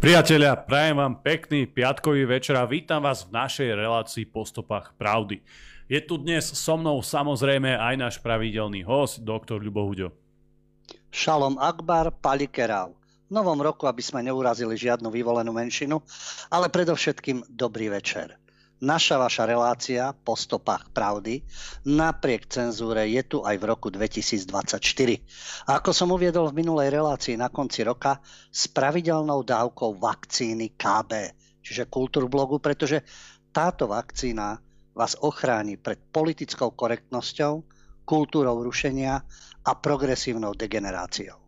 Priatelia, 0.00 0.56
prajem 0.56 0.96
vám 0.96 1.20
pekný 1.20 1.68
piatkový 1.68 2.24
večer 2.24 2.56
a 2.56 2.64
vítam 2.64 3.04
vás 3.04 3.28
v 3.28 3.36
našej 3.36 3.68
relácii 3.76 4.24
po 4.32 4.48
stopách 4.48 4.96
pravdy. 4.96 5.44
Je 5.92 6.00
tu 6.00 6.16
dnes 6.16 6.40
so 6.40 6.80
mnou 6.80 7.04
samozrejme 7.04 7.76
aj 7.76 7.94
náš 8.00 8.16
pravidelný 8.16 8.80
host, 8.80 9.20
doktor 9.20 9.60
Ľubo 9.60 9.84
Huďo. 9.84 10.08
Šalom 11.12 11.60
Akbar 11.60 12.16
Palikerau. 12.16 12.96
V 13.28 13.32
novom 13.36 13.60
roku, 13.60 13.84
aby 13.84 14.00
sme 14.00 14.24
neurazili 14.24 14.72
žiadnu 14.72 15.12
vyvolenú 15.12 15.52
menšinu, 15.52 16.00
ale 16.48 16.72
predovšetkým 16.72 17.52
dobrý 17.52 17.92
večer. 17.92 18.40
Naša 18.80 19.20
vaša 19.20 19.44
relácia 19.44 20.16
po 20.24 20.32
stopách 20.32 20.88
pravdy 20.96 21.44
napriek 21.84 22.48
cenzúre 22.48 23.12
je 23.12 23.20
tu 23.28 23.38
aj 23.44 23.60
v 23.60 23.64
roku 23.68 23.92
2024. 23.92 24.80
A 25.68 25.84
ako 25.84 25.92
som 25.92 26.08
uviedol 26.08 26.48
v 26.48 26.64
minulej 26.64 26.88
relácii 26.96 27.36
na 27.36 27.52
konci 27.52 27.84
roka 27.84 28.24
s 28.48 28.72
pravidelnou 28.72 29.44
dávkou 29.44 30.00
vakcíny 30.00 30.80
KB, 30.80 31.12
čiže 31.60 31.92
kultúrblogu, 31.92 32.56
pretože 32.56 33.04
táto 33.52 33.84
vakcína 33.84 34.56
vás 34.96 35.12
ochráni 35.20 35.76
pred 35.76 36.00
politickou 36.00 36.72
korektnosťou, 36.72 37.60
kultúrou 38.08 38.64
rušenia 38.64 39.20
a 39.60 39.72
progresívnou 39.76 40.56
degeneráciou. 40.56 41.39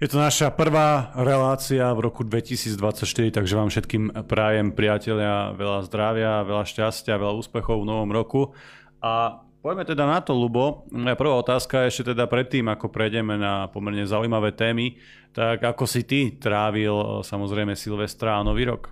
Je 0.00 0.08
to 0.08 0.16
naša 0.16 0.48
prvá 0.48 1.12
relácia 1.12 1.84
v 1.92 2.08
roku 2.08 2.24
2024, 2.24 3.36
takže 3.36 3.52
vám 3.52 3.68
všetkým 3.68 4.24
prajem 4.24 4.72
priatelia 4.72 5.52
veľa 5.52 5.84
zdravia, 5.84 6.40
veľa 6.40 6.64
šťastia, 6.64 7.20
veľa 7.20 7.36
úspechov 7.36 7.84
v 7.84 7.88
novom 7.92 8.08
roku. 8.08 8.56
A 9.04 9.44
poďme 9.60 9.84
teda 9.84 10.08
na 10.08 10.24
to, 10.24 10.32
Lubo. 10.32 10.88
Moja 10.88 11.20
prvá 11.20 11.36
otázka 11.36 11.84
je 11.84 11.92
ešte 11.92 12.16
teda 12.16 12.24
predtým, 12.32 12.72
ako 12.72 12.88
prejdeme 12.88 13.36
na 13.36 13.68
pomerne 13.68 14.08
zaujímavé 14.08 14.56
témy, 14.56 14.96
tak 15.36 15.60
ako 15.68 15.84
si 15.84 16.08
ty 16.08 16.32
trávil 16.32 17.20
samozrejme 17.20 17.76
Silvestra 17.76 18.40
a 18.40 18.46
Nový 18.46 18.72
rok? 18.72 18.88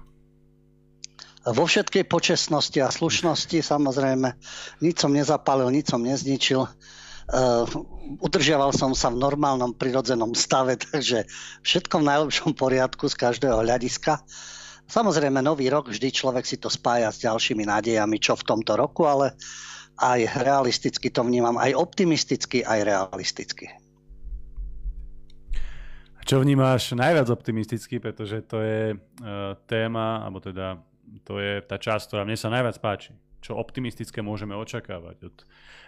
Vo 1.49 1.65
všetkej 1.65 2.05
počestnosti 2.05 2.77
a 2.85 2.93
slušnosti 2.93 3.65
samozrejme. 3.65 4.37
Nič 4.85 5.01
som 5.01 5.17
nezapálil, 5.17 5.73
nič 5.73 5.89
som 5.89 6.05
nezničil 6.05 6.69
udržiaval 8.25 8.73
som 8.73 8.97
sa 8.97 9.13
v 9.13 9.21
normálnom 9.21 9.77
prirodzenom 9.77 10.33
stave, 10.33 10.81
takže 10.89 11.29
všetko 11.65 12.01
v 12.01 12.09
najlepšom 12.09 12.53
poriadku 12.57 13.09
z 13.09 13.15
každého 13.17 13.61
hľadiska. 13.61 14.21
Samozrejme, 14.89 15.45
nový 15.45 15.69
rok, 15.69 15.93
vždy 15.93 16.09
človek 16.09 16.49
si 16.49 16.57
to 16.57 16.73
spája 16.73 17.13
s 17.13 17.21
ďalšími 17.21 17.69
nádejami, 17.69 18.17
čo 18.17 18.33
v 18.41 18.47
tomto 18.49 18.73
roku, 18.73 19.05
ale 19.05 19.37
aj 20.01 20.41
realisticky 20.41 21.13
to 21.13 21.21
vnímam, 21.21 21.61
aj 21.61 21.77
optimisticky, 21.77 22.65
aj 22.65 22.89
realisticky. 22.89 23.69
Čo 26.25 26.41
vnímáš 26.41 26.97
najviac 26.97 27.29
optimisticky, 27.29 28.01
pretože 28.01 28.45
to 28.49 28.61
je 28.65 28.97
uh, 28.97 29.57
téma, 29.69 30.25
alebo 30.25 30.41
teda 30.41 30.81
to 31.25 31.41
je 31.41 31.61
tá 31.65 31.77
časť, 31.77 32.09
ktorá 32.09 32.23
mne 32.25 32.37
sa 32.37 32.53
najviac 32.53 32.77
páči. 32.81 33.13
Čo 33.45 33.61
optimistické 33.61 34.25
môžeme 34.25 34.57
očakávať 34.57 35.29
od 35.29 35.37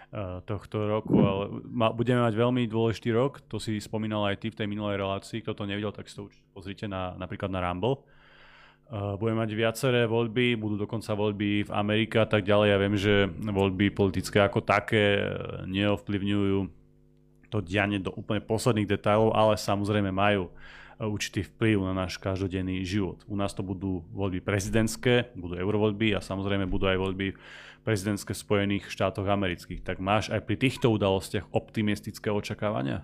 tohto 0.43 0.91
roku, 0.91 1.23
ale 1.23 1.63
budeme 1.95 2.19
mať 2.19 2.35
veľmi 2.35 2.67
dôležitý 2.67 3.15
rok, 3.15 3.39
to 3.47 3.63
si 3.63 3.79
spomínal 3.79 4.27
aj 4.27 4.43
ty 4.43 4.47
v 4.51 4.59
tej 4.59 4.67
minulej 4.67 4.99
relácii, 4.99 5.39
kto 5.39 5.55
to 5.55 5.63
nevidel, 5.63 5.95
tak 5.95 6.11
si 6.11 6.19
to 6.19 6.27
určite 6.27 6.43
pozrite 6.51 6.85
na, 6.91 7.15
napríklad 7.15 7.47
na 7.47 7.63
Rumble. 7.63 8.03
Uh, 8.91 9.15
budeme 9.15 9.39
mať 9.39 9.55
viaceré 9.55 10.03
voľby, 10.03 10.59
budú 10.59 10.83
dokonca 10.83 11.15
voľby 11.15 11.63
v 11.63 11.71
Amerike 11.71 12.19
a 12.19 12.27
tak 12.27 12.43
ďalej. 12.43 12.67
Ja 12.67 12.77
viem, 12.83 12.95
že 12.99 13.31
voľby 13.39 13.87
politické 13.95 14.43
ako 14.43 14.67
také 14.67 15.15
eh, 15.15 15.31
neovplyvňujú 15.63 16.59
to 17.47 17.63
dianie 17.63 18.03
do 18.03 18.11
úplne 18.11 18.43
posledných 18.43 18.91
detailov, 18.91 19.31
ale 19.31 19.55
samozrejme 19.55 20.11
majú 20.11 20.51
určitý 21.07 21.41
vplyv 21.47 21.81
na 21.87 22.05
náš 22.05 22.19
každodenný 22.21 22.83
život. 22.85 23.23
U 23.25 23.33
nás 23.33 23.55
to 23.55 23.65
budú 23.65 24.05
voľby 24.13 24.43
prezidentské, 24.43 25.33
budú 25.33 25.57
eurovoľby 25.57 26.13
a 26.13 26.21
samozrejme 26.21 26.69
budú 26.69 26.85
aj 26.85 26.97
voľby 26.99 27.27
prezidentské 27.81 28.37
Spojených 28.37 28.89
štátoch 28.89 29.25
amerických. 29.25 29.81
Tak 29.81 29.97
máš 29.97 30.29
aj 30.29 30.45
pri 30.45 30.55
týchto 30.57 30.93
udalostiach 30.93 31.49
optimistické 31.53 32.29
očakávania? 32.29 33.01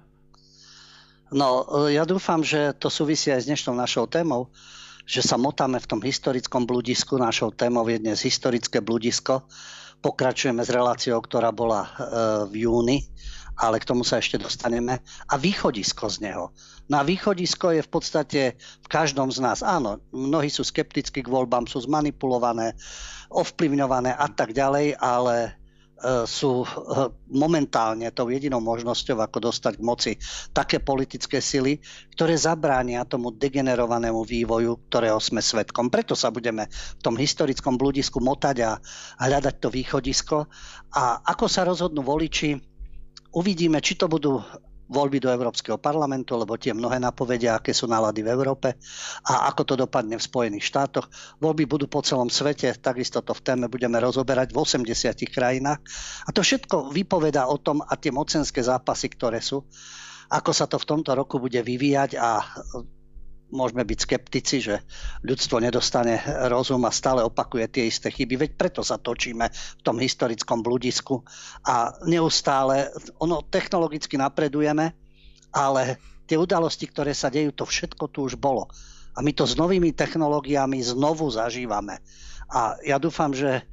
No, 1.33 1.67
ja 1.91 2.07
dúfam, 2.07 2.39
že 2.39 2.71
to 2.79 2.87
súvisí 2.87 3.33
aj 3.33 3.43
s 3.43 3.49
dnešnou 3.51 3.75
našou 3.75 4.07
témou, 4.07 4.47
že 5.03 5.19
sa 5.19 5.35
motáme 5.35 5.75
v 5.79 5.89
tom 5.89 5.99
historickom 5.99 6.63
bludisku. 6.63 7.19
Našou 7.19 7.51
témou 7.51 7.83
je 7.91 7.99
dnes 7.99 8.15
historické 8.15 8.79
bludisko. 8.79 9.43
Pokračujeme 9.99 10.63
s 10.63 10.71
reláciou, 10.71 11.19
ktorá 11.19 11.51
bola 11.51 11.83
e, 11.83 11.89
v 12.47 12.69
júni, 12.69 13.03
ale 13.57 13.81
k 13.81 13.89
tomu 13.89 14.05
sa 14.05 14.21
ešte 14.21 14.37
dostaneme. 14.37 15.01
A 15.27 15.35
východisko 15.35 16.07
z 16.13 16.29
neho. 16.29 16.53
No 16.87 17.01
a 17.01 17.03
východisko 17.03 17.73
je 17.73 17.81
v 17.83 17.89
podstate 17.89 18.41
v 18.57 18.87
každom 18.87 19.33
z 19.33 19.41
nás. 19.41 19.59
Áno, 19.65 19.99
mnohí 20.13 20.47
sú 20.47 20.61
skeptickí 20.61 21.25
k 21.25 21.31
voľbám, 21.31 21.65
sú 21.65 21.83
zmanipulované, 21.83 22.77
ovplyvňované 23.33 24.15
a 24.15 24.27
tak 24.31 24.55
ďalej, 24.55 24.95
ale 24.95 25.35
e, 25.43 25.51
sú 26.23 26.63
e, 26.63 26.67
momentálne 27.27 28.07
tou 28.15 28.31
jedinou 28.31 28.63
možnosťou, 28.63 29.19
ako 29.19 29.51
dostať 29.51 29.73
k 29.75 29.83
moci 29.83 30.11
také 30.55 30.79
politické 30.79 31.43
sily, 31.43 31.83
ktoré 32.15 32.39
zabránia 32.39 33.03
tomu 33.03 33.35
degenerovanému 33.35 34.23
vývoju, 34.23 34.87
ktorého 34.87 35.19
sme 35.19 35.43
svetkom. 35.43 35.91
Preto 35.91 36.15
sa 36.15 36.31
budeme 36.31 36.71
v 36.71 37.01
tom 37.03 37.19
historickom 37.19 37.75
bludisku 37.75 38.23
motať 38.23 38.63
a 38.63 38.71
hľadať 39.27 39.55
to 39.59 39.67
východisko. 39.67 40.37
A 40.95 41.19
ako 41.19 41.51
sa 41.51 41.67
rozhodnú 41.67 41.99
voliči, 41.99 42.55
uvidíme, 43.37 43.77
či 43.77 43.93
to 43.93 44.09
budú 44.09 44.41
voľby 44.87 45.19
do 45.19 45.27
Európskeho 45.27 45.75
parlamentu, 45.77 46.39
lebo 46.39 46.55
tie 46.55 46.71
mnohé 46.71 46.97
napovedia, 46.97 47.59
aké 47.59 47.75
sú 47.75 47.91
nálady 47.91 48.23
v 48.23 48.31
Európe 48.31 48.79
a 49.27 49.51
ako 49.51 49.61
to 49.67 49.73
dopadne 49.75 50.15
v 50.15 50.23
Spojených 50.23 50.63
štátoch. 50.63 51.11
Voľby 51.43 51.67
budú 51.67 51.85
po 51.91 51.99
celom 51.99 52.31
svete, 52.31 52.71
takisto 52.79 53.19
to 53.19 53.35
v 53.35 53.43
téme 53.43 53.65
budeme 53.67 53.99
rozoberať 53.99 54.55
v 54.55 54.63
80 54.63 55.27
krajinách. 55.27 55.83
A 56.23 56.29
to 56.31 56.39
všetko 56.39 56.95
vypoveda 56.95 57.51
o 57.51 57.59
tom 57.59 57.83
a 57.83 57.93
tie 57.99 58.15
mocenské 58.15 58.63
zápasy, 58.63 59.11
ktoré 59.11 59.43
sú, 59.43 59.67
ako 60.31 60.51
sa 60.55 60.65
to 60.67 60.79
v 60.79 60.87
tomto 60.87 61.11
roku 61.15 61.39
bude 61.39 61.59
vyvíjať 61.59 62.15
a 62.19 62.43
môžeme 63.51 63.83
byť 63.87 63.99
skeptici, 63.99 64.59
že 64.59 64.83
ľudstvo 65.23 65.63
nedostane 65.63 66.19
rozum 66.51 66.83
a 66.83 66.91
stále 66.91 67.23
opakuje 67.23 67.65
tie 67.71 67.83
isté 67.87 68.11
chyby. 68.11 68.47
Veď 68.47 68.51
preto 68.59 68.81
sa 68.83 68.99
točíme 68.99 69.47
v 69.51 69.81
tom 69.83 69.97
historickom 69.99 70.59
bludisku 70.63 71.23
a 71.63 71.95
neustále, 72.03 72.91
ono 73.23 73.43
technologicky 73.47 74.19
napredujeme, 74.19 74.91
ale 75.55 75.81
tie 76.27 76.35
udalosti, 76.35 76.91
ktoré 76.91 77.15
sa 77.15 77.31
dejú, 77.31 77.55
to 77.55 77.63
všetko 77.63 78.11
tu 78.11 78.27
už 78.27 78.35
bolo. 78.35 78.67
A 79.17 79.23
my 79.23 79.31
to 79.33 79.47
s 79.47 79.57
novými 79.57 79.95
technológiami 79.95 80.83
znovu 80.83 81.31
zažívame. 81.31 82.03
A 82.51 82.77
ja 82.85 83.01
dúfam, 83.01 83.33
že 83.33 83.65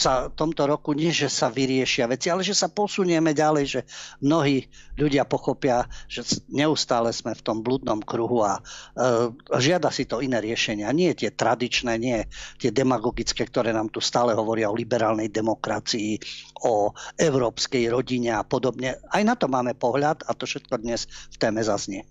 sa 0.00 0.32
tomto 0.32 0.64
roku 0.64 0.96
nie, 0.96 1.12
že 1.12 1.28
sa 1.28 1.52
vyriešia 1.52 2.08
veci, 2.08 2.32
ale 2.32 2.40
že 2.40 2.56
sa 2.56 2.72
posunieme 2.72 3.36
ďalej, 3.36 3.64
že 3.68 3.80
mnohí 4.24 4.64
ľudia 4.96 5.28
pochopia, 5.28 5.84
že 6.08 6.24
neustále 6.48 7.12
sme 7.12 7.36
v 7.36 7.44
tom 7.44 7.60
blúdnom 7.60 8.00
kruhu 8.00 8.40
a 8.40 8.56
uh, 8.56 9.28
žiada 9.60 9.92
si 9.92 10.08
to 10.08 10.24
iné 10.24 10.40
riešenia. 10.40 10.88
Nie 10.96 11.12
tie 11.12 11.28
tradičné, 11.28 12.00
nie 12.00 12.24
tie 12.56 12.72
demagogické, 12.72 13.44
ktoré 13.44 13.76
nám 13.76 13.92
tu 13.92 14.00
stále 14.00 14.32
hovoria 14.32 14.72
o 14.72 14.78
liberálnej 14.78 15.28
demokracii, 15.28 16.16
o 16.64 16.96
európskej 17.20 17.92
rodine 17.92 18.32
a 18.32 18.40
podobne. 18.40 18.96
Aj 19.12 19.20
na 19.20 19.36
to 19.36 19.52
máme 19.52 19.76
pohľad 19.76 20.24
a 20.24 20.32
to 20.32 20.48
všetko 20.48 20.80
dnes 20.80 21.04
v 21.28 21.36
téme 21.36 21.60
zaznie. 21.60 22.08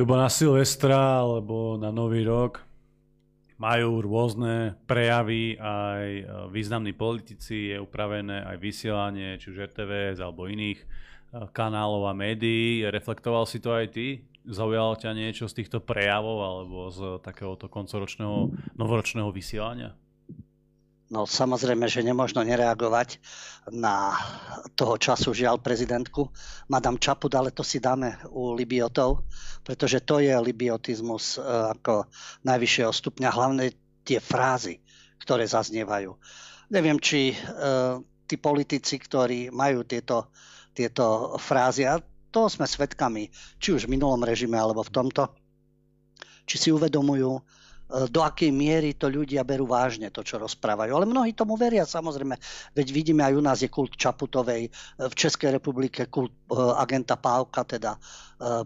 Ľubo 0.00 0.16
na 0.16 0.32
Silvestra 0.32 1.20
alebo 1.20 1.76
na 1.76 1.92
Nový 1.92 2.24
rok 2.24 2.69
majú 3.60 4.00
rôzne 4.00 4.80
prejavy, 4.88 5.60
aj 5.60 6.06
e, 6.08 6.24
významní 6.48 6.96
politici, 6.96 7.76
je 7.76 7.76
upravené 7.76 8.40
aj 8.40 8.56
vysielanie, 8.56 9.36
či 9.36 9.52
už 9.52 9.68
RTVS 9.68 10.24
alebo 10.24 10.48
iných 10.48 10.80
e, 10.80 10.86
kanálov 11.52 12.08
a 12.08 12.16
médií. 12.16 12.88
Reflektoval 12.88 13.44
si 13.44 13.60
to 13.60 13.76
aj 13.76 13.92
ty? 13.92 14.24
Zaujalo 14.48 14.96
ťa 14.96 15.12
niečo 15.12 15.44
z 15.44 15.60
týchto 15.60 15.84
prejavov 15.84 16.40
alebo 16.40 16.88
z 16.88 17.20
takéhoto 17.20 17.68
koncoročného, 17.68 18.48
novoročného 18.80 19.28
vysielania? 19.28 19.92
No 21.10 21.26
samozrejme, 21.26 21.90
že 21.90 22.06
nemožno 22.06 22.46
nereagovať 22.46 23.18
na 23.74 24.14
toho 24.78 24.94
času 24.94 25.34
žiaľ 25.34 25.58
prezidentku 25.58 26.30
Madame 26.70 27.02
Čaput, 27.02 27.34
ale 27.34 27.50
to 27.50 27.66
si 27.66 27.82
dáme 27.82 28.14
u 28.30 28.54
Libiotov, 28.54 29.26
pretože 29.66 30.06
to 30.06 30.22
je 30.22 30.30
libiotizmus 30.38 31.34
e, 31.34 31.42
ako 31.74 32.06
najvyššieho 32.46 32.92
stupňa, 32.94 33.28
hlavne 33.34 33.74
tie 34.06 34.22
frázy, 34.22 34.78
ktoré 35.18 35.50
zaznievajú. 35.50 36.14
Neviem, 36.70 37.02
či 37.02 37.34
e, 37.34 37.36
tí 38.30 38.38
politici, 38.38 39.02
ktorí 39.02 39.50
majú 39.50 39.82
tieto, 39.82 40.30
tieto 40.70 41.34
frázy, 41.42 41.90
a 41.90 41.98
to 42.30 42.46
sme 42.46 42.70
svedkami, 42.70 43.26
či 43.58 43.74
už 43.74 43.90
v 43.90 43.98
minulom 43.98 44.22
režime 44.22 44.54
alebo 44.54 44.86
v 44.86 44.94
tomto, 44.94 45.26
či 46.46 46.54
si 46.54 46.68
uvedomujú, 46.70 47.42
do 47.90 48.20
akej 48.22 48.54
miery 48.54 48.94
to 48.94 49.10
ľudia 49.10 49.42
berú 49.42 49.66
vážne, 49.66 50.14
to, 50.14 50.22
čo 50.22 50.38
rozprávajú. 50.38 50.94
Ale 50.94 51.10
mnohí 51.10 51.34
tomu 51.34 51.58
veria, 51.58 51.82
samozrejme. 51.82 52.38
Veď 52.74 52.86
vidíme, 52.94 53.26
aj 53.26 53.34
u 53.34 53.42
nás 53.42 53.58
je 53.58 53.70
kult 53.70 53.98
Čaputovej, 53.98 54.70
v 54.98 55.14
Českej 55.14 55.58
republike 55.58 56.06
kult 56.06 56.30
e, 56.30 56.54
agenta 56.54 57.18
Pávka, 57.18 57.66
teda 57.66 57.98
e, 57.98 58.00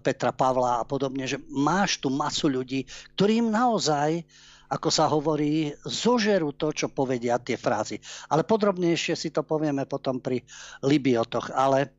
Petra 0.04 0.36
Pavla 0.36 0.80
a 0.80 0.84
podobne, 0.84 1.24
že 1.24 1.40
máš 1.48 2.04
tu 2.04 2.12
masu 2.12 2.52
ľudí, 2.52 2.84
ktorým 3.16 3.48
naozaj 3.48 4.24
ako 4.64 4.88
sa 4.90 5.06
hovorí, 5.06 5.70
zožerú 5.86 6.56
to, 6.56 6.74
čo 6.74 6.90
povedia 6.90 7.38
tie 7.38 7.54
frázy. 7.54 8.00
Ale 8.32 8.42
podrobnejšie 8.42 9.14
si 9.14 9.30
to 9.30 9.46
povieme 9.46 9.86
potom 9.86 10.18
pri 10.18 10.42
Libiotoch. 10.82 11.52
Ale 11.54 11.94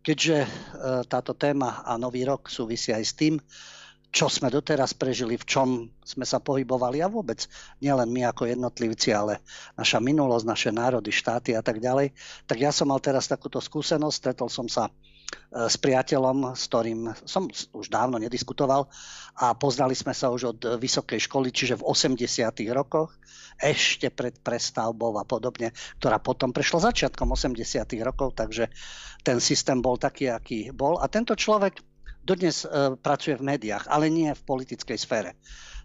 keďže 0.00 0.36
e, 0.40 0.48
táto 1.04 1.36
téma 1.36 1.84
a 1.84 2.00
Nový 2.00 2.24
rok 2.24 2.48
súvisia 2.48 2.96
aj 2.96 3.04
s 3.04 3.14
tým, 3.18 3.34
čo 4.14 4.30
sme 4.30 4.46
doteraz 4.46 4.94
prežili, 4.94 5.34
v 5.34 5.42
čom 5.42 5.68
sme 6.06 6.22
sa 6.22 6.38
pohybovali 6.38 7.02
a 7.02 7.10
vôbec 7.10 7.50
nielen 7.82 8.06
my 8.14 8.30
ako 8.30 8.46
jednotlivci, 8.46 9.10
ale 9.10 9.42
naša 9.74 9.98
minulosť, 9.98 10.46
naše 10.46 10.70
národy, 10.70 11.10
štáty 11.10 11.58
a 11.58 11.66
tak 11.66 11.82
ďalej. 11.82 12.14
Tak 12.46 12.62
ja 12.62 12.70
som 12.70 12.94
mal 12.94 13.02
teraz 13.02 13.26
takúto 13.26 13.58
skúsenosť, 13.58 14.14
stretol 14.14 14.46
som 14.46 14.70
sa 14.70 14.86
e, 14.86 14.92
s 15.66 15.74
priateľom, 15.82 16.54
s 16.54 16.70
ktorým 16.70 17.10
som 17.26 17.50
už 17.50 17.90
dávno 17.90 18.22
nediskutoval 18.22 18.86
a 19.42 19.50
poznali 19.58 19.98
sme 19.98 20.14
sa 20.14 20.30
už 20.30 20.42
od 20.54 20.60
vysokej 20.78 21.18
školy, 21.26 21.50
čiže 21.50 21.82
v 21.82 21.86
80. 21.90 22.54
rokoch, 22.70 23.18
ešte 23.58 24.14
pred 24.14 24.38
prestavbou 24.38 25.18
a 25.18 25.26
podobne, 25.26 25.74
ktorá 25.98 26.22
potom 26.22 26.54
prešla 26.54 26.94
začiatkom 26.94 27.34
80. 27.34 27.82
rokov, 28.06 28.38
takže 28.38 28.70
ten 29.26 29.42
systém 29.42 29.82
bol 29.82 29.98
taký, 29.98 30.30
aký 30.30 30.70
bol. 30.70 31.02
A 31.02 31.10
tento 31.10 31.34
človek 31.34 31.93
dodnes 32.24 32.64
e, 32.64 32.96
pracuje 32.96 33.36
v 33.36 33.46
médiách, 33.54 33.86
ale 33.92 34.08
nie 34.08 34.32
v 34.32 34.42
politickej 34.42 34.98
sfére. 34.98 35.36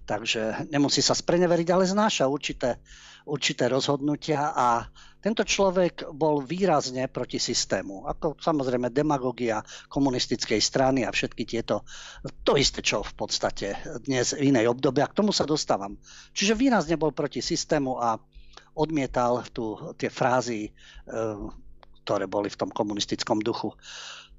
Takže 0.09 0.71
nemusí 0.73 1.05
sa 1.05 1.13
spreneveriť, 1.13 1.69
ale 1.69 1.85
znáša 1.85 2.25
určité, 2.25 2.81
určité 3.29 3.69
rozhodnutia 3.69 4.57
a 4.57 4.89
tento 5.19 5.43
človek 5.43 6.09
bol 6.15 6.41
výrazne 6.41 7.11
proti 7.11 7.37
systému. 7.37 8.07
Ako 8.07 8.39
samozrejme 8.39 8.89
demagogia 8.89 9.61
komunistickej 9.91 10.57
strany 10.57 11.05
a 11.05 11.13
všetky 11.13 11.43
tieto, 11.45 11.85
to 12.41 12.55
isté, 12.57 12.81
čo 12.81 13.03
v 13.03 13.13
podstate 13.13 13.75
dnes 14.01 14.33
v 14.33 14.49
inej 14.49 14.73
obdobie. 14.73 15.03
A 15.03 15.11
k 15.11 15.19
tomu 15.19 15.35
sa 15.35 15.45
dostávam. 15.45 15.99
Čiže 16.33 16.57
výrazne 16.57 16.95
bol 16.97 17.13
proti 17.13 17.43
systému 17.43 17.99
a 17.99 18.17
odmietal 18.79 19.43
tu 19.51 19.75
tie 19.99 20.07
frázy, 20.07 20.71
e, 20.71 20.71
ktoré 22.07 22.25
boli 22.25 22.49
v 22.49 22.59
tom 22.65 22.71
komunistickom 22.73 23.43
duchu 23.43 23.75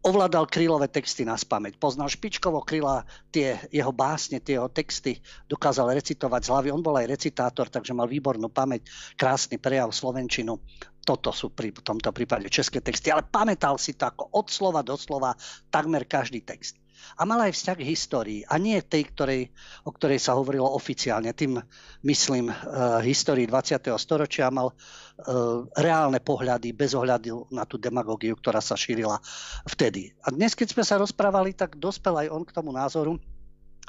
ovládal 0.00 0.48
krylové 0.48 0.88
texty 0.88 1.28
na 1.28 1.36
spameť. 1.36 1.76
Poznal 1.76 2.08
špičkovo 2.08 2.64
kryla, 2.64 3.04
tie 3.28 3.60
jeho 3.68 3.92
básne, 3.92 4.40
tie 4.40 4.56
jeho 4.56 4.72
texty 4.72 5.20
dokázal 5.48 5.92
recitovať 5.92 6.40
z 6.44 6.50
hlavy. 6.50 6.68
On 6.72 6.82
bol 6.84 6.96
aj 6.96 7.10
recitátor, 7.10 7.68
takže 7.68 7.92
mal 7.92 8.08
výbornú 8.08 8.48
pamäť, 8.48 8.88
krásny 9.20 9.60
prejav 9.60 9.92
slovenčinu. 9.92 10.56
Toto 11.04 11.32
sú 11.32 11.52
pri 11.52 11.72
tomto 11.72 12.12
prípade 12.12 12.48
české 12.52 12.80
texty, 12.80 13.08
ale 13.08 13.24
pamätal 13.24 13.80
si 13.80 13.96
to 13.96 14.08
ako 14.08 14.28
od 14.36 14.46
slova 14.52 14.84
do 14.84 14.96
slova 14.96 15.32
takmer 15.72 16.04
každý 16.04 16.44
text 16.44 16.76
a 17.16 17.22
mala 17.28 17.48
aj 17.48 17.54
vzťah 17.56 17.76
k 17.78 17.88
histórii. 17.88 18.40
A 18.48 18.58
nie 18.58 18.80
tej, 18.82 19.12
ktorej, 19.12 19.42
o 19.86 19.90
ktorej 19.94 20.18
sa 20.18 20.34
hovorilo 20.34 20.66
oficiálne. 20.66 21.30
Tým 21.32 21.60
myslím 22.04 22.50
uh, 22.50 22.98
histórii 23.04 23.46
20. 23.46 23.92
storočia 24.00 24.48
mal 24.48 24.72
uh, 24.72 25.64
reálne 25.78 26.18
pohľady 26.18 26.72
bez 26.72 26.96
ohľadu 26.96 27.52
na 27.54 27.68
tú 27.68 27.76
demagógiu, 27.76 28.34
ktorá 28.34 28.58
sa 28.64 28.74
šírila 28.74 29.20
vtedy. 29.68 30.16
A 30.24 30.34
dnes, 30.34 30.56
keď 30.56 30.74
sme 30.74 30.84
sa 30.84 30.98
rozprávali, 30.98 31.52
tak 31.52 31.76
dospel 31.76 32.26
aj 32.26 32.28
on 32.32 32.42
k 32.42 32.54
tomu 32.56 32.74
názoru 32.74 33.20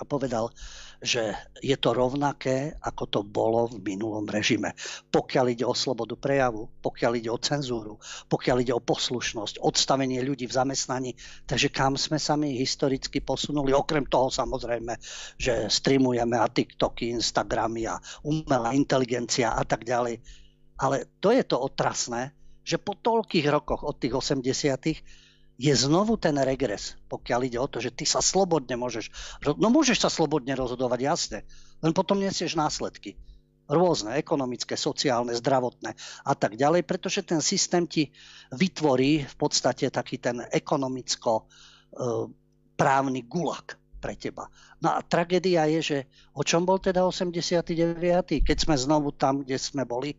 a 0.02 0.04
povedal, 0.04 0.50
že 1.02 1.34
je 1.62 1.74
to 1.78 1.98
rovnaké, 1.98 2.78
ako 2.82 3.04
to 3.10 3.20
bolo 3.22 3.70
v 3.70 3.82
minulom 3.82 4.26
režime. 4.26 4.74
Pokiaľ 5.10 5.46
ide 5.54 5.66
o 5.66 5.74
slobodu 5.74 6.14
prejavu, 6.14 6.70
pokiaľ 6.82 7.12
ide 7.18 7.30
o 7.30 7.42
cenzúru, 7.42 7.98
pokiaľ 8.30 8.58
ide 8.62 8.74
o 8.74 8.82
poslušnosť, 8.82 9.62
odstavenie 9.62 10.22
ľudí 10.22 10.46
v 10.46 10.58
zamestnaní. 10.58 11.12
Takže 11.46 11.74
kam 11.74 11.98
sme 11.98 12.22
sa 12.22 12.38
my 12.38 12.54
historicky 12.54 13.18
posunuli? 13.18 13.74
Okrem 13.74 14.06
toho 14.06 14.30
samozrejme, 14.30 14.98
že 15.42 15.70
streamujeme 15.70 16.38
a 16.38 16.50
TikToky, 16.50 17.14
Instagramy 17.14 17.90
a 17.90 17.98
umelá 18.26 18.74
inteligencia 18.78 19.58
a 19.58 19.66
tak 19.66 19.86
ďalej. 19.86 20.22
Ale 20.82 21.18
to 21.18 21.34
je 21.34 21.46
to 21.46 21.58
otrasné, 21.62 22.34
že 22.62 22.78
po 22.78 22.94
toľkých 22.94 23.50
rokoch 23.50 23.82
od 23.82 23.98
tých 23.98 24.14
80 24.14 25.21
je 25.62 25.74
znovu 25.78 26.18
ten 26.18 26.34
regres, 26.42 26.98
pokiaľ 27.06 27.40
ide 27.46 27.62
o 27.62 27.70
to, 27.70 27.78
že 27.78 27.94
ty 27.94 28.02
sa 28.02 28.18
slobodne 28.18 28.74
môžeš, 28.74 29.14
no 29.62 29.70
môžeš 29.70 30.02
sa 30.02 30.10
slobodne 30.10 30.58
rozhodovať, 30.58 31.00
jasne, 31.06 31.40
len 31.86 31.94
potom 31.94 32.18
nesieš 32.18 32.58
následky. 32.58 33.14
Rôzne, 33.70 34.18
ekonomické, 34.18 34.74
sociálne, 34.74 35.38
zdravotné 35.38 35.94
a 36.26 36.34
tak 36.34 36.58
ďalej, 36.58 36.82
pretože 36.84 37.22
ten 37.22 37.40
systém 37.46 37.86
ti 37.86 38.10
vytvorí 38.52 39.24
v 39.24 39.36
podstate 39.38 39.88
taký 39.94 40.18
ten 40.18 40.44
ekonomicko 40.50 41.32
e, 41.40 41.44
právny 42.76 43.24
gulag 43.30 43.78
pre 44.02 44.18
teba. 44.18 44.50
No 44.82 44.98
a 44.98 45.06
tragédia 45.06 45.70
je, 45.78 45.80
že 45.80 45.98
o 46.34 46.42
čom 46.42 46.66
bol 46.66 46.82
teda 46.82 47.06
89., 47.06 48.44
keď 48.44 48.58
sme 48.58 48.76
znovu 48.76 49.14
tam, 49.14 49.46
kde 49.46 49.62
sme 49.62 49.86
boli, 49.86 50.18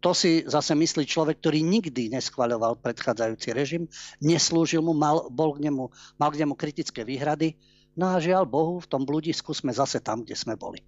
to 0.00 0.12
si 0.12 0.44
zase 0.44 0.76
myslí 0.76 1.08
človek, 1.08 1.40
ktorý 1.40 1.64
nikdy 1.64 2.12
neschvaľoval 2.12 2.78
predchádzajúci 2.84 3.48
režim, 3.56 3.82
neslúžil 4.20 4.84
mu, 4.84 4.92
mal, 4.92 5.26
bol 5.32 5.56
k 5.56 5.66
nemu, 5.66 5.88
mal 6.20 6.30
k 6.30 6.44
nemu 6.44 6.54
kritické 6.54 7.02
výhrady. 7.02 7.56
No 7.96 8.12
a 8.12 8.20
žiaľ 8.20 8.44
Bohu, 8.44 8.76
v 8.76 8.90
tom 8.92 9.08
bludisku 9.08 9.56
sme 9.56 9.72
zase 9.72 10.04
tam, 10.04 10.20
kde 10.20 10.36
sme 10.36 10.52
boli. 10.52 10.84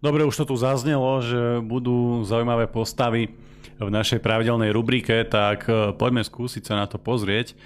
Dobre, 0.00 0.24
už 0.24 0.36
to 0.36 0.48
tu 0.48 0.56
zaznelo, 0.56 1.24
že 1.24 1.60
budú 1.64 2.24
zaujímavé 2.24 2.68
postavy 2.68 3.32
v 3.76 3.90
našej 3.92 4.20
pravidelnej 4.24 4.72
rubrike, 4.72 5.24
tak 5.28 5.68
e, 5.68 5.92
poďme 5.96 6.24
skúsiť 6.24 6.64
sa 6.64 6.74
na 6.80 6.86
to 6.88 6.96
pozrieť. 6.96 7.56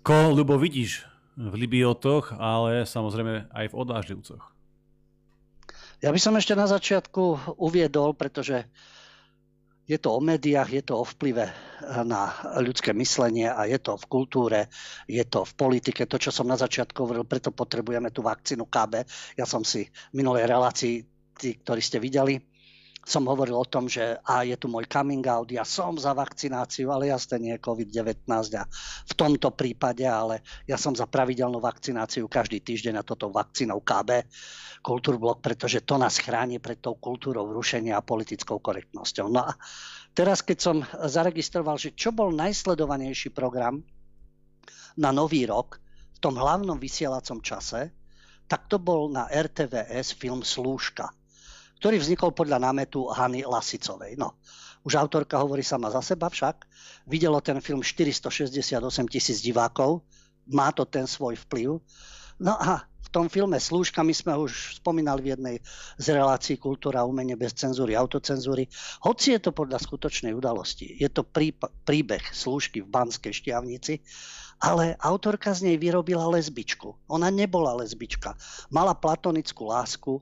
Ko, 0.00 0.32
Ľubo, 0.32 0.56
vidíš 0.56 1.04
v 1.36 1.54
Libiotoch, 1.64 2.32
ale 2.36 2.88
samozrejme 2.88 3.52
aj 3.52 3.66
v 3.72 3.76
odvážlivcoch? 3.76 4.59
Ja 6.00 6.08
by 6.08 6.16
som 6.16 6.32
ešte 6.40 6.56
na 6.56 6.64
začiatku 6.64 7.56
uviedol, 7.60 8.16
pretože 8.16 8.64
je 9.84 9.98
to 10.00 10.16
o 10.16 10.20
médiách, 10.24 10.70
je 10.72 10.82
to 10.86 10.96
o 10.96 11.04
vplyve 11.04 11.50
na 12.08 12.32
ľudské 12.62 12.96
myslenie 12.96 13.50
a 13.52 13.68
je 13.68 13.76
to 13.76 14.00
v 14.00 14.08
kultúre, 14.08 14.72
je 15.04 15.20
to 15.28 15.44
v 15.44 15.52
politike. 15.58 16.08
To, 16.08 16.16
čo 16.16 16.32
som 16.32 16.48
na 16.48 16.56
začiatku 16.56 17.04
hovoril, 17.04 17.28
preto 17.28 17.52
potrebujeme 17.52 18.08
tú 18.14 18.24
vakcínu 18.24 18.70
KB. 18.70 19.04
Ja 19.36 19.44
som 19.44 19.60
si 19.60 19.84
v 19.84 20.14
minulej 20.14 20.48
relácii, 20.48 20.94
tí, 21.36 21.60
ktorí 21.60 21.84
ste 21.84 22.00
videli, 22.00 22.40
som 23.00 23.24
hovoril 23.24 23.56
o 23.56 23.64
tom, 23.64 23.88
že 23.88 24.20
a 24.28 24.44
je 24.44 24.52
tu 24.60 24.68
môj 24.68 24.84
coming 24.84 25.24
out, 25.24 25.48
ja 25.48 25.64
som 25.64 25.96
za 25.96 26.12
vakcináciu, 26.12 26.92
ale 26.92 27.08
jasne 27.08 27.40
nie 27.40 27.52
je 27.56 27.64
COVID-19 27.64 28.28
a 28.60 28.68
v 29.08 29.12
tomto 29.16 29.56
prípade, 29.56 30.04
ale 30.04 30.44
ja 30.68 30.76
som 30.76 30.92
za 30.92 31.08
pravidelnú 31.08 31.64
vakcináciu 31.64 32.28
každý 32.28 32.60
týždeň 32.60 33.00
a 33.00 33.06
toto 33.06 33.32
vakcínou 33.32 33.80
KB, 33.80 34.28
Kultúrblok, 34.80 35.44
pretože 35.44 35.84
to 35.84 36.00
nás 36.00 36.16
chráni 36.16 36.56
pred 36.56 36.80
tou 36.80 36.96
kultúrou 36.96 37.52
rušenia 37.52 38.00
a 38.00 38.04
politickou 38.04 38.64
korektnosťou. 38.64 39.28
No 39.28 39.44
a 39.44 39.52
teraz, 40.16 40.40
keď 40.40 40.58
som 40.60 40.76
zaregistroval, 41.04 41.76
že 41.76 41.92
čo 41.92 42.16
bol 42.16 42.32
najsledovanejší 42.32 43.28
program 43.36 43.84
na 44.96 45.12
Nový 45.12 45.44
rok 45.44 45.76
v 46.16 46.18
tom 46.24 46.40
hlavnom 46.40 46.80
vysielacom 46.80 47.44
čase, 47.44 47.92
tak 48.48 48.72
to 48.72 48.80
bol 48.80 49.12
na 49.12 49.28
RTVS 49.28 50.16
film 50.16 50.40
Slúžka 50.40 51.12
ktorý 51.80 51.96
vznikol 51.96 52.36
podľa 52.36 52.60
námetu 52.60 53.08
Hany 53.08 53.48
Lasicovej. 53.48 54.20
No, 54.20 54.36
už 54.84 55.00
autorka 55.00 55.40
hovorí 55.40 55.64
sama 55.64 55.88
za 55.88 56.04
seba 56.04 56.28
však. 56.28 56.68
Videlo 57.08 57.40
ten 57.40 57.56
film 57.64 57.80
468 57.80 58.52
tisíc 59.08 59.40
divákov, 59.40 60.04
má 60.52 60.68
to 60.76 60.84
ten 60.84 61.08
svoj 61.08 61.40
vplyv. 61.48 61.80
No 62.36 62.52
a 62.60 62.84
v 62.84 63.08
tom 63.08 63.26
filme 63.32 63.58
Slúžka, 63.58 64.04
my 64.06 64.14
sme 64.14 64.38
už 64.38 64.78
spomínali 64.78 65.24
v 65.24 65.30
jednej 65.34 65.56
z 65.98 66.06
relácií 66.14 66.60
Kultúra, 66.60 67.02
umenie 67.02 67.34
bez 67.34 67.56
cenzúry, 67.56 67.96
autocenzúry. 67.96 68.70
Hoci 69.02 69.34
je 69.34 69.40
to 69.42 69.50
podľa 69.50 69.82
skutočnej 69.82 70.36
udalosti, 70.36 71.00
je 71.00 71.08
to 71.10 71.26
príbeh 71.82 72.24
Slúžky 72.30 72.84
v 72.84 72.92
Banskej 72.92 73.34
šťavnici, 73.34 74.04
ale 74.60 74.94
autorka 75.00 75.50
z 75.56 75.72
nej 75.72 75.76
vyrobila 75.80 76.28
lesbičku. 76.28 76.92
Ona 77.08 77.32
nebola 77.32 77.72
lesbička. 77.80 78.36
Mala 78.68 78.92
platonickú 78.92 79.72
lásku 79.72 80.20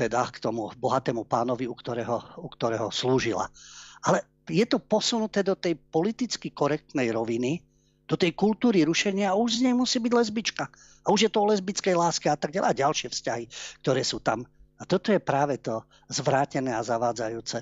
teda 0.00 0.24
k 0.32 0.40
tomu 0.40 0.72
bohatému 0.80 1.28
pánovi, 1.28 1.68
u 1.68 1.76
ktorého, 1.76 2.40
u 2.40 2.48
ktorého 2.48 2.88
slúžila. 2.88 3.52
Ale 4.00 4.24
je 4.48 4.64
to 4.64 4.80
posunuté 4.80 5.44
do 5.44 5.52
tej 5.52 5.76
politicky 5.76 6.48
korektnej 6.48 7.12
roviny, 7.12 7.60
do 8.08 8.16
tej 8.16 8.32
kultúry 8.32 8.82
rušenia 8.82 9.30
a 9.30 9.38
už 9.38 9.60
z 9.60 9.68
nej 9.68 9.76
musí 9.76 10.00
byť 10.00 10.12
lesbička. 10.16 10.64
A 11.04 11.12
už 11.12 11.28
je 11.28 11.30
to 11.30 11.44
o 11.44 11.48
lesbickej 11.52 11.94
láske 11.94 12.26
a 12.32 12.34
tak 12.34 12.50
ďalej 12.56 12.68
a 12.72 12.80
ďalšie 12.88 13.08
vzťahy, 13.12 13.44
ktoré 13.84 14.02
sú 14.02 14.18
tam. 14.24 14.48
A 14.80 14.88
toto 14.88 15.12
je 15.12 15.20
práve 15.20 15.60
to 15.60 15.84
zvrátené 16.08 16.72
a 16.72 16.80
zavádzajúce, 16.80 17.60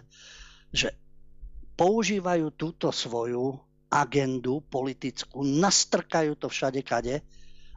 že 0.71 0.95
používajú 1.75 2.55
túto 2.55 2.95
svoju 2.95 3.59
agendu 3.91 4.63
politickú, 4.71 5.43
nastrkajú 5.43 6.39
to 6.39 6.47
všade 6.47 6.81
kade 6.87 7.19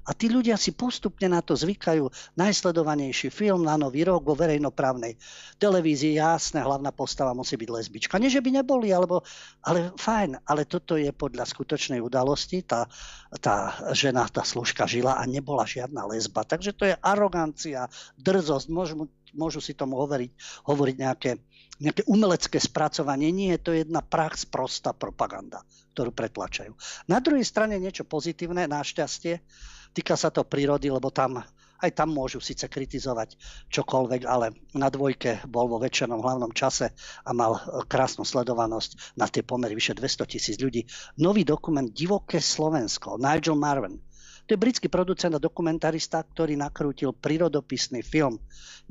A 0.02 0.18
tí 0.18 0.34
ľudia 0.34 0.58
si 0.58 0.74
postupne 0.74 1.30
na 1.30 1.46
to 1.46 1.54
zvykajú. 1.54 2.10
Najsledovanejší 2.34 3.30
film 3.30 3.70
na 3.70 3.78
Nový 3.78 4.02
rok 4.02 4.26
vo 4.26 4.34
verejnoprávnej 4.34 5.14
televízii, 5.62 6.18
jasné, 6.18 6.66
hlavná 6.66 6.90
postava 6.90 7.38
musí 7.38 7.54
byť 7.54 7.70
lesbička. 7.70 8.18
Nie, 8.18 8.34
že 8.34 8.42
by 8.42 8.62
neboli, 8.62 8.90
alebo, 8.90 9.22
ale 9.62 9.94
fajn, 9.94 10.42
ale 10.50 10.66
toto 10.66 10.98
je 10.98 11.14
podľa 11.14 11.46
skutočnej 11.46 12.02
udalosti. 12.02 12.66
Tá, 12.66 12.90
tá 13.38 13.78
žena, 13.94 14.26
tá 14.26 14.42
služka 14.42 14.90
žila 14.90 15.22
a 15.22 15.24
nebola 15.30 15.70
žiadna 15.70 16.10
lesba. 16.10 16.42
Takže 16.42 16.74
to 16.74 16.84
je 16.90 16.96
arogancia, 16.98 17.86
drzosť, 18.18 18.68
môžu, 18.74 19.06
môžu 19.38 19.62
si 19.62 19.78
tomu 19.78 20.02
hovoriť, 20.02 20.32
hovoriť 20.66 20.96
nejaké, 20.98 21.38
nejaké 21.78 22.02
umelecké 22.10 22.58
spracovanie. 22.58 23.30
Nie, 23.30 23.62
to 23.62 23.70
je 23.70 23.86
jedna 23.86 24.02
prax, 24.02 24.50
prostá 24.50 24.98
propaganda, 24.98 25.62
ktorú 25.94 26.10
pretlačajú. 26.10 26.74
Na 27.06 27.22
druhej 27.22 27.46
strane 27.46 27.78
niečo 27.78 28.02
pozitívne, 28.02 28.66
našťastie, 28.66 29.46
Týka 29.92 30.16
sa 30.16 30.32
to 30.32 30.48
prírody, 30.48 30.88
lebo 30.88 31.12
tam 31.12 31.44
aj 31.82 31.92
tam 31.98 32.14
môžu 32.14 32.38
síce 32.38 32.70
kritizovať 32.70 33.36
čokoľvek, 33.74 34.22
ale 34.30 34.54
na 34.78 34.88
dvojke 34.94 35.42
bol 35.50 35.66
vo 35.66 35.82
väčšenom 35.82 36.22
hlavnom 36.22 36.54
čase 36.54 36.94
a 37.26 37.32
mal 37.34 37.58
krásnu 37.90 38.22
sledovanosť 38.22 39.18
na 39.18 39.26
tie 39.26 39.42
pomery 39.42 39.74
vyše 39.74 39.98
200 39.98 40.30
tisíc 40.30 40.56
ľudí. 40.62 40.86
Nový 41.18 41.42
dokument 41.42 41.90
Divoké 41.90 42.38
Slovensko, 42.38 43.18
Nigel 43.18 43.58
Marvin. 43.58 43.98
To 44.46 44.50
je 44.54 44.62
britský 44.62 44.88
producent 44.94 45.34
a 45.34 45.42
dokumentarista, 45.42 46.22
ktorý 46.22 46.54
nakrútil 46.58 47.18
prírodopisný 47.18 48.06
film. 48.06 48.38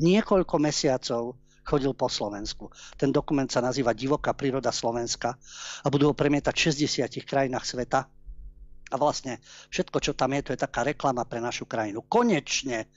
Niekoľko 0.02 0.56
mesiacov 0.58 1.38
chodil 1.62 1.94
po 1.94 2.10
Slovensku. 2.10 2.74
Ten 2.98 3.14
dokument 3.14 3.46
sa 3.46 3.62
nazýva 3.62 3.94
Divoká 3.94 4.34
príroda 4.34 4.74
Slovenska 4.74 5.38
a 5.84 5.86
budú 5.86 6.10
ho 6.10 6.14
premietať 6.16 6.54
v 6.54 6.64
60 6.90 7.22
krajinách 7.22 7.66
sveta 7.66 8.10
a 8.90 8.94
vlastne 8.98 9.38
všetko, 9.70 9.98
čo 10.02 10.12
tam 10.18 10.34
je, 10.34 10.50
to 10.50 10.54
je 10.54 10.64
taká 10.66 10.82
reklama 10.82 11.22
pre 11.24 11.38
našu 11.38 11.64
krajinu. 11.64 12.02
Konečne 12.04 12.90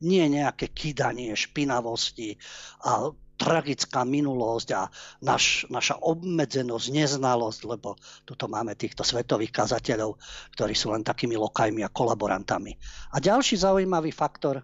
nie 0.00 0.24
nejaké 0.30 0.72
kydanie 0.72 1.36
špinavosti 1.36 2.40
a 2.86 3.12
tragická 3.40 4.04
minulosť 4.04 4.68
a 4.76 4.92
naš, 5.24 5.64
naša 5.72 5.96
obmedzenosť, 6.04 6.86
neznalosť, 6.92 7.60
lebo 7.64 7.96
tuto 8.28 8.44
máme 8.52 8.76
týchto 8.76 9.00
svetových 9.00 9.48
kazateľov, 9.48 10.20
ktorí 10.52 10.76
sú 10.76 10.92
len 10.92 11.00
takými 11.00 11.40
lokajmi 11.40 11.80
a 11.80 11.88
kolaborantami. 11.88 12.76
A 13.12 13.16
ďalší 13.16 13.56
zaujímavý 13.56 14.12
faktor, 14.12 14.60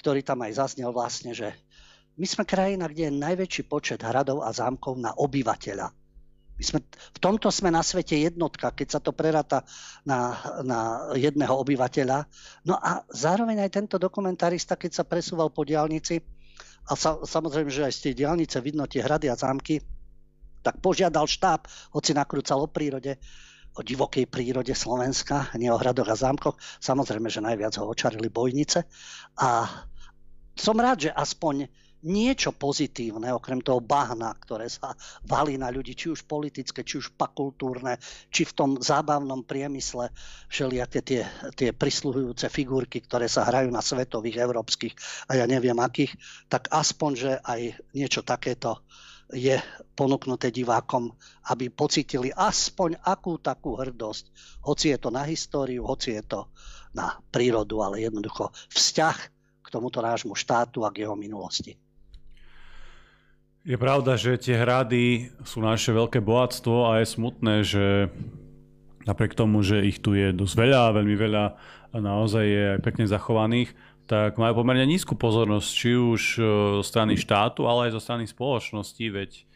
ktorý 0.00 0.24
tam 0.24 0.40
aj 0.40 0.56
zaznel 0.56 0.88
vlastne, 0.88 1.36
že 1.36 1.52
my 2.16 2.24
sme 2.24 2.48
krajina, 2.48 2.88
kde 2.88 3.12
je 3.12 3.20
najväčší 3.20 3.62
počet 3.68 4.00
hradov 4.00 4.40
a 4.40 4.56
zámkov 4.56 4.96
na 4.96 5.12
obyvateľa. 5.12 6.03
My 6.54 6.62
sme, 6.62 6.78
v 6.86 7.18
tomto 7.18 7.50
sme 7.50 7.74
na 7.74 7.82
svete 7.82 8.14
jednotka, 8.14 8.70
keď 8.70 8.98
sa 8.98 9.00
to 9.02 9.10
preráta 9.10 9.66
na, 10.06 10.38
na 10.62 10.78
jedného 11.18 11.50
obyvateľa. 11.50 12.30
No 12.62 12.78
a 12.78 13.02
zároveň 13.10 13.66
aj 13.66 13.74
tento 13.74 13.96
dokumentarista, 13.98 14.78
keď 14.78 15.02
sa 15.02 15.04
presúval 15.04 15.50
po 15.50 15.66
diálnici, 15.66 16.22
a 16.84 16.92
sa, 16.94 17.16
samozrejme, 17.24 17.72
že 17.72 17.88
aj 17.88 17.94
z 17.96 18.02
tej 18.10 18.14
diálnice 18.24 18.60
vidno 18.60 18.84
tie 18.84 19.00
hrady 19.00 19.32
a 19.32 19.40
zámky, 19.40 19.80
tak 20.64 20.80
požiadal 20.80 21.28
štáb, 21.28 21.68
hoci 21.92 22.12
nakrúcal 22.16 22.60
o 22.60 22.68
prírode, 22.68 23.20
o 23.74 23.80
divokej 23.84 24.28
prírode 24.28 24.72
Slovenska, 24.72 25.52
nie 25.60 25.68
o 25.68 25.80
hradoch 25.80 26.08
a 26.08 26.16
zámkoch. 26.16 26.56
Samozrejme, 26.80 27.28
že 27.28 27.44
najviac 27.44 27.76
ho 27.80 27.88
očarili 27.88 28.30
bojnice. 28.30 28.86
A 29.40 29.68
som 30.54 30.76
rád, 30.78 31.08
že 31.08 31.10
aspoň 31.10 31.68
niečo 32.04 32.52
pozitívne, 32.52 33.32
okrem 33.32 33.64
toho 33.64 33.80
bahna, 33.80 34.30
ktoré 34.36 34.68
sa 34.68 34.92
valí 35.24 35.56
na 35.56 35.72
ľudí, 35.72 35.96
či 35.96 36.12
už 36.12 36.28
politické, 36.28 36.84
či 36.84 37.00
už 37.00 37.16
pakultúrne, 37.16 37.96
či 38.28 38.44
v 38.44 38.52
tom 38.52 38.70
zábavnom 38.76 39.42
priemysle, 39.42 40.12
všelijaké 40.52 41.00
tie, 41.00 41.22
tie 41.56 41.70
prisluhujúce 41.72 42.52
figurky, 42.52 43.00
ktoré 43.00 43.24
sa 43.26 43.48
hrajú 43.48 43.72
na 43.72 43.80
svetových, 43.80 44.44
európskych 44.44 44.94
a 45.32 45.40
ja 45.40 45.44
neviem 45.48 45.76
akých, 45.80 46.12
tak 46.52 46.68
aspoň, 46.68 47.10
že 47.16 47.32
aj 47.40 47.60
niečo 47.96 48.20
takéto 48.20 48.84
je 49.32 49.56
ponúknuté 49.96 50.52
divákom, 50.52 51.08
aby 51.48 51.72
pocitili 51.72 52.28
aspoň 52.28 53.00
akú 53.00 53.40
takú 53.40 53.80
hrdosť, 53.80 54.24
hoci 54.68 54.92
je 54.92 54.98
to 55.00 55.08
na 55.08 55.24
históriu, 55.24 55.88
hoci 55.88 56.20
je 56.20 56.22
to 56.28 56.40
na 56.92 57.16
prírodu, 57.32 57.80
ale 57.80 58.04
jednoducho 58.04 58.52
vzťah 58.70 59.16
k 59.64 59.66
tomuto 59.72 60.04
nášmu 60.04 60.36
štátu 60.36 60.84
a 60.84 60.92
k 60.92 61.08
jeho 61.08 61.16
minulosti. 61.16 61.83
Je 63.64 63.80
pravda, 63.80 64.20
že 64.20 64.36
tie 64.36 64.60
hrady 64.60 65.32
sú 65.40 65.64
naše 65.64 65.88
veľké 65.88 66.20
bohatstvo 66.20 66.92
a 66.92 67.00
je 67.00 67.06
smutné, 67.08 67.54
že 67.64 68.12
napriek 69.08 69.32
tomu, 69.32 69.64
že 69.64 69.80
ich 69.88 70.04
tu 70.04 70.12
je 70.12 70.36
dosť 70.36 70.68
veľa, 70.68 70.92
veľmi 71.00 71.16
veľa 71.16 71.44
a 71.88 71.96
naozaj 71.96 72.44
je 72.44 72.64
aj 72.76 72.80
pekne 72.84 73.08
zachovaných, 73.08 73.72
tak 74.04 74.36
majú 74.36 74.60
pomerne 74.60 74.84
nízku 74.84 75.16
pozornosť, 75.16 75.68
či 75.72 75.96
už 75.96 76.22
e, 76.36 76.40
zo 76.76 76.84
strany 76.84 77.16
štátu, 77.16 77.64
ale 77.64 77.88
aj 77.88 77.96
zo 77.96 78.04
strany 78.04 78.28
spoločnosti, 78.28 79.00
veď 79.00 79.48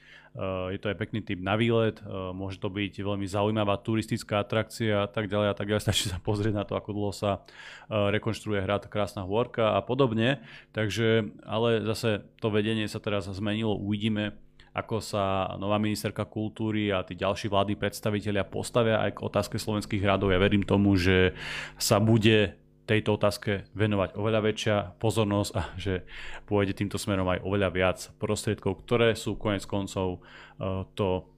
je 0.73 0.79
to 0.79 0.93
aj 0.93 0.97
pekný 1.01 1.25
typ 1.25 1.41
na 1.41 1.57
výlet, 1.57 1.99
eh, 1.99 2.07
môže 2.37 2.61
to 2.61 2.69
byť 2.69 3.01
veľmi 3.01 3.25
zaujímavá 3.25 3.81
turistická 3.81 4.45
atrakcia 4.45 5.05
a 5.05 5.09
tak 5.09 5.27
ďalej 5.27 5.49
a 5.51 5.55
tak 5.57 5.67
ďalej. 5.69 5.83
Stačí 5.87 6.13
sa 6.13 6.21
pozrieť 6.21 6.55
na 6.55 6.65
to, 6.69 6.77
ako 6.77 6.91
dlho 6.93 7.13
sa 7.15 7.41
eh, 7.41 8.13
rekonštruuje 8.13 8.61
hrad 8.63 8.87
Krásna 8.87 9.25
hôrka 9.25 9.75
a 9.75 9.81
podobne. 9.81 10.45
Takže, 10.77 11.33
ale 11.43 11.83
zase 11.83 12.29
to 12.39 12.53
vedenie 12.53 12.87
sa 12.87 13.01
teraz 13.01 13.27
zmenilo, 13.29 13.75
uvidíme, 13.75 14.37
ako 14.77 15.03
sa 15.03 15.57
nová 15.59 15.81
ministerka 15.81 16.23
kultúry 16.23 16.95
a 16.95 17.03
tí 17.03 17.19
ďalší 17.19 17.51
vlády 17.51 17.75
predstavitelia 17.75 18.47
postavia 18.47 19.03
aj 19.03 19.19
k 19.19 19.25
otázke 19.27 19.57
slovenských 19.59 20.05
hradov. 20.05 20.31
Ja 20.31 20.39
verím 20.39 20.63
tomu, 20.63 20.95
že 20.95 21.35
sa 21.81 21.99
bude 21.99 22.55
tejto 22.89 23.21
otázke 23.21 23.69
venovať 23.77 24.17
oveľa 24.17 24.41
väčšia 24.41 24.77
pozornosť 24.97 25.53
a 25.53 25.63
že 25.77 26.09
pôjde 26.49 26.73
týmto 26.73 26.97
smerom 26.97 27.29
aj 27.29 27.45
oveľa 27.45 27.69
viac 27.69 27.99
prostriedkov, 28.17 28.89
ktoré 28.89 29.13
sú 29.13 29.37
konec 29.37 29.69
koncov 29.69 30.19
e, 30.19 30.89
to, 30.97 31.29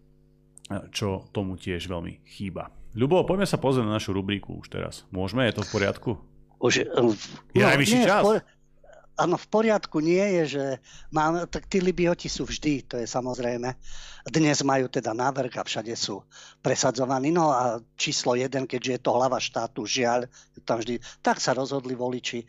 čo 0.94 1.26
tomu 1.34 1.58
tiež 1.58 1.90
veľmi 1.90 2.22
chýba. 2.22 2.70
Ľubo, 2.94 3.26
poďme 3.26 3.46
sa 3.46 3.58
pozrieť 3.58 3.86
na 3.86 3.98
našu 3.98 4.14
rubriku 4.14 4.62
už 4.62 4.70
teraz. 4.70 5.06
Môžeme? 5.10 5.46
Je 5.50 5.58
to 5.58 5.66
v 5.66 5.70
poriadku? 5.74 6.10
Už, 6.62 6.86
um, 6.94 7.14
je 7.54 7.62
no, 7.62 7.70
najvyšší 7.70 7.98
čas. 8.06 8.22
Por- 8.22 8.42
áno, 9.20 9.36
v 9.36 9.46
poriadku 9.52 10.00
nie 10.00 10.40
je, 10.40 10.42
že 10.56 10.64
mám, 11.12 11.44
tak 11.44 11.68
tí 11.68 11.84
Libioti 11.84 12.32
sú 12.32 12.48
vždy, 12.48 12.88
to 12.88 12.96
je 12.96 13.04
samozrejme. 13.04 13.68
Dnes 14.24 14.64
majú 14.64 14.88
teda 14.88 15.12
návrh 15.12 15.60
a 15.60 15.62
všade 15.64 15.92
sú 15.92 16.24
presadzovaní. 16.64 17.28
No 17.28 17.52
a 17.52 17.84
číslo 18.00 18.32
jeden, 18.36 18.64
keďže 18.64 18.92
je 18.96 19.00
to 19.04 19.12
hlava 19.12 19.36
štátu, 19.36 19.84
žiaľ, 19.84 20.24
tam 20.64 20.80
vždy, 20.80 21.00
tak 21.20 21.40
sa 21.40 21.52
rozhodli 21.52 21.92
voliči. 21.92 22.44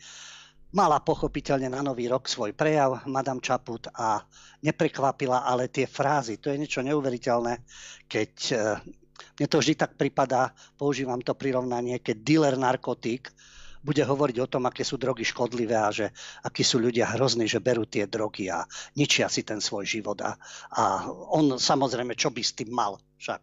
Mala 0.72 1.04
pochopiteľne 1.04 1.68
na 1.68 1.84
nový 1.84 2.08
rok 2.08 2.24
svoj 2.24 2.56
prejav, 2.56 3.04
Madame 3.04 3.44
Čaput, 3.44 3.92
a 3.92 4.24
neprekvapila, 4.64 5.44
ale 5.44 5.68
tie 5.68 5.84
frázy, 5.84 6.40
to 6.40 6.48
je 6.48 6.56
niečo 6.56 6.80
neuveriteľné, 6.80 7.60
keď 8.08 8.32
eh, 8.56 8.80
mne 9.36 9.46
to 9.48 9.60
vždy 9.60 9.74
tak 9.76 10.00
pripadá, 10.00 10.56
používam 10.80 11.20
to 11.20 11.36
prirovnanie, 11.36 12.00
keď 12.00 12.16
dealer 12.24 12.56
narkotík 12.56 13.28
bude 13.82 14.02
hovoriť 14.06 14.36
o 14.38 14.50
tom, 14.50 14.70
aké 14.70 14.86
sú 14.86 14.94
drogy 14.94 15.26
škodlivé 15.26 15.74
a 15.74 15.90
že 15.90 16.14
akí 16.46 16.62
sú 16.62 16.78
ľudia 16.78 17.10
hrozní, 17.18 17.50
že 17.50 17.58
berú 17.58 17.82
tie 17.82 18.06
drogy 18.06 18.46
a 18.46 18.62
ničia 18.94 19.26
si 19.26 19.42
ten 19.42 19.58
svoj 19.58 19.82
život. 19.82 20.22
A, 20.22 20.38
a 20.70 21.10
on 21.34 21.58
samozrejme, 21.58 22.14
čo 22.14 22.30
by 22.30 22.42
s 22.42 22.54
tým 22.54 22.70
mal 22.70 23.02
však. 23.18 23.42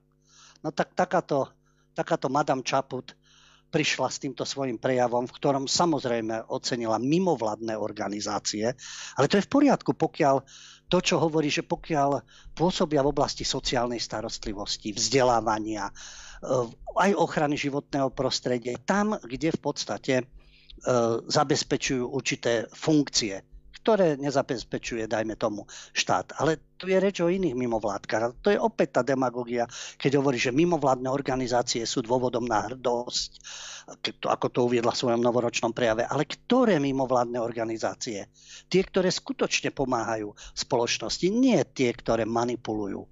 No 0.64 0.72
tak 0.72 0.96
takáto, 0.96 1.52
takáto 1.92 2.32
Madame 2.32 2.64
Čaput 2.64 3.19
prišla 3.70 4.10
s 4.10 4.22
týmto 4.22 4.44
svojim 4.44 4.82
prejavom, 4.82 5.30
v 5.30 5.36
ktorom 5.38 5.66
samozrejme 5.70 6.50
ocenila 6.50 6.98
mimovladné 6.98 7.78
organizácie, 7.78 8.74
ale 9.16 9.26
to 9.30 9.38
je 9.38 9.46
v 9.46 9.54
poriadku, 9.54 9.94
pokiaľ 9.94 10.42
to, 10.90 10.98
čo 11.06 11.22
hovorí, 11.22 11.54
že 11.54 11.62
pokiaľ 11.62 12.26
pôsobia 12.58 13.06
v 13.06 13.14
oblasti 13.14 13.46
sociálnej 13.46 14.02
starostlivosti, 14.02 14.90
vzdelávania, 14.90 15.94
Eh, 16.40 16.68
aj 17.00 17.12
ochrany 17.20 17.60
životného 17.60 18.16
prostredia, 18.16 18.80
tam, 18.80 19.20
kde 19.20 19.52
v 19.52 19.60
podstate 19.60 20.16
eh, 20.24 20.26
zabezpečujú 21.28 22.08
určité 22.08 22.64
funkcie, 22.72 23.44
ktoré 23.82 24.20
nezabezpečuje, 24.20 25.08
dajme 25.08 25.40
tomu, 25.40 25.64
štát. 25.96 26.36
Ale 26.38 26.60
tu 26.76 26.92
je 26.92 27.00
reč 27.00 27.24
o 27.24 27.32
iných 27.32 27.56
mimovládkach. 27.56 28.44
To 28.44 28.52
je 28.52 28.60
opäť 28.60 29.00
tá 29.00 29.02
demagogia, 29.02 29.66
keď 29.96 30.20
hovorí, 30.20 30.36
že 30.36 30.56
mimovládne 30.56 31.08
organizácie 31.08 31.84
sú 31.88 32.04
dôvodom 32.04 32.44
na 32.44 32.68
hrdosť, 32.68 33.32
ako 34.28 34.48
to 34.52 34.60
uviedla 34.70 34.94
v 34.94 35.02
svojom 35.02 35.22
novoročnom 35.24 35.74
prejave. 35.74 36.06
Ale 36.06 36.28
ktoré 36.28 36.78
mimovládne 36.78 37.42
organizácie? 37.42 38.30
Tie, 38.70 38.82
ktoré 38.86 39.10
skutočne 39.10 39.74
pomáhajú 39.74 40.36
spoločnosti, 40.54 41.26
nie 41.32 41.58
tie, 41.74 41.90
ktoré 41.96 42.28
manipulujú 42.28 43.08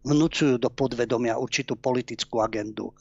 vnúcujú 0.00 0.56
do 0.56 0.72
podvedomia 0.72 1.36
určitú 1.36 1.76
politickú 1.76 2.40
agendu, 2.40 2.96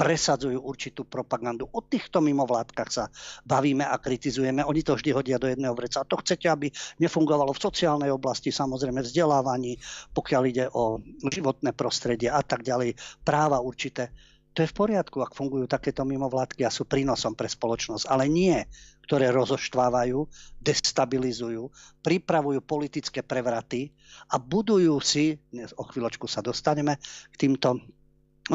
presadzujú 0.00 0.56
určitú 0.64 1.04
propagandu. 1.04 1.68
O 1.76 1.84
týchto 1.84 2.24
mimovládkach 2.24 2.88
sa 2.88 3.04
bavíme 3.44 3.84
a 3.84 4.00
kritizujeme. 4.00 4.64
Oni 4.64 4.80
to 4.80 4.96
vždy 4.96 5.12
hodia 5.12 5.36
do 5.36 5.44
jedného 5.44 5.76
vreca. 5.76 6.00
A 6.00 6.08
to 6.08 6.16
chcete, 6.24 6.48
aby 6.48 6.72
nefungovalo 6.96 7.52
v 7.52 7.60
sociálnej 7.60 8.08
oblasti, 8.08 8.48
samozrejme 8.48 9.04
vzdelávaní, 9.04 9.76
pokiaľ 10.16 10.42
ide 10.48 10.72
o 10.72 11.04
životné 11.28 11.76
prostredie 11.76 12.32
a 12.32 12.40
tak 12.40 12.64
ďalej, 12.64 12.96
práva 13.20 13.60
určité. 13.60 14.08
To 14.56 14.64
je 14.64 14.72
v 14.72 14.78
poriadku, 14.82 15.20
ak 15.20 15.36
fungujú 15.36 15.68
takéto 15.68 16.02
mimovládky 16.02 16.64
a 16.64 16.74
sú 16.74 16.88
prínosom 16.88 17.36
pre 17.36 17.46
spoločnosť, 17.46 18.08
ale 18.08 18.26
nie, 18.26 18.56
ktoré 19.04 19.30
rozoštvávajú, 19.30 20.26
destabilizujú, 20.58 21.70
pripravujú 22.02 22.58
politické 22.64 23.22
prevraty 23.22 23.92
a 24.32 24.40
budujú 24.42 24.96
si, 25.04 25.38
o 25.78 25.84
chvíľočku 25.86 26.26
sa 26.26 26.42
dostaneme 26.42 26.98
k 27.30 27.36
týmto 27.36 27.78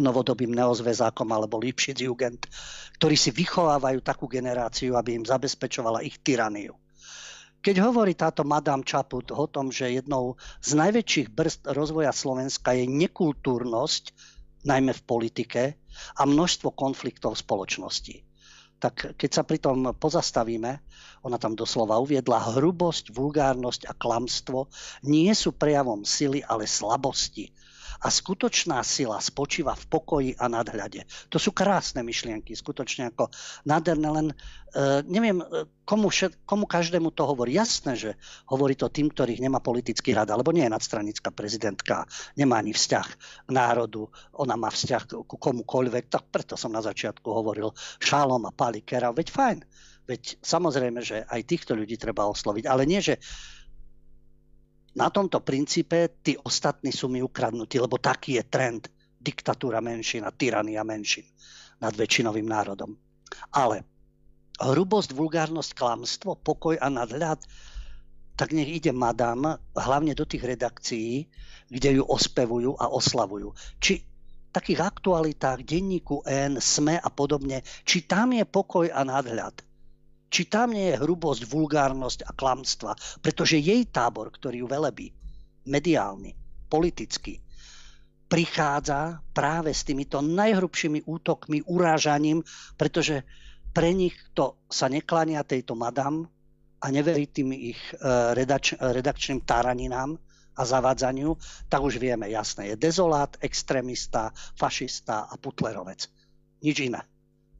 novodobým 0.01 0.51
neozvezákom 0.51 1.27
alebo 1.31 1.59
Lipschitz-Jugend, 1.59 2.47
ktorí 2.99 3.15
si 3.15 3.31
vychovávajú 3.31 3.99
takú 4.03 4.27
generáciu, 4.27 4.95
aby 4.95 5.19
im 5.19 5.25
zabezpečovala 5.27 6.03
ich 6.03 6.19
tyraniu. 6.23 6.75
Keď 7.65 7.81
hovorí 7.81 8.13
táto 8.13 8.45
Madame 8.45 8.85
Čaput 8.85 9.33
o 9.33 9.49
tom, 9.49 9.73
že 9.73 9.89
jednou 9.89 10.37
z 10.61 10.77
najväčších 10.77 11.33
brzd 11.33 11.61
rozvoja 11.73 12.13
Slovenska 12.13 12.77
je 12.77 12.85
nekultúrnosť, 12.85 14.13
najmä 14.69 14.93
v 14.93 15.05
politike, 15.05 15.63
a 16.19 16.29
množstvo 16.29 16.77
konfliktov 16.77 17.33
v 17.33 17.41
spoločnosti. 17.41 18.15
Tak 18.77 19.17
keď 19.17 19.29
sa 19.33 19.41
pri 19.41 19.57
tom 19.57 19.97
pozastavíme, 19.97 20.71
ona 21.25 21.37
tam 21.41 21.57
doslova 21.57 21.97
uviedla, 21.97 22.53
hrubosť, 22.53 23.09
vulgárnosť 23.15 23.89
a 23.89 23.97
klamstvo 23.97 24.69
nie 25.07 25.33
sú 25.33 25.55
prejavom 25.55 26.05
sily, 26.05 26.45
ale 26.45 26.69
slabosti 26.69 27.49
a 28.01 28.07
skutočná 28.11 28.83
sila 28.83 29.21
spočíva 29.21 29.75
v 29.75 29.85
pokoji 29.87 30.31
a 30.35 30.51
nadhľade. 30.51 31.07
To 31.31 31.37
sú 31.39 31.55
krásne 31.55 32.03
myšlienky, 32.03 32.51
skutočne 32.55 33.13
ako 33.13 33.31
nádherné, 33.63 34.09
len 34.11 34.27
uh, 34.31 34.99
neviem, 35.07 35.39
e, 35.39 35.67
komu, 35.87 36.11
všet, 36.11 36.43
komu 36.43 36.67
každému 36.67 37.13
to 37.15 37.23
hovorí. 37.23 37.55
Jasné, 37.55 37.95
že 37.95 38.11
hovorí 38.51 38.75
to 38.75 38.91
tým, 38.91 39.13
ktorých 39.13 39.39
nemá 39.39 39.63
politický 39.63 40.11
rad, 40.11 40.27
alebo 40.33 40.51
nie 40.51 40.67
je 40.67 40.73
nadstranická 40.73 41.31
prezidentka, 41.31 42.03
nemá 42.35 42.59
ani 42.59 42.75
vzťah 42.75 43.07
k 43.47 43.49
národu, 43.49 44.09
ona 44.35 44.59
má 44.59 44.67
vzťah 44.67 45.25
ku 45.25 45.35
komukoľvek, 45.37 46.11
tak 46.11 46.27
preto 46.33 46.59
som 46.59 46.73
na 46.73 46.83
začiatku 46.83 47.27
hovoril 47.29 47.71
Šálom 48.01 48.43
a 48.49 48.51
Palikera, 48.51 49.15
veď 49.15 49.27
fajn. 49.31 49.59
Veď 50.05 50.37
samozrejme, 50.37 51.01
že 51.01 51.25
aj 51.25 51.49
týchto 51.49 51.73
ľudí 51.73 51.97
treba 51.97 52.29
osloviť, 52.29 52.69
ale 52.69 52.85
nie, 52.85 53.01
že 53.01 53.17
na 54.95 55.11
tomto 55.11 55.43
princípe 55.43 56.23
tí 56.23 56.39
ostatní 56.39 56.95
sú 56.95 57.11
mi 57.11 57.19
ukradnutí, 57.19 57.75
lebo 57.83 57.99
taký 57.99 58.39
je 58.39 58.43
trend 58.47 58.87
diktatúra 59.19 59.83
menšín 59.83 60.23
a 60.23 60.31
tyrania 60.31 60.87
menšín 60.87 61.27
nad 61.83 61.91
väčšinovým 61.91 62.47
národom. 62.47 62.95
Ale 63.51 63.83
hrubosť, 64.55 65.11
vulgárnosť, 65.11 65.75
klamstvo, 65.75 66.39
pokoj 66.39 66.79
a 66.79 66.87
nadhľad, 66.87 67.43
tak 68.39 68.55
nech 68.55 68.67
ide 68.67 68.95
madam, 68.95 69.59
hlavne 69.75 70.15
do 70.15 70.23
tých 70.23 70.43
redakcií, 70.43 71.27
kde 71.67 71.99
ju 71.99 72.03
ospevujú 72.07 72.79
a 72.79 72.87
oslavujú. 72.87 73.51
Či 73.83 73.99
v 73.99 74.49
takých 74.55 74.87
aktualitách, 74.87 75.67
denníku 75.67 76.23
N, 76.23 76.63
SME 76.63 76.95
a 76.95 77.09
podobne, 77.11 77.67
či 77.83 78.07
tam 78.07 78.31
je 78.31 78.47
pokoj 78.47 78.87
a 78.87 79.03
nadhľad 79.03 79.74
či 80.29 80.49
tam 80.49 80.73
nie 80.73 80.93
je 80.93 81.01
hrubosť, 81.01 81.47
vulgárnosť 81.47 82.27
a 82.27 82.31
klamstva, 82.33 82.91
pretože 83.21 83.61
jej 83.61 83.85
tábor, 83.87 84.33
ktorý 84.33 84.65
ju 84.65 84.67
velebí, 84.67 85.07
mediálny, 85.65 86.33
politický, 86.69 87.41
prichádza 88.25 89.21
práve 89.31 89.71
s 89.71 89.85
týmito 89.85 90.19
najhrubšími 90.19 91.05
útokmi, 91.05 91.61
urážaním, 91.69 92.41
pretože 92.73 93.21
pre 93.69 93.93
nich 93.93 94.15
to 94.33 94.65
sa 94.65 94.89
neklania 94.89 95.45
tejto 95.45 95.77
madam 95.77 96.25
a 96.81 96.85
neverí 96.89 97.29
tým 97.29 97.53
ich 97.53 97.79
e, 97.93 97.95
redač, 98.33 98.73
redakčným 98.75 99.45
táraninám 99.45 100.17
a 100.55 100.61
zavádzaniu, 100.63 101.35
tak 101.67 101.83
už 101.83 101.99
vieme, 101.99 102.31
jasné, 102.31 102.73
je 102.73 102.75
dezolát, 102.79 103.35
extrémista, 103.43 104.31
fašista 104.55 105.27
a 105.27 105.35
putlerovec. 105.35 106.07
Nič 106.63 106.77
iné 106.81 107.03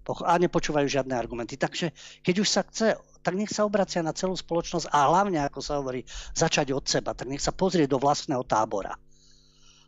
a 0.05 0.38
nepočúvajú 0.38 0.85
žiadne 0.85 1.17
argumenty. 1.17 1.57
Takže 1.57 1.89
keď 2.21 2.35
už 2.38 2.47
sa 2.47 2.62
chce, 2.62 2.93
tak 3.25 3.33
nech 3.33 3.50
sa 3.50 3.65
obracia 3.65 4.05
na 4.05 4.13
celú 4.13 4.38
spoločnosť 4.38 4.93
a 4.93 5.09
hlavne, 5.09 5.41
ako 5.41 5.59
sa 5.63 5.81
hovorí, 5.81 6.05
začať 6.38 6.77
od 6.77 6.85
seba, 6.85 7.17
tak 7.17 7.25
nech 7.25 7.41
sa 7.41 7.50
pozrie 7.50 7.89
do 7.89 7.97
vlastného 7.97 8.45
tábora. 8.45 8.93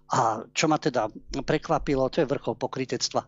A 0.08 0.42
čo 0.56 0.66
ma 0.66 0.82
teda 0.82 1.12
prekvapilo, 1.46 2.10
to 2.10 2.24
je 2.24 2.32
vrchol 2.32 2.58
pokritectva. 2.58 3.28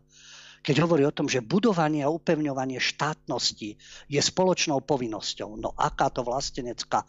Keď 0.59 0.75
hovorí 0.83 1.05
o 1.05 1.13
tom, 1.13 1.29
že 1.29 1.45
budovanie 1.45 2.03
a 2.03 2.11
upevňovanie 2.11 2.81
štátnosti 2.81 3.79
je 4.09 4.19
spoločnou 4.19 4.83
povinnosťou. 4.83 5.55
No 5.55 5.71
aká 5.77 6.11
to 6.11 6.25
vlastenecká 6.25 7.05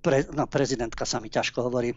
pre, 0.00 0.24
no, 0.32 0.48
prezidentka 0.48 1.04
sa 1.04 1.20
mi 1.20 1.28
ťažko 1.28 1.68
hovorí, 1.68 1.92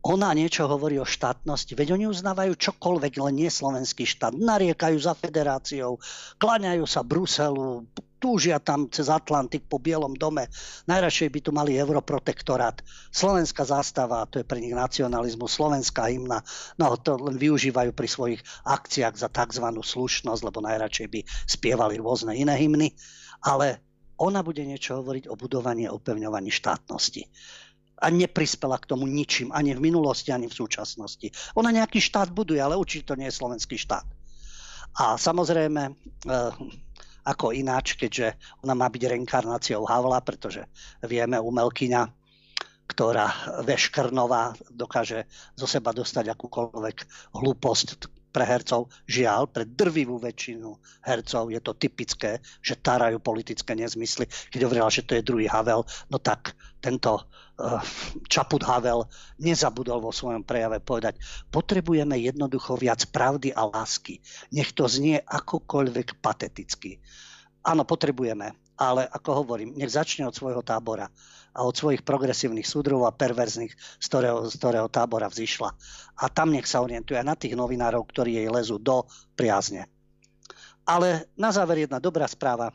ona 0.00 0.32
niečo 0.32 0.64
hovorí 0.64 0.96
o 0.96 1.04
štátnosti, 1.04 1.76
veď 1.76 2.00
oni 2.00 2.08
uznávajú 2.08 2.56
čokoľvek, 2.56 3.20
len 3.20 3.34
nie 3.36 3.50
slovenský 3.52 4.08
štát. 4.08 4.32
Nariekajú 4.32 4.96
za 4.96 5.12
federáciou, 5.12 6.00
klaňajú 6.40 6.84
sa 6.88 7.04
Bruselu, 7.04 7.84
túžia 8.20 8.60
tam 8.60 8.88
cez 8.88 9.12
Atlantik 9.12 9.68
po 9.68 9.76
Bielom 9.76 10.16
dome. 10.16 10.48
Najradšej 10.88 11.28
by 11.28 11.40
tu 11.40 11.50
mali 11.52 11.76
europrotektorát. 11.76 12.80
Slovenská 13.12 13.64
zástava, 13.68 14.24
to 14.28 14.40
je 14.40 14.48
pre 14.48 14.60
nich 14.60 14.72
nacionalizmus, 14.72 15.56
slovenská 15.56 16.08
hymna, 16.08 16.44
no 16.80 16.96
to 17.00 17.20
len 17.20 17.36
využívajú 17.36 17.92
pri 17.92 18.08
svojich 18.08 18.40
akciách 18.64 19.16
za 19.16 19.28
tzv. 19.28 19.66
slušnosť, 19.68 20.42
lebo 20.44 20.64
najradšej 20.64 21.08
by 21.12 21.20
spievali 21.44 22.00
rôzne 22.00 22.36
iné 22.36 22.56
hymny. 22.56 22.92
Ale 23.44 23.80
ona 24.20 24.44
bude 24.44 24.60
niečo 24.64 25.00
hovoriť 25.00 25.32
o 25.32 25.34
budovaní 25.36 25.88
a 25.88 25.96
upevňovaní 25.96 26.52
štátnosti 26.52 27.24
a 28.00 28.06
neprispela 28.08 28.80
k 28.80 28.88
tomu 28.88 29.04
ničím, 29.04 29.52
ani 29.52 29.76
v 29.76 29.84
minulosti, 29.84 30.32
ani 30.32 30.48
v 30.48 30.56
súčasnosti. 30.56 31.28
Ona 31.54 31.68
nejaký 31.68 32.00
štát 32.00 32.32
buduje, 32.32 32.56
ale 32.56 32.80
určite 32.80 33.12
to 33.12 33.18
nie 33.20 33.28
je 33.28 33.36
slovenský 33.36 33.76
štát. 33.76 34.08
A 34.96 35.20
samozrejme, 35.20 35.82
e, 35.86 35.92
ako 37.28 37.52
ináč, 37.52 37.94
keďže 38.00 38.34
ona 38.64 38.74
má 38.74 38.88
byť 38.88 39.02
reinkarnáciou 39.06 39.84
Havla, 39.84 40.24
pretože 40.24 40.64
vieme, 41.04 41.36
umelkyňa, 41.36 42.08
ktorá 42.90 43.60
veškrnová 43.62 44.56
dokáže 44.74 45.30
zo 45.54 45.70
seba 45.70 45.94
dostať 45.94 46.34
akúkoľvek 46.34 46.96
hlúposť 47.38 48.19
pre 48.30 48.46
hercov. 48.46 48.88
Žiaľ, 49.10 49.50
pre 49.50 49.66
drvivú 49.66 50.22
väčšinu 50.22 50.74
hercov 51.04 51.50
je 51.50 51.60
to 51.60 51.74
typické, 51.74 52.38
že 52.62 52.78
tárajú 52.78 53.18
politické 53.18 53.74
nezmysly. 53.74 54.30
Keď 54.54 54.60
hovorila, 54.66 54.90
že 54.90 55.04
to 55.04 55.18
je 55.18 55.26
druhý 55.26 55.50
Havel, 55.50 55.82
no 56.08 56.16
tak 56.22 56.54
tento 56.80 57.20
uh, 57.20 57.82
Čaput 58.26 58.64
Havel 58.64 59.04
nezabudol 59.42 60.00
vo 60.00 60.14
svojom 60.14 60.46
prejave 60.46 60.80
povedať, 60.80 61.20
potrebujeme 61.52 62.16
jednoducho 62.16 62.80
viac 62.80 63.04
pravdy 63.12 63.52
a 63.52 63.68
lásky. 63.68 64.22
Nech 64.56 64.72
to 64.72 64.88
znie 64.88 65.20
akokoľvek 65.20 66.22
pateticky. 66.24 67.02
Áno, 67.60 67.84
potrebujeme, 67.84 68.56
ale 68.80 69.04
ako 69.04 69.44
hovorím, 69.44 69.76
nech 69.76 69.92
začne 69.92 70.24
od 70.24 70.32
svojho 70.32 70.64
tábora 70.64 71.12
a 71.50 71.66
od 71.66 71.74
svojich 71.74 72.06
progresívnych 72.06 72.66
súdrov 72.66 73.06
a 73.06 73.14
perverzných, 73.14 73.74
z 73.74 74.06
ktorého, 74.06 74.46
z 74.46 74.54
ktorého 74.54 74.88
tábora 74.90 75.26
vzýšla. 75.26 75.70
A 76.20 76.24
tam 76.30 76.54
nech 76.54 76.68
sa 76.68 76.82
orientuje 76.84 77.18
na 77.22 77.34
tých 77.34 77.58
novinárov, 77.58 78.06
ktorí 78.06 78.38
jej 78.38 78.48
lezú 78.50 78.78
do 78.78 79.06
priazne. 79.34 79.90
Ale 80.86 81.30
na 81.34 81.50
záver 81.50 81.86
jedna 81.86 81.98
dobrá 82.02 82.26
správa, 82.26 82.70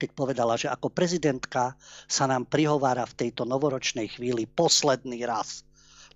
keď 0.00 0.10
povedala, 0.16 0.56
že 0.56 0.72
ako 0.72 0.88
prezidentka 0.88 1.76
sa 2.08 2.24
nám 2.24 2.48
prihovára 2.48 3.04
v 3.04 3.26
tejto 3.26 3.44
novoročnej 3.44 4.08
chvíli 4.08 4.48
posledný 4.48 5.22
raz 5.28 5.62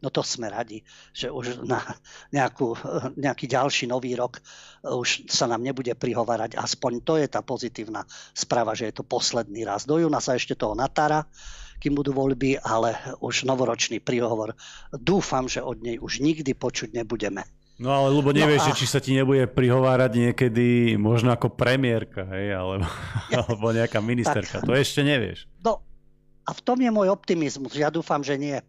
no 0.02 0.08
to 0.10 0.24
sme 0.24 0.50
radi, 0.50 0.82
že 1.14 1.30
už 1.30 1.62
na 1.66 1.82
nejakú, 2.34 2.74
nejaký 3.14 3.46
ďalší 3.46 3.90
nový 3.90 4.18
rok 4.18 4.40
už 4.82 5.30
sa 5.30 5.46
nám 5.46 5.62
nebude 5.62 5.92
prihovárať. 5.94 6.58
Aspoň 6.58 6.92
to 7.04 7.14
je 7.20 7.26
tá 7.30 7.40
pozitívna 7.40 8.04
správa, 8.34 8.74
že 8.74 8.90
je 8.90 8.94
to 9.00 9.04
posledný 9.06 9.62
raz. 9.62 9.86
Do 9.86 10.00
júna 10.00 10.18
sa 10.18 10.34
ešte 10.34 10.58
toho 10.58 10.74
natára, 10.74 11.24
kým 11.78 11.94
budú 11.94 12.16
voľby, 12.16 12.60
ale 12.64 12.96
už 13.20 13.44
novoročný 13.44 14.00
príhovor. 14.00 14.56
Dúfam, 14.94 15.50
že 15.50 15.60
od 15.60 15.84
nej 15.84 16.00
už 16.00 16.24
nikdy 16.24 16.56
počuť 16.56 16.96
nebudeme. 16.96 17.44
No 17.74 17.90
ale 17.90 18.14
Lubo, 18.14 18.30
nevieš, 18.30 18.70
no 18.70 18.72
a... 18.72 18.78
či 18.78 18.86
sa 18.86 19.02
ti 19.02 19.18
nebude 19.18 19.50
prihovárať 19.50 20.14
niekedy 20.14 20.94
možno 20.94 21.34
ako 21.34 21.50
premiérka, 21.58 22.22
hej, 22.30 22.54
alebo, 22.54 22.86
alebo 23.34 23.66
nejaká 23.74 23.98
ministerka. 23.98 24.62
Tak, 24.62 24.66
to 24.70 24.78
ešte 24.78 25.02
nevieš. 25.02 25.50
No 25.58 25.82
a 26.46 26.50
v 26.54 26.60
tom 26.62 26.78
je 26.78 26.90
môj 26.92 27.10
optimizmus. 27.10 27.74
Ja 27.74 27.90
dúfam, 27.90 28.22
že 28.22 28.38
nie. 28.38 28.62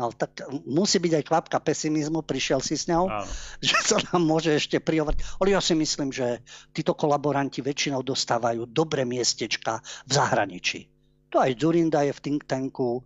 No 0.00 0.08
tak 0.16 0.32
musí 0.64 0.96
byť 0.96 1.12
aj 1.20 1.24
kvapka 1.28 1.58
pesimizmu, 1.60 2.24
prišiel 2.24 2.64
si 2.64 2.80
s 2.80 2.88
ňou, 2.88 3.04
Áno. 3.04 3.28
že 3.68 3.76
sa 3.84 4.00
nám 4.08 4.24
môže 4.24 4.56
ešte 4.56 4.80
prihovať. 4.80 5.20
Ale 5.36 5.52
ja 5.52 5.60
si 5.60 5.76
myslím, 5.76 6.08
že 6.08 6.40
títo 6.72 6.96
kolaboranti 6.96 7.60
väčšinou 7.60 8.00
dostávajú 8.00 8.64
dobré 8.64 9.04
miestečka 9.04 9.84
v 10.08 10.10
zahraničí. 10.16 10.88
To 11.36 11.44
aj 11.44 11.60
Zurinda 11.60 12.00
je 12.08 12.16
v 12.16 12.22
think 12.24 12.48
tanku 12.48 13.04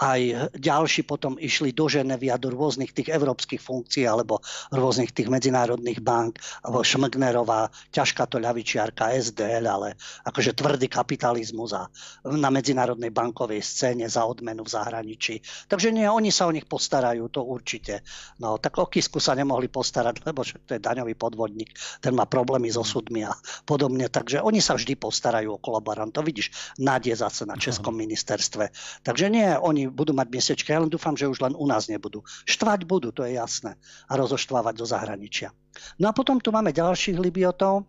aj 0.00 0.50
ďalší 0.56 1.04
potom 1.04 1.36
išli 1.36 1.76
do 1.76 1.84
Ženevy 1.84 2.32
a 2.32 2.40
do 2.40 2.48
rôznych 2.48 2.96
tých 2.96 3.12
európskych 3.12 3.60
funkcií 3.60 4.08
alebo 4.08 4.40
rôznych 4.72 5.12
tých 5.12 5.28
medzinárodných 5.28 6.00
bank, 6.00 6.40
alebo 6.64 6.80
Šmgnerová, 6.80 7.68
ťažká 7.92 8.24
to 8.24 8.40
ľavičiarka 8.40 9.12
SDL, 9.12 9.68
ale 9.68 10.00
akože 10.24 10.56
tvrdý 10.56 10.88
kapitalizmus 10.88 11.76
a 11.76 11.84
na 12.24 12.48
medzinárodnej 12.48 13.12
bankovej 13.12 13.60
scéne 13.60 14.08
za 14.08 14.24
odmenu 14.24 14.64
v 14.64 14.72
zahraničí. 14.72 15.44
Takže 15.68 15.92
nie, 15.92 16.08
oni 16.08 16.32
sa 16.32 16.48
o 16.48 16.54
nich 16.56 16.64
postarajú, 16.64 17.28
to 17.28 17.44
určite. 17.44 18.00
No, 18.40 18.56
tak 18.56 18.80
o 18.80 18.88
Kisku 18.88 19.20
sa 19.20 19.36
nemohli 19.36 19.68
postarať, 19.68 20.24
lebo 20.28 20.48
to 20.48 20.80
je 20.80 20.80
daňový 20.80 21.12
podvodník, 21.12 21.76
ten 22.00 22.16
má 22.16 22.24
problémy 22.24 22.72
so 22.72 22.80
súdmi 22.80 23.28
a 23.28 23.36
podobne. 23.68 24.08
Takže 24.08 24.40
oni 24.40 24.64
sa 24.64 24.80
vždy 24.80 24.96
postarajú 24.96 25.60
o 25.60 25.62
kolaborantov. 25.62 26.24
Vidíš, 26.24 26.80
nádie 26.80 27.12
zase 27.12 27.44
na 27.44 27.60
Českom 27.60 27.92
ministerstve. 27.92 28.72
Takže 29.04 29.28
nie, 29.28 29.52
oni 29.60 29.89
budú 29.90 30.14
mať 30.16 30.28
miestečka. 30.30 30.72
Ja 30.72 30.80
len 30.80 30.88
dúfam, 30.90 31.18
že 31.18 31.28
už 31.28 31.42
len 31.42 31.54
u 31.58 31.66
nás 31.66 31.90
nebudú. 31.90 32.22
Štvať 32.46 32.86
budú, 32.86 33.10
to 33.10 33.26
je 33.26 33.36
jasné. 33.36 33.76
A 34.06 34.16
rozoštvávať 34.16 34.74
do 34.78 34.86
zahraničia. 34.86 35.50
No 35.98 36.08
a 36.08 36.16
potom 36.16 36.38
tu 36.38 36.54
máme 36.54 36.70
ďalších 36.70 37.18
Libiotov, 37.18 37.86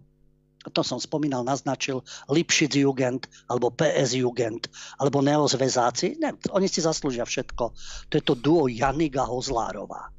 to 0.70 0.86
som 0.86 1.02
spomínal, 1.02 1.42
naznačil, 1.42 2.06
Lipšic 2.30 2.78
Jugend, 2.78 3.26
alebo 3.50 3.74
PS 3.74 4.14
Jugend, 4.14 4.70
alebo 5.02 5.26
neozvezáci. 5.26 6.22
Ne, 6.22 6.38
oni 6.54 6.70
si 6.70 6.86
zaslúžia 6.86 7.26
všetko. 7.26 7.64
To 8.10 8.14
je 8.14 8.22
to 8.22 8.38
duo 8.38 8.70
Janiga 8.70 9.26
Hozlárová. 9.26 10.14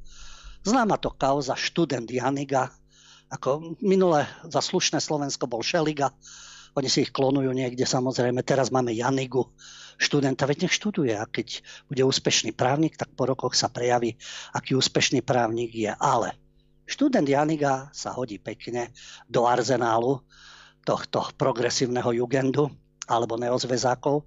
Známa 0.67 0.99
to 0.99 1.15
kauza 1.15 1.55
študent 1.55 2.11
Janiga, 2.11 2.75
ako 3.31 3.79
minule 3.79 4.27
za 4.51 4.59
slušné 4.59 4.99
Slovensko 4.99 5.47
bol 5.47 5.63
Šeliga, 5.63 6.11
oni 6.73 6.89
si 6.89 7.05
ich 7.05 7.13
klonujú 7.13 7.53
niekde 7.53 7.85
samozrejme. 7.85 8.41
Teraz 8.41 8.73
máme 8.73 8.97
Janigu, 8.97 9.53
študenta, 10.01 10.49
veď 10.49 10.67
nech 10.67 10.75
študuje 10.75 11.13
a 11.13 11.29
keď 11.29 11.61
bude 11.89 12.03
úspešný 12.03 12.57
právnik, 12.57 12.97
tak 12.97 13.13
po 13.13 13.29
rokoch 13.29 13.53
sa 13.53 13.69
prejaví, 13.69 14.17
aký 14.57 14.75
úspešný 14.75 15.21
právnik 15.21 15.73
je. 15.77 15.93
Ale 15.93 16.33
študent 16.89 17.29
Janiga 17.29 17.93
sa 17.93 18.17
hodí 18.17 18.41
pekne 18.41 18.91
do 19.29 19.45
arzenálu 19.45 20.25
tohto 20.83 21.29
progresívneho 21.37 22.11
jugendu 22.17 22.73
alebo 23.07 23.37
neozvezákov. 23.37 24.27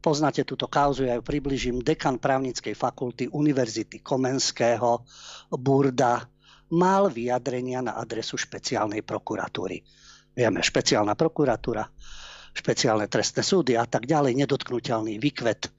Poznáte 0.00 0.48
túto 0.48 0.64
kauzu, 0.64 1.04
ja 1.04 1.20
ju 1.20 1.22
približím. 1.26 1.84
Dekan 1.84 2.16
právnickej 2.16 2.72
fakulty 2.72 3.28
Univerzity 3.28 4.00
Komenského 4.00 5.04
Burda 5.52 6.24
mal 6.72 7.12
vyjadrenia 7.12 7.84
na 7.84 8.00
adresu 8.00 8.40
špeciálnej 8.40 9.04
prokuratúry 9.04 9.84
vieme, 10.34 10.62
špeciálna 10.62 11.14
prokuratúra, 11.18 11.86
špeciálne 12.54 13.06
trestné 13.06 13.42
súdy 13.42 13.78
a 13.78 13.86
tak 13.86 14.06
ďalej, 14.06 14.38
nedotknutelný 14.38 15.18
výkvet 15.22 15.66
e, 15.66 15.70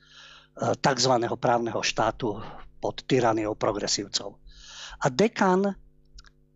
tzv. 0.79 1.13
právneho 1.35 1.81
štátu 1.83 2.39
pod 2.81 3.03
tyraniou 3.05 3.53
progresívcov. 3.55 4.39
A 5.01 5.09
dekan 5.09 5.75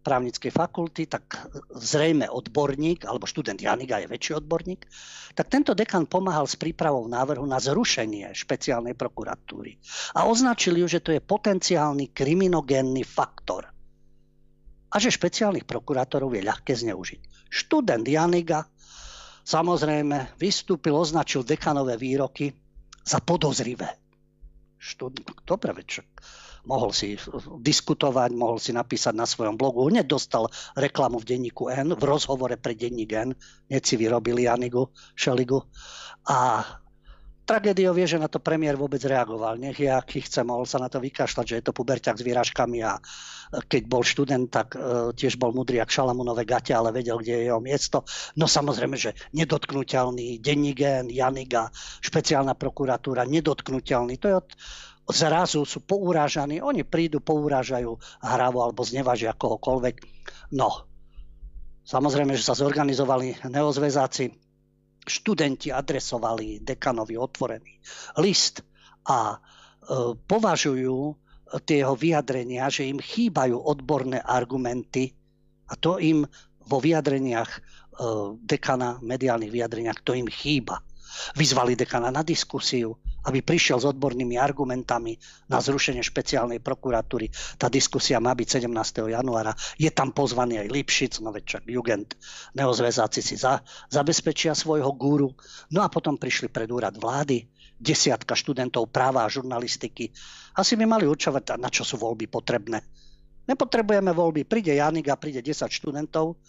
právnickej 0.05 0.53
fakulty, 0.53 1.09
tak 1.09 1.49
zrejme 1.73 2.29
odborník, 2.29 3.09
alebo 3.09 3.25
študent 3.25 3.57
Janiga 3.57 3.97
je 3.97 4.05
väčší 4.05 4.37
odborník, 4.37 4.85
tak 5.33 5.49
tento 5.49 5.73
dekan 5.73 6.05
pomáhal 6.05 6.45
s 6.45 6.53
prípravou 6.53 7.09
návrhu 7.09 7.41
na 7.49 7.57
zrušenie 7.57 8.29
špeciálnej 8.37 8.93
prokuratúry. 8.93 9.81
A 10.13 10.29
označil 10.29 10.77
ju, 10.77 10.85
že 10.85 11.01
to 11.01 11.09
je 11.09 11.25
potenciálny 11.25 12.13
kriminogénny 12.13 13.01
faktor 13.01 13.74
a 14.89 14.95
že 15.01 15.13
špeciálnych 15.13 15.67
prokurátorov 15.67 16.33
je 16.35 16.45
ľahké 16.45 16.73
zneužiť. 16.75 17.49
Študent 17.49 18.05
Janiga 18.05 18.65
samozrejme 19.45 20.37
vystúpil, 20.39 20.95
označil 20.95 21.45
dekanové 21.45 21.97
výroky 21.97 22.53
za 23.05 23.21
podozrivé. 23.21 23.97
Študent, 24.77 25.25
dobre, 25.45 25.73
veď 25.73 26.05
mohol 26.65 26.91
si 26.91 27.15
diskutovať, 27.61 28.29
mohol 28.33 28.57
si 28.57 28.73
napísať 28.73 29.13
na 29.13 29.29
svojom 29.29 29.55
blogu. 29.55 29.85
Hneď 29.85 30.09
dostal 30.09 30.49
reklamu 30.73 31.21
v 31.21 31.37
denníku 31.37 31.69
N, 31.69 31.93
v 31.93 32.03
rozhovore 32.03 32.57
pre 32.57 32.73
denník 32.73 33.13
N. 33.13 33.29
Hneď 33.69 33.83
si 33.85 33.95
vyrobili 33.95 34.49
Janigu, 34.49 34.89
Šeligu. 35.13 35.61
A 36.25 36.65
Tragédiou 37.45 37.93
je, 37.93 38.17
že 38.17 38.21
na 38.21 38.25
to 38.25 38.41
premiér 38.41 38.73
vôbec 38.73 38.97
reagoval. 39.05 39.61
Nech 39.61 39.77
je, 39.77 39.85
aký 39.85 40.25
chce, 40.25 40.41
mohol 40.41 40.65
sa 40.65 40.81
na 40.81 40.89
to 40.89 40.97
vykašľať, 40.97 41.45
že 41.45 41.55
je 41.61 41.65
to 41.69 41.77
puberťak 41.77 42.17
s 42.17 42.25
výražkami 42.25 42.81
a 42.81 42.97
keď 43.69 43.85
bol 43.85 44.01
študent, 44.01 44.49
tak 44.49 44.73
uh, 44.73 45.13
tiež 45.13 45.37
bol 45.37 45.53
mudrý 45.53 45.77
jak 45.77 45.93
Šalamunové 45.93 46.41
gate, 46.41 46.73
ale 46.73 46.89
vedel, 46.89 47.21
kde 47.21 47.37
je 47.37 47.43
jeho 47.45 47.61
miesto. 47.61 48.01
No 48.33 48.49
samozrejme, 48.49 48.97
že 48.97 49.13
nedotknutelný, 49.37 50.41
Denigen, 50.41 51.13
Janiga, 51.13 51.69
špeciálna 52.01 52.57
prokuratúra, 52.57 53.29
nedotknutelný. 53.29 54.17
To 54.17 54.25
je 54.25 54.35
od, 54.41 54.49
zrazu 55.13 55.61
sú 55.69 55.85
pourážaní, 55.85 56.65
oni 56.65 56.81
prídu, 56.81 57.21
pourážajú 57.21 57.93
hrávo 58.25 58.65
alebo 58.65 58.81
znevažia 58.81 59.37
kohokoľvek. 59.37 59.95
No, 60.57 60.89
samozrejme, 61.85 62.33
že 62.33 62.41
sa 62.41 62.57
zorganizovali 62.57 63.45
neozvezáci, 63.45 64.33
študenti 65.05 65.69
adresovali 65.69 66.65
dekanovi 66.65 67.15
otvorený 67.15 67.73
list 68.19 68.65
a 69.05 69.33
e, 69.33 69.37
považujú 70.17 70.97
tie 71.63 71.85
jeho 71.85 71.93
vyjadrenia, 71.93 72.67
že 72.73 72.89
im 72.89 72.97
chýbajú 72.97 73.55
odborné 73.55 74.17
argumenty 74.19 75.13
a 75.69 75.77
to 75.77 76.01
im 76.01 76.25
vo 76.65 76.77
vyjadreniach 76.81 77.51
e, 77.53 77.59
dekana, 78.41 78.97
mediálnych 79.05 79.53
vyjadreniach, 79.53 80.01
to 80.01 80.17
im 80.17 80.25
chýba. 80.25 80.81
Vyzvali 81.37 81.77
dekana 81.77 82.11
na 82.11 82.25
diskusiu, 82.25 82.97
aby 83.25 83.41
prišiel 83.41 83.81
s 83.81 83.89
odbornými 83.89 84.37
argumentami 84.37 85.17
na 85.49 85.57
zrušenie 85.57 86.05
špeciálnej 86.05 86.61
prokuratúry. 86.61 87.29
Tá 87.57 87.67
diskusia 87.67 88.21
má 88.21 88.37
byť 88.37 88.65
17. 88.65 89.09
januára. 89.09 89.57
Je 89.75 89.89
tam 89.89 90.13
pozvaný 90.13 90.61
aj 90.61 90.67
Lipšic, 90.69 91.13
no 91.25 91.33
veď 91.33 91.43
čak 91.43 91.63
Jugend, 91.65 92.13
neozvezáci 92.53 93.25
si 93.25 93.35
za, 93.35 93.65
zabezpečia 93.89 94.53
svojho 94.53 94.93
gúru. 94.93 95.33
No 95.73 95.81
a 95.81 95.89
potom 95.89 96.21
prišli 96.21 96.53
pred 96.53 96.69
úrad 96.69 96.93
vlády, 96.95 97.49
desiatka 97.75 98.37
študentov 98.37 98.93
práva 98.93 99.25
a 99.25 99.31
žurnalistiky. 99.31 100.13
Asi 100.55 100.79
by 100.79 100.85
mali 100.87 101.05
určovať, 101.09 101.59
na 101.59 101.67
čo 101.67 101.83
sú 101.83 101.99
voľby 101.99 102.31
potrebné. 102.31 102.79
Nepotrebujeme 103.45 104.09
voľby. 104.09 104.47
Príde 104.47 104.73
Janik 104.73 105.11
a 105.13 105.19
príde 105.19 105.43
10 105.43 105.69
študentov, 105.69 106.39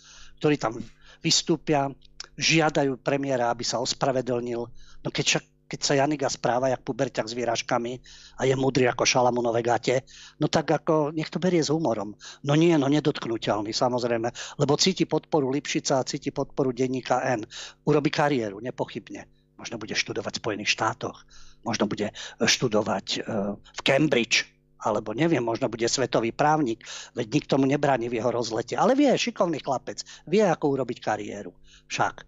ktorí 0.41 0.57
tam 0.57 0.81
vystúpia, 1.21 1.93
žiadajú 2.37 3.01
premiéra, 3.01 3.49
aby 3.53 3.65
sa 3.65 3.81
ospravedlnil. 3.81 4.61
No 5.05 5.09
keď 5.09 5.25
však 5.25 5.45
keď 5.67 5.81
sa 5.83 5.99
Janiga 5.99 6.31
správa 6.31 6.71
jak 6.71 6.87
puberťak 6.87 7.27
s 7.27 7.35
výražkami 7.35 7.93
a 8.39 8.43
je 8.47 8.55
mudrý 8.55 8.87
ako 8.87 9.03
šalamunové 9.03 9.67
gate, 9.67 10.07
no 10.39 10.47
tak 10.47 10.71
ako 10.71 11.11
nech 11.11 11.31
to 11.31 11.43
berie 11.43 11.63
s 11.63 11.75
humorom. 11.75 12.15
No 12.47 12.55
nie, 12.55 12.73
no 12.79 12.87
nedotknutelný 12.87 13.75
samozrejme, 13.75 14.31
lebo 14.63 14.79
cíti 14.79 15.05
podporu 15.05 15.51
Lipšica 15.51 16.01
a 16.01 16.07
cíti 16.07 16.31
podporu 16.31 16.71
denníka 16.71 17.23
N. 17.27 17.43
Urobi 17.83 18.11
kariéru, 18.11 18.63
nepochybne. 18.63 19.27
Možno 19.59 19.81
bude 19.81 19.97
študovať 19.97 20.37
v 20.37 20.43
Spojených 20.43 20.71
štátoch, 20.71 21.17
možno 21.65 21.89
bude 21.89 22.13
študovať 22.39 23.07
e, 23.17 23.19
v 23.57 23.81
Cambridge, 23.83 24.45
alebo 24.85 25.17
neviem, 25.17 25.43
možno 25.43 25.73
bude 25.73 25.89
svetový 25.89 26.31
právnik, 26.31 26.85
veď 27.17 27.27
nikto 27.41 27.55
mu 27.57 27.67
nebráni 27.67 28.13
v 28.13 28.21
jeho 28.21 28.31
rozlete. 28.31 28.77
Ale 28.77 28.93
vie, 28.93 29.09
šikovný 29.17 29.65
chlapec, 29.65 30.05
vie, 30.29 30.45
ako 30.45 30.77
urobiť 30.77 30.99
kariéru. 31.01 31.57
Však. 31.89 32.23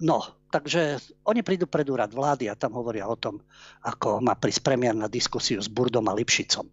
No, 0.00 0.39
takže 0.50 0.98
oni 1.24 1.40
prídu 1.46 1.70
pred 1.70 1.86
úrad 1.86 2.10
vlády 2.10 2.50
a 2.50 2.58
tam 2.58 2.74
hovoria 2.76 3.06
o 3.06 3.16
tom, 3.16 3.38
ako 3.86 4.18
má 4.20 4.34
prísť 4.34 4.66
premiér 4.66 4.98
na 4.98 5.06
diskusiu 5.06 5.62
s 5.62 5.70
Burdom 5.70 6.04
a 6.10 6.14
Lipšicom. 6.14 6.66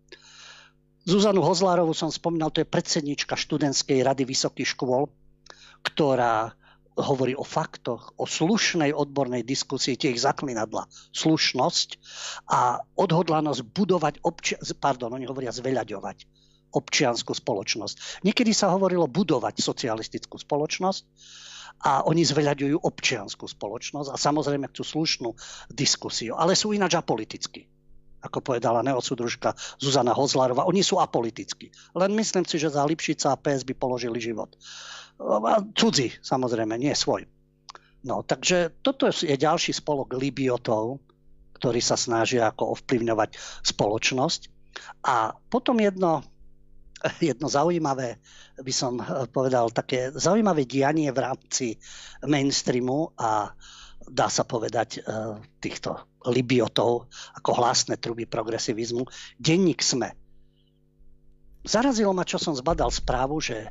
Zuzanu 1.08 1.40
Hozlárovú 1.40 1.96
som 1.96 2.12
spomínal, 2.12 2.52
to 2.52 2.60
je 2.60 2.68
predsednička 2.68 3.40
študentskej 3.40 4.04
rady 4.04 4.28
vysokých 4.28 4.76
škôl, 4.76 5.08
ktorá 5.80 6.52
hovorí 6.98 7.38
o 7.38 7.46
faktoch, 7.46 8.12
o 8.18 8.26
slušnej 8.26 8.92
odbornej 8.92 9.46
diskusii, 9.46 9.96
tie 9.96 10.18
ich 10.18 10.26
zaklinadla, 10.26 10.90
slušnosť 11.14 11.90
a 12.50 12.82
odhodlanosť 12.98 13.62
budovať, 13.72 14.14
obči- 14.26 14.60
pardon, 14.82 15.14
oni 15.14 15.30
hovoria 15.30 15.54
zveľaďovať 15.54 16.26
občianskú 16.74 17.32
spoločnosť. 17.32 18.26
Niekedy 18.28 18.52
sa 18.52 18.74
hovorilo 18.74 19.08
budovať 19.08 19.64
socialistickú 19.64 20.36
spoločnosť, 20.36 21.04
a 21.84 22.06
oni 22.06 22.26
zveľaďujú 22.26 22.82
občianskú 22.82 23.46
spoločnosť 23.46 24.10
a 24.10 24.18
samozrejme 24.18 24.70
chcú 24.74 24.84
slušnú 24.84 25.30
diskusiu, 25.70 26.34
ale 26.34 26.58
sú 26.58 26.74
ináč 26.74 26.98
apolitickí 26.98 27.70
ako 28.18 28.42
povedala 28.42 28.82
neodsudružka 28.82 29.54
Zuzana 29.78 30.12
Hozlárova. 30.12 30.68
Oni 30.68 30.82
sú 30.82 30.98
apolitickí. 30.98 31.70
Len 31.94 32.12
myslím 32.18 32.44
si, 32.44 32.58
že 32.58 32.74
za 32.74 32.84
Lipšica 32.84 33.32
a 33.32 33.40
PS 33.40 33.64
by 33.64 33.74
položili 33.78 34.18
život. 34.18 34.52
Cudzí, 35.78 36.12
samozrejme, 36.20 36.76
nie 36.82 36.92
svoj. 36.98 37.30
No, 38.06 38.22
takže 38.26 38.78
toto 38.82 39.10
je 39.10 39.38
ďalší 39.38 39.74
spolok 39.74 40.18
Libiotov, 40.18 41.02
ktorí 41.58 41.82
sa 41.82 41.98
snažia 41.98 42.50
ako 42.54 42.78
ovplyvňovať 42.78 43.38
spoločnosť. 43.66 44.42
A 45.06 45.34
potom 45.50 45.82
jedno 45.82 46.22
jedno 47.24 47.48
zaujímavé, 47.50 48.18
by 48.58 48.74
som 48.74 49.00
eh, 49.02 49.26
povedal, 49.30 49.70
také 49.74 50.12
zaujímavé 50.14 50.66
dianie 50.66 51.10
v 51.14 51.20
rámci 51.24 51.66
mainstreamu 52.26 53.14
a 53.18 53.54
dá 54.08 54.32
sa 54.32 54.48
povedať, 54.48 55.04
týchto 55.60 56.00
libiotov 56.32 57.12
ako 57.36 57.52
hlasné 57.60 58.00
truby 58.00 58.24
progresivizmu. 58.24 59.04
Denník 59.36 59.84
SME. 59.84 60.16
Zarazilo 61.68 62.16
ma, 62.16 62.24
čo 62.24 62.40
som 62.40 62.56
zbadal 62.56 62.88
správu, 62.88 63.44
že 63.44 63.68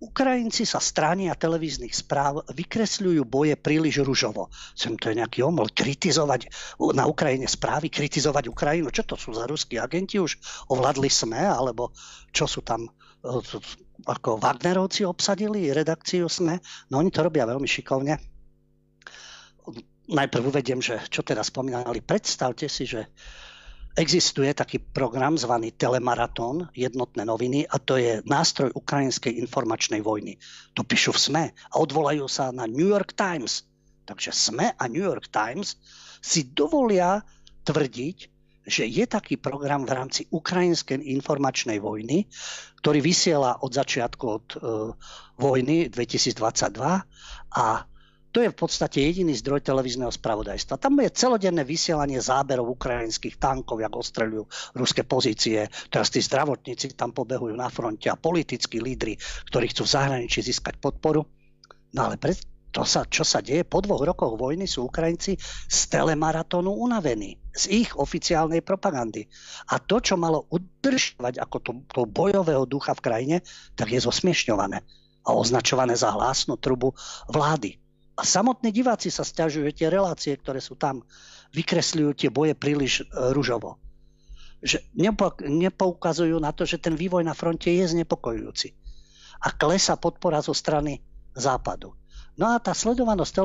Ukrajinci 0.00 0.64
sa 0.64 0.80
a 0.80 1.36
televíznych 1.36 1.92
správ 1.92 2.40
vykresľujú 2.48 3.20
boje 3.28 3.52
príliš 3.60 4.00
ružovo. 4.00 4.48
Sem 4.72 4.96
to 4.96 5.12
je 5.12 5.20
nejaký 5.20 5.44
omol. 5.44 5.68
Kritizovať 5.68 6.48
na 6.96 7.04
Ukrajine 7.04 7.44
správy, 7.44 7.92
kritizovať 7.92 8.48
Ukrajinu. 8.48 8.88
Čo 8.88 9.04
to 9.04 9.20
sú 9.20 9.36
za 9.36 9.44
ruskí 9.44 9.76
agenti? 9.76 10.16
Už 10.16 10.40
ovládli 10.72 11.12
SME? 11.12 11.44
Alebo 11.44 11.92
čo 12.32 12.48
sú 12.48 12.64
tam 12.64 12.88
e, 12.88 12.90
ako 14.08 14.40
Wagnerovci 14.40 15.04
obsadili 15.04 15.68
redakciu 15.68 16.32
SME? 16.32 16.64
No 16.88 17.04
oni 17.04 17.12
to 17.12 17.20
robia 17.20 17.44
veľmi 17.44 17.68
šikovne. 17.68 18.16
Najprv 20.10 20.42
uvediem, 20.48 20.80
že 20.80 20.96
čo 21.12 21.20
teda 21.20 21.44
spomínali. 21.44 22.00
Predstavte 22.00 22.72
si, 22.72 22.88
že 22.88 23.12
Existuje 24.00 24.48
taký 24.56 24.80
program 24.80 25.36
zvaný 25.36 25.76
Telemaratón, 25.76 26.72
jednotné 26.72 27.20
noviny, 27.28 27.68
a 27.68 27.76
to 27.76 28.00
je 28.00 28.24
nástroj 28.24 28.72
ukrajinskej 28.72 29.36
informačnej 29.44 30.00
vojny. 30.00 30.40
To 30.72 30.88
píšu 30.88 31.12
v 31.12 31.20
SME 31.20 31.44
a 31.52 31.74
odvolajú 31.76 32.24
sa 32.24 32.48
na 32.48 32.64
New 32.64 32.88
York 32.88 33.12
Times. 33.12 33.68
Takže 34.08 34.32
SME 34.32 34.72
a 34.72 34.88
New 34.88 35.04
York 35.04 35.28
Times 35.28 35.76
si 36.24 36.48
dovolia 36.48 37.20
tvrdiť, 37.68 38.18
že 38.64 38.88
je 38.88 39.04
taký 39.04 39.36
program 39.36 39.84
v 39.84 39.92
rámci 39.92 40.24
ukrajinskej 40.32 41.04
informačnej 41.20 41.76
vojny, 41.76 42.24
ktorý 42.80 43.04
vysiela 43.04 43.60
od 43.60 43.68
začiatku 43.68 44.24
od 44.24 44.46
e, 44.48 44.58
vojny 45.36 45.92
2022 45.92 46.40
a 47.52 47.66
to 48.30 48.46
je 48.46 48.48
v 48.50 48.58
podstate 48.58 49.02
jediný 49.02 49.34
zdroj 49.34 49.66
televízneho 49.66 50.10
spravodajstva. 50.10 50.78
Tam 50.78 50.94
je 51.02 51.10
celodenné 51.10 51.66
vysielanie 51.66 52.22
záberov 52.22 52.78
ukrajinských 52.78 53.42
tankov, 53.42 53.82
jak 53.82 53.90
ostreľujú 53.90 54.44
ruské 54.78 55.02
pozície. 55.02 55.66
Teraz 55.90 56.14
tí 56.14 56.22
zdravotníci 56.22 56.94
tam 56.94 57.10
pobehujú 57.10 57.58
na 57.58 57.66
fronte 57.66 58.06
a 58.06 58.14
politickí 58.14 58.78
lídry, 58.78 59.18
ktorí 59.50 59.74
chcú 59.74 59.82
v 59.82 59.94
zahraničí 59.98 60.46
získať 60.46 60.78
podporu. 60.78 61.26
No 61.90 62.00
ale 62.06 62.22
pre, 62.22 62.38
to 62.70 62.86
sa, 62.86 63.02
čo 63.02 63.26
sa 63.26 63.42
deje 63.42 63.66
po 63.66 63.82
dvoch 63.82 64.06
rokoch 64.06 64.38
vojny, 64.38 64.70
sú 64.70 64.86
Ukrajinci 64.86 65.34
z 65.66 65.78
telemaratónu 65.90 66.70
unavení, 66.70 67.34
z 67.50 67.82
ich 67.82 67.90
oficiálnej 67.98 68.62
propagandy. 68.62 69.26
A 69.74 69.82
to, 69.82 69.98
čo 69.98 70.14
malo 70.14 70.46
udržovať 70.54 71.42
ako 71.42 71.56
to, 71.58 71.70
to 71.90 72.06
bojového 72.06 72.62
ducha 72.70 72.94
v 72.94 73.02
krajine, 73.02 73.36
tak 73.74 73.90
je 73.90 73.98
zosmiešňované 73.98 74.86
a 75.26 75.30
označované 75.34 75.98
za 75.98 76.14
hlásnu 76.14 76.54
trubu 76.62 76.94
vlády. 77.26 77.89
A 78.20 78.22
samotní 78.28 78.68
diváci 78.68 79.08
sa 79.08 79.24
stiažujú, 79.24 79.72
tie 79.72 79.88
relácie, 79.88 80.36
ktoré 80.36 80.60
sú 80.60 80.76
tam, 80.76 81.00
vykresľujú 81.56 82.10
tie 82.12 82.28
boje 82.28 82.52
príliš 82.52 83.00
e, 83.00 83.32
ružovo. 83.32 83.80
Že 84.60 84.84
nepo, 84.92 85.32
nepoukazujú 85.40 86.36
na 86.36 86.52
to, 86.52 86.68
že 86.68 86.76
ten 86.84 86.92
vývoj 86.92 87.24
na 87.24 87.32
fronte 87.32 87.72
je 87.72 87.80
znepokojujúci. 87.80 88.76
A 89.40 89.56
klesa 89.56 89.96
podpora 89.96 90.44
zo 90.44 90.52
strany 90.52 91.00
západu. 91.32 91.96
No 92.36 92.52
a 92.52 92.60
tá 92.60 92.76
sledovanosť 92.76 93.40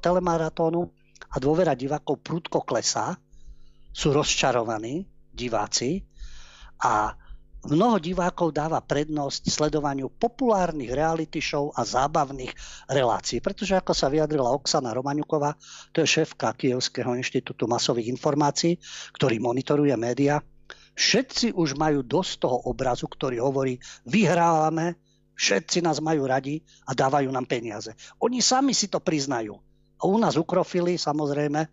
telemaratónu 0.00 0.80
a 1.28 1.36
dôvera 1.36 1.76
divákov 1.76 2.24
prudko 2.24 2.64
klesá, 2.64 3.20
sú 3.92 4.16
rozčarovaní 4.16 5.04
diváci 5.28 6.08
a 6.80 7.12
Mnoho 7.66 7.96
divákov 7.98 8.54
dáva 8.54 8.78
prednosť 8.78 9.48
sledovaniu 9.48 10.12
populárnych 10.12 10.92
reality 10.92 11.42
show 11.42 11.72
a 11.74 11.82
zábavných 11.82 12.52
relácií, 12.86 13.42
pretože 13.42 13.74
ako 13.74 13.90
sa 13.90 14.06
vyjadrila 14.12 14.52
Oksana 14.52 14.94
Romaňuková, 14.94 15.56
to 15.90 16.04
je 16.04 16.06
šéfka 16.06 16.54
Kievského 16.54 17.16
inštitútu 17.16 17.66
masových 17.66 18.12
informácií, 18.12 18.78
ktorý 19.16 19.42
monitoruje 19.42 19.96
média, 19.98 20.38
všetci 20.94 21.58
už 21.58 21.74
majú 21.74 22.06
dosť 22.06 22.32
toho 22.46 22.70
obrazu, 22.70 23.10
ktorý 23.10 23.42
hovorí, 23.42 23.82
vyhrávame, 24.06 24.94
všetci 25.34 25.82
nás 25.82 25.98
majú 25.98 26.24
radi 26.24 26.62
a 26.86 26.94
dávajú 26.94 27.28
nám 27.34 27.50
peniaze. 27.50 27.92
Oni 28.22 28.38
sami 28.40 28.72
si 28.72 28.86
to 28.86 29.02
priznajú. 29.02 29.58
A 29.96 30.02
u 30.04 30.16
nás 30.20 30.36
ukrofili, 30.36 31.00
samozrejme, 31.00 31.66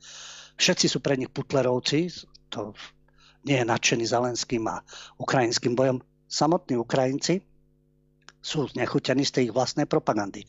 všetci 0.55 0.85
sú 0.87 1.03
pre 1.03 1.19
nich 1.19 1.29
putlerovci, 1.29 2.07
to 2.47 2.71
nie 3.43 3.59
je 3.59 3.65
nadšený 3.67 4.05
Zelenským 4.07 4.63
a 4.67 4.79
ukrajinským 5.19 5.75
bojom. 5.75 5.99
Samotní 6.27 6.79
Ukrajinci 6.79 7.43
sú 8.43 8.67
znechutení 8.67 9.23
z 9.23 9.31
tej 9.39 9.43
ich 9.49 9.55
vlastnej 9.55 9.87
propagandy. 9.87 10.43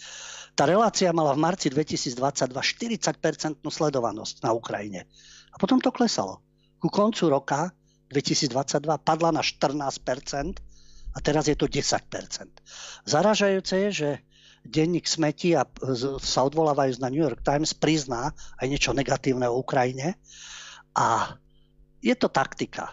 Tá 0.54 0.66
relácia 0.66 1.10
mala 1.10 1.34
v 1.34 1.42
marci 1.42 1.70
2022 1.70 2.50
40% 2.50 3.62
sledovanosť 3.62 4.42
na 4.42 4.50
Ukrajine. 4.54 5.06
A 5.54 5.56
potom 5.58 5.78
to 5.78 5.94
klesalo. 5.94 6.42
Ku 6.78 6.90
koncu 6.90 7.30
roka 7.30 7.70
2022 8.10 8.82
padla 9.02 9.30
na 9.34 9.42
14% 9.42 10.58
a 11.14 11.18
teraz 11.22 11.46
je 11.46 11.56
to 11.58 11.66
10%. 11.66 12.02
Zaražajúce 13.06 13.74
je, 13.86 13.90
že 13.90 14.10
denník 14.64 15.06
smeti 15.06 15.54
a 15.54 15.68
sa 16.18 16.40
odvolávajú 16.46 16.98
na 16.98 17.12
New 17.12 17.22
York 17.22 17.44
Times 17.44 17.76
prizná 17.76 18.32
aj 18.58 18.66
niečo 18.66 18.90
negatívne 18.96 19.46
o 19.46 19.60
Ukrajine 19.60 20.16
a 20.96 21.36
je 22.04 22.12
to 22.12 22.28
taktika. 22.28 22.92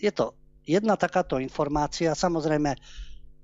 Je 0.00 0.08
to 0.08 0.32
jedna 0.64 0.96
takáto 0.96 1.36
informácia. 1.36 2.16
Samozrejme, 2.16 2.72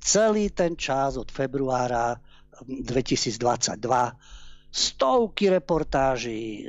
celý 0.01 0.49
ten 0.49 0.81
čas 0.81 1.21
od 1.21 1.29
februára 1.29 2.17
2022 2.65 3.37
stovky 4.73 5.53
reportáží, 5.53 6.65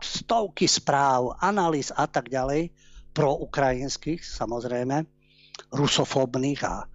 stovky 0.00 0.64
správ, 0.64 1.36
analýz 1.44 1.92
a 1.92 2.08
tak 2.08 2.32
ďalej, 2.32 2.72
pro 3.12 3.36
ukrajinských 3.36 4.24
samozrejme, 4.24 5.04
rusofóbnych 5.76 6.60
a 6.64 6.88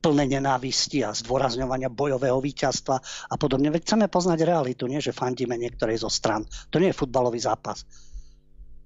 plné 0.00 0.40
nenávisti 0.40 1.04
a 1.04 1.12
zdôrazňovania 1.12 1.92
bojového 1.92 2.40
víťazstva 2.40 2.96
a 3.28 3.34
podobne. 3.36 3.68
Veď 3.68 3.82
chceme 3.84 4.06
poznať 4.08 4.46
realitu, 4.46 4.88
nie 4.88 5.04
že 5.04 5.12
fandíme 5.12 5.58
niektorej 5.60 6.00
zo 6.00 6.08
stran. 6.08 6.48
To 6.72 6.80
nie 6.80 6.94
je 6.94 6.96
futbalový 6.96 7.36
zápas 7.42 7.84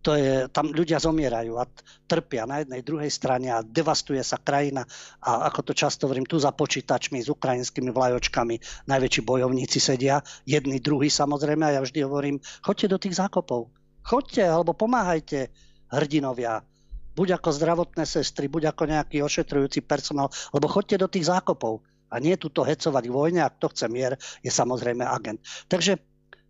to 0.01 0.17
je, 0.17 0.49
tam 0.49 0.73
ľudia 0.73 0.97
zomierajú 0.97 1.61
a 1.61 1.69
trpia 2.09 2.49
na 2.49 2.65
jednej, 2.65 2.81
druhej 2.81 3.13
strane 3.13 3.53
a 3.53 3.61
devastuje 3.61 4.21
sa 4.25 4.41
krajina 4.41 4.89
a 5.21 5.49
ako 5.53 5.71
to 5.71 5.73
často 5.77 6.09
hovorím, 6.09 6.25
tu 6.25 6.41
za 6.41 6.57
počítačmi 6.57 7.21
s 7.21 7.29
ukrajinskými 7.29 7.93
vlajočkami 7.93 8.89
najväčší 8.89 9.21
bojovníci 9.21 9.77
sedia, 9.77 10.25
jedni, 10.49 10.81
druhí 10.81 11.13
samozrejme 11.13 11.69
a 11.69 11.75
ja 11.77 11.81
vždy 11.85 12.01
hovorím, 12.01 12.37
choďte 12.65 12.87
do 12.89 12.99
tých 12.99 13.21
zákopov, 13.21 13.69
choďte 14.01 14.43
alebo 14.49 14.73
pomáhajte 14.73 15.53
hrdinovia, 15.93 16.65
buď 17.13 17.37
ako 17.37 17.49
zdravotné 17.53 18.05
sestry, 18.09 18.49
buď 18.49 18.73
ako 18.73 18.83
nejaký 18.89 19.21
ošetrujúci 19.21 19.85
personál, 19.85 20.33
lebo 20.57 20.71
choďte 20.71 20.97
do 21.05 21.09
tých 21.13 21.29
zákopov. 21.29 21.85
A 22.11 22.19
nie 22.19 22.35
túto 22.35 22.67
hecovať 22.67 23.07
vojne, 23.07 23.47
ak 23.47 23.63
to 23.63 23.71
chce 23.71 23.87
mier, 23.87 24.19
je 24.43 24.51
samozrejme 24.51 25.07
agent. 25.07 25.39
Takže 25.71 26.03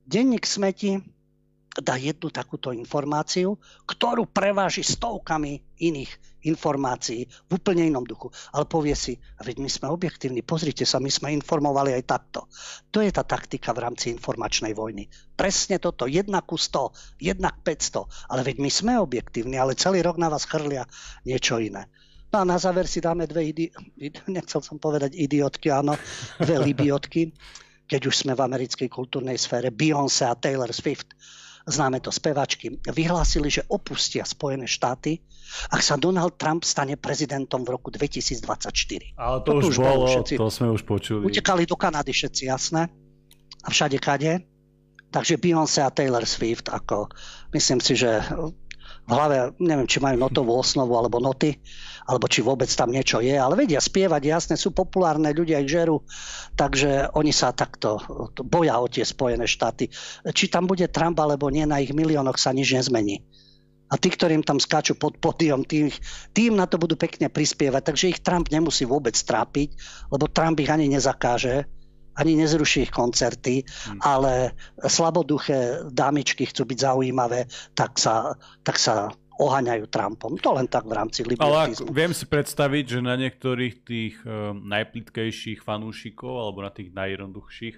denník 0.08 0.48
smeti, 0.48 1.04
dá 1.78 1.94
jednu 1.94 2.34
takúto 2.34 2.74
informáciu, 2.74 3.54
ktorú 3.86 4.26
preváži 4.26 4.82
stovkami 4.82 5.78
iných 5.78 6.42
informácií 6.50 7.30
v 7.30 7.50
úplne 7.54 7.86
inom 7.86 8.02
duchu. 8.02 8.32
Ale 8.50 8.66
povie 8.66 8.98
si, 8.98 9.14
a 9.38 9.46
veď 9.46 9.56
my 9.62 9.70
sme 9.70 9.86
objektívni, 9.86 10.42
pozrite 10.42 10.82
sa, 10.82 10.98
my 10.98 11.06
sme 11.06 11.30
informovali 11.30 11.94
aj 11.94 12.04
takto. 12.10 12.50
To 12.90 12.98
je 12.98 13.14
tá 13.14 13.22
taktika 13.22 13.70
v 13.70 13.86
rámci 13.86 14.10
informačnej 14.10 14.74
vojny. 14.74 15.06
Presne 15.38 15.78
toto, 15.78 16.10
jednak 16.10 16.50
ku 16.50 16.58
100, 16.58 17.22
jednak 17.22 17.62
500. 17.62 18.34
Ale 18.34 18.40
veď 18.42 18.56
my 18.58 18.70
sme 18.70 18.92
objektívni, 18.98 19.54
ale 19.54 19.78
celý 19.78 20.02
rok 20.02 20.18
na 20.18 20.26
vás 20.26 20.48
chrlia 20.50 20.82
niečo 21.22 21.62
iné. 21.62 21.86
No 22.30 22.42
a 22.42 22.44
na 22.46 22.58
záver 22.62 22.86
si 22.86 23.02
dáme 23.02 23.26
dve 23.26 23.50
idi- 23.54 23.74
nechcel 24.30 24.62
som 24.62 24.82
povedať 24.82 25.14
idiotky, 25.14 25.70
áno, 25.70 25.94
dve 26.38 26.56
libiotky, 26.62 27.30
keď 27.90 28.06
už 28.06 28.26
sme 28.26 28.38
v 28.38 28.42
americkej 28.46 28.86
kultúrnej 28.86 29.34
sfére, 29.34 29.74
Beyoncé 29.74 30.30
a 30.30 30.38
Taylor 30.38 30.70
Swift 30.70 31.10
známe 31.70 32.02
to 32.02 32.10
spevačky, 32.10 32.82
vyhlásili, 32.90 33.48
že 33.50 33.62
opustia 33.70 34.26
Spojené 34.26 34.66
štáty, 34.66 35.22
ak 35.70 35.82
sa 35.82 35.98
Donald 35.98 36.38
Trump 36.38 36.62
stane 36.62 36.94
prezidentom 36.94 37.66
v 37.66 37.74
roku 37.74 37.90
2024. 37.90 39.18
Ale 39.18 39.38
to, 39.42 39.50
to 39.50 39.58
už, 39.58 39.64
už 39.66 39.76
bolo, 39.78 40.06
všetci, 40.06 40.34
to 40.38 40.50
sme 40.50 40.68
už 40.70 40.82
počuli. 40.86 41.22
Utekali 41.26 41.66
do 41.66 41.74
Kanady 41.74 42.12
všetci, 42.14 42.42
jasné? 42.46 42.86
A 43.64 43.68
všade 43.70 43.98
kade. 43.98 44.46
Takže 45.10 45.42
Beyoncé 45.42 45.82
a 45.82 45.90
Taylor 45.90 46.22
Swift, 46.22 46.70
ako 46.70 47.10
myslím 47.50 47.82
si, 47.82 47.98
že 47.98 48.22
v 49.10 49.12
hlave, 49.12 49.38
neviem, 49.58 49.90
či 49.90 49.98
majú 49.98 50.22
notovú 50.22 50.54
osnovu 50.54 50.94
alebo 50.94 51.18
noty, 51.18 51.58
alebo 52.06 52.30
či 52.30 52.46
vôbec 52.46 52.70
tam 52.70 52.94
niečo 52.94 53.18
je, 53.18 53.34
ale 53.34 53.58
vedia 53.58 53.82
spievať, 53.82 54.22
jasne, 54.22 54.54
sú 54.54 54.70
populárne, 54.70 55.34
ľudia 55.34 55.58
ich 55.58 55.70
žerú, 55.74 56.06
takže 56.54 57.10
oni 57.18 57.34
sa 57.34 57.50
takto 57.50 57.98
boja 58.46 58.78
o 58.78 58.86
tie 58.86 59.02
Spojené 59.02 59.50
štáty. 59.50 59.90
Či 60.22 60.46
tam 60.46 60.70
bude 60.70 60.86
Trump 60.86 61.18
alebo 61.18 61.50
nie, 61.50 61.66
na 61.66 61.82
ich 61.82 61.90
miliónoch 61.90 62.38
sa 62.38 62.54
nič 62.54 62.70
nezmení. 62.70 63.26
A 63.90 63.98
tí, 63.98 64.06
ktorým 64.06 64.46
tam 64.46 64.62
skáču 64.62 64.94
pod 64.94 65.18
pódium, 65.18 65.66
tým, 65.66 65.90
tým 66.30 66.54
na 66.54 66.70
to 66.70 66.78
budú 66.78 66.94
pekne 66.94 67.26
prispievať, 67.26 67.82
takže 67.90 68.10
ich 68.14 68.22
Trump 68.22 68.46
nemusí 68.46 68.86
vôbec 68.86 69.18
trápiť, 69.18 69.74
lebo 70.14 70.30
Trump 70.30 70.62
ich 70.62 70.70
ani 70.70 70.86
nezakáže, 70.86 71.66
ani 72.18 72.38
nezruší 72.38 72.88
ich 72.88 72.92
koncerty, 72.92 73.62
hmm. 73.62 74.00
ale 74.02 74.54
slaboduché 74.82 75.86
dámičky 75.90 76.48
chcú 76.50 76.66
byť 76.66 76.78
zaujímavé, 76.78 77.46
tak 77.74 77.96
sa, 77.96 78.34
tak 78.66 78.76
sa 78.78 79.14
oháňajú 79.40 79.88
Trumpom. 79.88 80.36
To 80.44 80.52
len 80.52 80.68
tak 80.68 80.84
v 80.84 80.92
rámci 80.92 81.24
libertizmu. 81.24 81.88
Ale 81.88 81.96
viem 81.96 82.12
si 82.12 82.28
predstaviť, 82.28 82.84
že 82.84 83.00
na 83.00 83.16
niektorých 83.16 83.74
tých 83.80 84.20
uh, 84.28 84.52
najplitkejších 84.52 85.64
fanúšikov 85.64 86.44
alebo 86.44 86.60
na 86.60 86.68
tých 86.68 86.92
najjednoduchších 86.92 87.76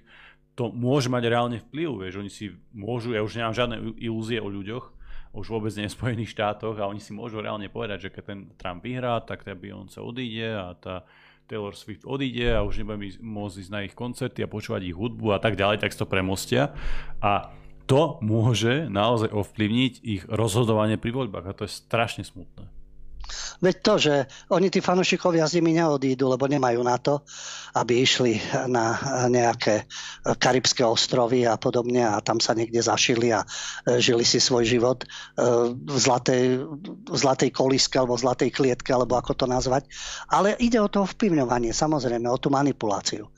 to 0.53 0.69
môže 0.69 1.09
mať 1.09 1.23
reálne 1.33 1.59
vplyv. 1.65 2.05
Vieš, 2.05 2.15
oni 2.21 2.31
si 2.33 2.53
môžu, 2.77 3.17
ja 3.17 3.25
už 3.25 3.41
nemám 3.41 3.57
žiadne 3.57 3.77
ilúzie 3.97 4.37
o 4.37 4.53
ľuďoch, 4.53 4.85
už 5.33 5.47
vôbec 5.49 5.73
nie 5.73 5.89
v 5.89 5.97
Spojených 5.97 6.37
štátoch 6.37 6.77
a 6.77 6.85
oni 6.85 7.01
si 7.01 7.17
môžu 7.17 7.41
reálne 7.41 7.73
povedať, 7.73 8.09
že 8.09 8.13
keď 8.13 8.25
ten 8.29 8.41
Trump 8.61 8.85
vyhrá, 8.85 9.25
tak 9.25 9.49
tá 9.49 9.57
Beyoncé 9.57 10.05
odíde 10.05 10.53
a 10.53 10.77
tá 10.77 11.09
Taylor 11.53 11.77
Swift 11.77 12.09
odíde 12.09 12.57
a 12.57 12.65
už 12.65 12.81
nebudeme 12.81 13.13
môcť 13.21 13.57
ísť 13.61 13.73
na 13.77 13.85
ich 13.85 13.93
koncerty 13.93 14.41
a 14.41 14.49
počúvať 14.49 14.89
ich 14.89 14.97
hudbu 14.97 15.37
a 15.37 15.39
tak 15.39 15.61
ďalej, 15.61 15.85
tak 15.85 15.93
to 15.93 16.09
premostia. 16.09 16.73
A 17.21 17.53
to 17.85 18.17
môže 18.25 18.89
naozaj 18.89 19.29
ovplyvniť 19.29 19.93
ich 20.01 20.25
rozhodovanie 20.33 20.97
pri 20.97 21.13
voľbách 21.13 21.45
a 21.45 21.53
to 21.53 21.69
je 21.69 21.77
strašne 21.77 22.25
smutné. 22.25 22.82
Veď 23.63 23.77
to, 23.79 23.95
že 23.95 24.15
oni 24.51 24.75
tí 24.75 24.83
fanúšikovia 24.83 25.47
z 25.47 25.63
nimi 25.63 25.79
neodídu, 25.79 26.27
lebo 26.27 26.51
nemajú 26.51 26.83
na 26.83 26.99
to, 26.99 27.23
aby 27.79 28.03
išli 28.03 28.43
na 28.67 28.99
nejaké 29.31 29.87
karibské 30.43 30.83
ostrovy 30.83 31.47
a 31.47 31.55
podobne 31.55 32.03
a 32.03 32.19
tam 32.19 32.43
sa 32.43 32.59
niekde 32.59 32.83
zašili 32.83 33.31
a 33.31 33.47
e, 33.47 34.03
žili 34.03 34.27
si 34.27 34.43
svoj 34.43 34.67
život 34.67 35.07
e, 35.07 35.07
v 35.73 35.99
zlatej, 35.99 36.59
v 37.07 37.17
zlatej 37.17 37.55
koliske 37.55 38.03
alebo 38.03 38.19
v 38.19 38.25
zlatej 38.27 38.51
klietke, 38.51 38.91
alebo 38.91 39.15
ako 39.15 39.33
to 39.39 39.47
nazvať. 39.47 39.87
Ale 40.27 40.59
ide 40.59 40.83
o 40.83 40.91
to 40.91 41.07
vplyvňovanie, 41.07 41.71
samozrejme, 41.71 42.27
o 42.27 42.43
tú 42.43 42.51
manipuláciu. 42.51 43.31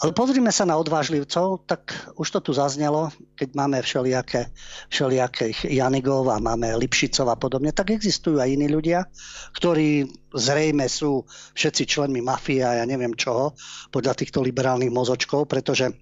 Ale 0.00 0.16
pozrime 0.16 0.48
sa 0.48 0.64
na 0.64 0.80
odvážlivcov, 0.80 1.68
tak 1.68 1.92
už 2.16 2.28
to 2.32 2.40
tu 2.40 2.50
zaznelo, 2.56 3.12
keď 3.36 3.48
máme 3.52 3.84
všelijaké, 3.84 4.48
všelijaké 4.88 5.52
Janigov 5.68 6.32
a 6.32 6.40
máme 6.40 6.72
Lipšicov 6.72 7.28
a 7.28 7.36
podobne, 7.36 7.68
tak 7.76 7.92
existujú 7.92 8.40
aj 8.40 8.48
iní 8.48 8.72
ľudia, 8.72 9.04
ktorí 9.60 10.08
zrejme 10.32 10.88
sú 10.88 11.28
všetci 11.52 11.84
členmi 11.84 12.24
mafie 12.24 12.64
a 12.64 12.80
ja 12.80 12.84
neviem 12.88 13.12
čoho, 13.12 13.52
podľa 13.92 14.16
týchto 14.16 14.40
liberálnych 14.40 14.88
mozočkov, 14.88 15.44
pretože 15.44 15.92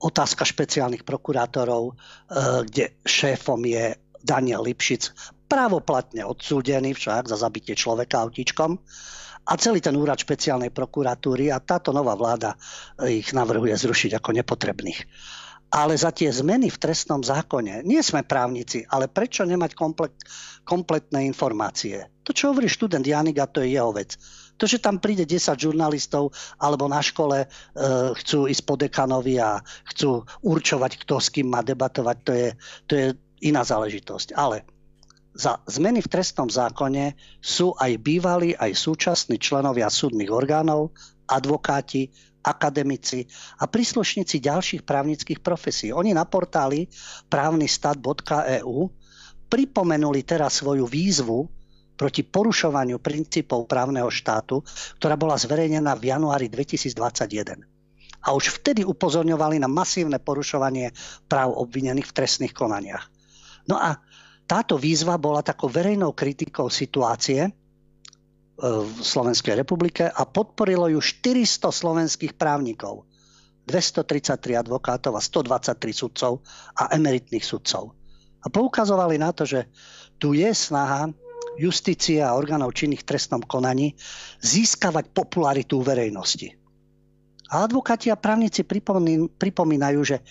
otázka 0.00 0.48
špeciálnych 0.48 1.04
prokurátorov, 1.04 1.92
eh, 1.92 2.64
kde 2.64 2.84
šéfom 3.04 3.60
je 3.68 4.00
Daniel 4.24 4.64
Lipšic, 4.64 5.12
právoplatne 5.46 6.26
odsúdený 6.26 6.96
však 6.96 7.30
za 7.30 7.36
zabitie 7.36 7.78
človeka 7.78 8.24
autíčkom, 8.24 8.80
a 9.46 9.52
celý 9.54 9.78
ten 9.78 9.94
úrad 9.94 10.18
špeciálnej 10.18 10.74
prokuratúry 10.74 11.54
a 11.54 11.62
táto 11.62 11.94
nová 11.94 12.18
vláda 12.18 12.58
ich 13.06 13.30
navrhuje 13.30 13.78
zrušiť 13.78 14.18
ako 14.18 14.30
nepotrebných. 14.42 15.00
Ale 15.66 15.98
za 15.98 16.14
tie 16.14 16.30
zmeny 16.30 16.70
v 16.70 16.78
trestnom 16.78 17.22
zákone 17.26 17.82
nie 17.82 17.98
sme 17.98 18.22
právnici, 18.22 18.86
ale 18.86 19.10
prečo 19.10 19.42
nemať 19.42 19.74
komplet, 19.74 20.14
kompletné 20.62 21.26
informácie? 21.26 22.06
To, 22.22 22.30
čo 22.30 22.54
hovorí 22.54 22.70
študent 22.70 23.02
Janiga, 23.02 23.50
to 23.50 23.62
je 23.62 23.74
jeho 23.74 23.90
vec. 23.90 24.14
To, 24.56 24.64
že 24.64 24.80
tam 24.80 25.02
príde 25.02 25.26
10 25.26 25.58
žurnalistov 25.58 26.32
alebo 26.56 26.86
na 26.86 27.02
škole 27.02 27.44
e, 27.44 27.46
chcú 28.14 28.46
ísť 28.46 28.62
po 28.62 28.74
dekanovi 28.78 29.36
a 29.42 29.60
chcú 29.92 30.24
určovať, 30.42 31.02
kto 31.02 31.14
s 31.18 31.28
kým 31.34 31.50
má 31.50 31.60
debatovať, 31.60 32.16
to 32.24 32.32
je, 32.32 32.48
to 32.88 32.92
je 32.96 33.06
iná 33.44 33.66
záležitosť. 33.66 34.32
Ale 34.32 34.64
za 35.36 35.60
zmeny 35.68 36.00
v 36.00 36.08
trestnom 36.08 36.48
zákone 36.48 37.12
sú 37.44 37.76
aj 37.76 37.92
bývalí, 38.00 38.56
aj 38.56 38.72
súčasní 38.72 39.36
členovia 39.36 39.92
súdnych 39.92 40.32
orgánov, 40.32 40.96
advokáti, 41.28 42.08
akademici 42.40 43.26
a 43.60 43.68
príslušníci 43.68 44.40
ďalších 44.40 44.82
právnických 44.86 45.44
profesí. 45.44 45.92
Oni 45.92 46.16
na 46.16 46.24
portáli 46.24 46.88
právnystat.eu 47.28 48.78
pripomenuli 49.46 50.20
teraz 50.24 50.64
svoju 50.64 50.88
výzvu 50.88 51.44
proti 51.96 52.22
porušovaniu 52.22 53.00
princípov 53.00 53.66
právneho 53.66 54.08
štátu, 54.12 54.62
ktorá 55.00 55.16
bola 55.16 55.34
zverejnená 55.36 55.96
v 55.96 56.12
januári 56.12 56.46
2021. 56.48 57.60
A 58.26 58.34
už 58.34 58.60
vtedy 58.62 58.82
upozorňovali 58.82 59.60
na 59.60 59.68
masívne 59.70 60.18
porušovanie 60.18 60.92
práv 61.30 61.56
obvinených 61.56 62.10
v 62.10 62.16
trestných 62.16 62.54
konaniach. 62.54 63.08
No 63.66 63.78
a 63.78 63.98
táto 64.46 64.78
výzva 64.78 65.18
bola 65.18 65.42
takou 65.42 65.66
verejnou 65.66 66.14
kritikou 66.14 66.70
situácie 66.70 67.46
e, 67.46 67.50
v 68.62 68.98
Slovenskej 69.02 69.58
republike 69.58 70.06
a 70.06 70.22
podporilo 70.22 70.86
ju 70.86 71.02
400 71.02 71.66
slovenských 71.70 72.38
právnikov, 72.38 73.04
233 73.66 74.62
advokátov 74.62 75.18
a 75.18 75.22
123 75.22 75.74
sudcov 75.90 76.46
a 76.78 76.94
emeritných 76.94 77.42
sudcov. 77.42 77.90
A 78.42 78.46
poukazovali 78.46 79.18
na 79.18 79.34
to, 79.34 79.42
že 79.42 79.66
tu 80.22 80.32
je 80.38 80.54
snaha 80.54 81.10
justície 81.58 82.22
a 82.22 82.38
orgánov 82.38 82.70
činných 82.70 83.02
v 83.02 83.08
trestnom 83.10 83.42
konaní 83.42 83.98
získavať 84.38 85.10
popularitu 85.10 85.82
verejnosti. 85.82 86.54
A 87.50 87.66
advokáti 87.66 88.10
a 88.10 88.18
právnici 88.18 88.62
pripomínajú, 89.38 90.00
že 90.02 90.22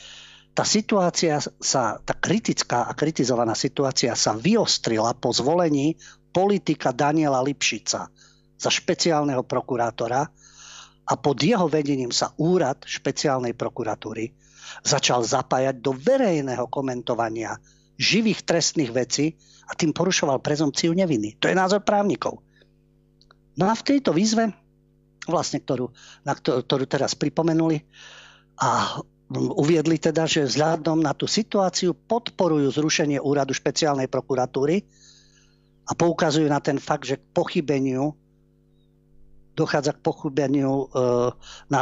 tá 0.55 0.63
situácia 0.63 1.43
sa, 1.43 1.99
tá 1.99 2.15
kritická 2.15 2.87
a 2.87 2.95
kritizovaná 2.95 3.51
situácia 3.53 4.15
sa 4.15 4.31
vyostrila 4.39 5.11
po 5.19 5.35
zvolení 5.35 5.99
politika 6.31 6.95
Daniela 6.95 7.43
Lipšica 7.43 8.07
za 8.55 8.69
špeciálneho 8.71 9.43
prokurátora 9.43 10.23
a 11.05 11.13
pod 11.19 11.37
jeho 11.43 11.67
vedením 11.67 12.09
sa 12.09 12.31
úrad 12.39 12.87
špeciálnej 12.87 13.51
prokuratúry 13.51 14.31
začal 14.81 15.27
zapájať 15.27 15.75
do 15.83 15.91
verejného 15.91 16.71
komentovania 16.71 17.59
živých 17.99 18.47
trestných 18.47 18.91
vecí 18.95 19.35
a 19.67 19.75
tým 19.75 19.91
porušoval 19.91 20.39
prezumciu 20.39 20.95
neviny. 20.95 21.35
To 21.43 21.51
je 21.51 21.55
názor 21.55 21.83
právnikov. 21.83 22.39
No 23.59 23.67
a 23.67 23.75
v 23.75 23.85
tejto 23.87 24.15
výzve, 24.15 24.51
vlastne, 25.27 25.59
ktorú, 25.59 25.91
na 26.23 26.31
ktorú, 26.35 26.63
ktorú 26.63 26.85
teraz 26.87 27.15
pripomenuli, 27.15 27.83
a 28.55 28.99
uviedli 29.33 29.97
teda, 29.97 30.29
že 30.29 30.45
vzhľadom 30.45 31.01
na 31.01 31.17
tú 31.17 31.25
situáciu 31.25 31.97
podporujú 31.97 32.69
zrušenie 32.69 33.17
úradu 33.17 33.57
špeciálnej 33.57 34.05
prokuratúry 34.05 34.85
a 35.85 35.91
poukazujú 35.97 36.45
na 36.45 36.61
ten 36.61 36.77
fakt, 36.77 37.09
že 37.09 37.17
k 37.17 37.25
pochybeniu 37.33 38.13
dochádza 39.55 39.95
k 39.95 40.03
pochybeniu 40.03 40.91
e, 40.91 41.01
na, 41.71 41.81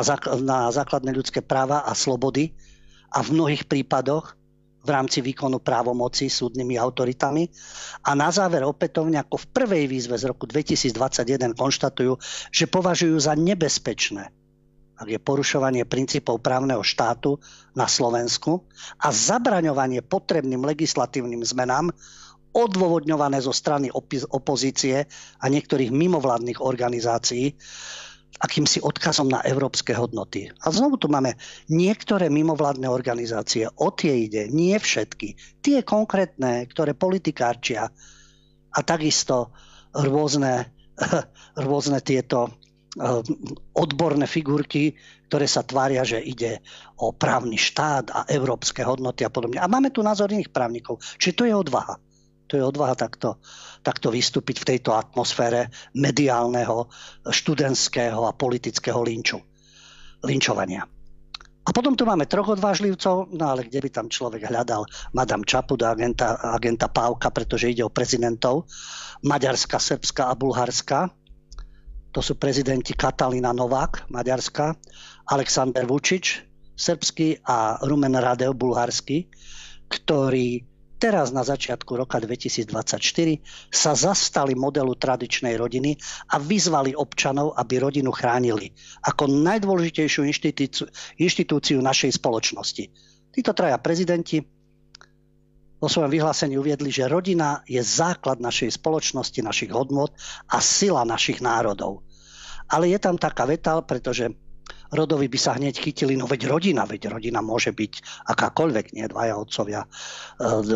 základné 0.69 1.09
ľudské 1.09 1.41
práva 1.41 1.81
a 1.83 1.97
slobody 1.97 2.53
a 3.09 3.25
v 3.25 3.33
mnohých 3.33 3.65
prípadoch 3.65 4.37
v 4.83 4.89
rámci 4.91 5.23
výkonu 5.23 5.63
právomoci 5.63 6.27
súdnymi 6.27 6.75
autoritami. 6.77 7.49
A 8.05 8.13
na 8.13 8.29
záver 8.29 8.61
opätovne 8.67 9.17
ako 9.17 9.41
v 9.41 9.49
prvej 9.49 9.85
výzve 9.89 10.19
z 10.19 10.29
roku 10.29 10.45
2021 10.45 11.57
konštatujú, 11.57 12.13
že 12.51 12.65
považujú 12.67 13.15
za 13.17 13.33
nebezpečné 13.33 14.42
ak 14.97 15.07
je 15.09 15.19
porušovanie 15.19 15.83
princípov 15.89 16.39
právneho 16.45 16.85
štátu 16.85 17.41
na 17.73 17.89
Slovensku 17.89 18.63
a 19.01 19.09
zabraňovanie 19.09 20.05
potrebným 20.05 20.61
legislatívnym 20.61 21.41
zmenám 21.41 21.89
odôvodňované 22.53 23.41
zo 23.41 23.49
strany 23.49 23.89
opozície 24.29 25.09
a 25.41 25.45
niektorých 25.49 25.89
mimovládnych 25.89 26.61
organizácií 26.61 27.57
akýmsi 28.43 28.81
odkazom 28.83 29.29
na 29.29 29.39
európske 29.45 29.95
hodnoty. 29.95 30.51
A 30.61 30.73
znovu 30.73 30.97
tu 30.99 31.07
máme 31.07 31.37
niektoré 31.69 32.27
mimovládne 32.27 32.89
organizácie, 32.89 33.69
o 33.69 33.93
tie 33.93 34.27
ide, 34.27 34.49
nie 34.49 34.75
všetky. 34.75 35.61
Tie 35.63 35.79
konkrétne, 35.85 36.65
ktoré 36.67 36.97
politikárčia 36.97 37.87
a 38.73 38.79
takisto 38.81 39.53
rôzne, 39.93 40.73
rôzne 41.67 42.01
tieto 42.01 42.51
odborné 43.73 44.29
figurky, 44.29 44.93
ktoré 45.29 45.49
sa 45.49 45.65
tvária, 45.65 46.05
že 46.05 46.21
ide 46.21 46.61
o 47.01 47.09
právny 47.09 47.57
štát 47.57 48.05
a 48.13 48.19
európske 48.29 48.85
hodnoty 48.85 49.25
a 49.25 49.33
podobne. 49.33 49.57
A 49.57 49.65
máme 49.65 49.89
tu 49.89 50.05
názor 50.05 50.29
iných 50.29 50.53
právnikov. 50.53 51.01
Čiže 51.17 51.37
to 51.37 51.43
je 51.49 51.53
odvaha. 51.57 51.97
To 52.51 52.53
je 52.59 52.61
odvaha 52.61 52.93
takto, 52.93 53.41
takto 53.81 54.13
vystúpiť 54.13 54.61
v 54.61 54.67
tejto 54.75 54.93
atmosfére 54.93 55.73
mediálneho, 55.97 56.85
študentského 57.25 58.29
a 58.29 58.35
politického 58.37 59.01
linču, 59.01 59.41
linčovania. 60.21 60.85
A 61.63 61.69
potom 61.71 61.95
tu 61.95 62.03
máme 62.03 62.27
troch 62.27 62.59
odvážlivcov, 62.59 63.31
no 63.33 63.45
ale 63.47 63.65
kde 63.71 63.79
by 63.79 63.89
tam 63.89 64.07
človek 64.11 64.51
hľadal 64.51 64.83
Madame 65.15 65.47
Čapud 65.47 65.79
a 65.81 65.95
agenta, 65.95 66.35
agenta 66.43 66.91
Pávka, 66.91 67.31
pretože 67.31 67.71
ide 67.71 67.87
o 67.87 67.89
prezidentov 67.89 68.67
Maďarska, 69.23 69.79
Srbska 69.79 70.27
a 70.27 70.35
Bulharska 70.35 71.07
to 72.13 72.21
sú 72.21 72.37
prezidenti 72.37 72.93
Katalina 72.93 73.49
Novák, 73.51 74.13
Maďarska, 74.13 74.77
Alexander 75.33 75.89
Vučič, 75.89 76.45
srbský 76.77 77.41
a 77.41 77.81
Rumen 77.81 78.13
Radev, 78.13 78.53
bulharský, 78.53 79.25
ktorí 79.89 80.61
teraz 81.01 81.35
na 81.35 81.43
začiatku 81.43 81.99
roka 81.99 82.15
2024 82.21 83.01
sa 83.67 83.91
zastali 83.91 84.55
modelu 84.55 84.95
tradičnej 84.95 85.59
rodiny 85.59 85.99
a 86.31 86.39
vyzvali 86.39 86.95
občanov, 86.95 87.59
aby 87.59 87.81
rodinu 87.81 88.13
chránili 88.15 88.71
ako 89.03 89.27
najdôležitejšiu 89.27 90.23
inštitúciu, 90.23 90.87
inštitúciu 91.19 91.83
našej 91.83 92.15
spoločnosti. 92.15 92.83
Títo 93.33 93.51
traja 93.51 93.75
prezidenti 93.81 94.39
vo 95.83 95.91
svojom 95.91 96.15
vyhlásení 96.15 96.55
uviedli, 96.55 96.87
že 96.87 97.11
rodina 97.11 97.59
je 97.67 97.83
základ 97.83 98.39
našej 98.39 98.79
spoločnosti, 98.79 99.43
našich 99.43 99.75
hodnot 99.75 100.15
a 100.47 100.63
sila 100.63 101.03
našich 101.03 101.43
národov. 101.43 102.07
Ale 102.71 102.87
je 102.87 102.95
tam 103.03 103.19
taká 103.19 103.43
veta, 103.43 103.75
pretože 103.83 104.31
rodovi 104.95 105.27
by 105.27 105.35
sa 105.35 105.59
hneď 105.59 105.75
chytili, 105.75 106.15
no 106.15 106.23
veď 106.23 106.47
rodina, 106.47 106.87
veď 106.87 107.11
rodina 107.11 107.43
môže 107.43 107.75
byť 107.75 108.23
akákoľvek, 108.31 108.95
nie 108.95 109.11
dvaja 109.11 109.35
otcovia, 109.35 109.83
e, 109.83 109.87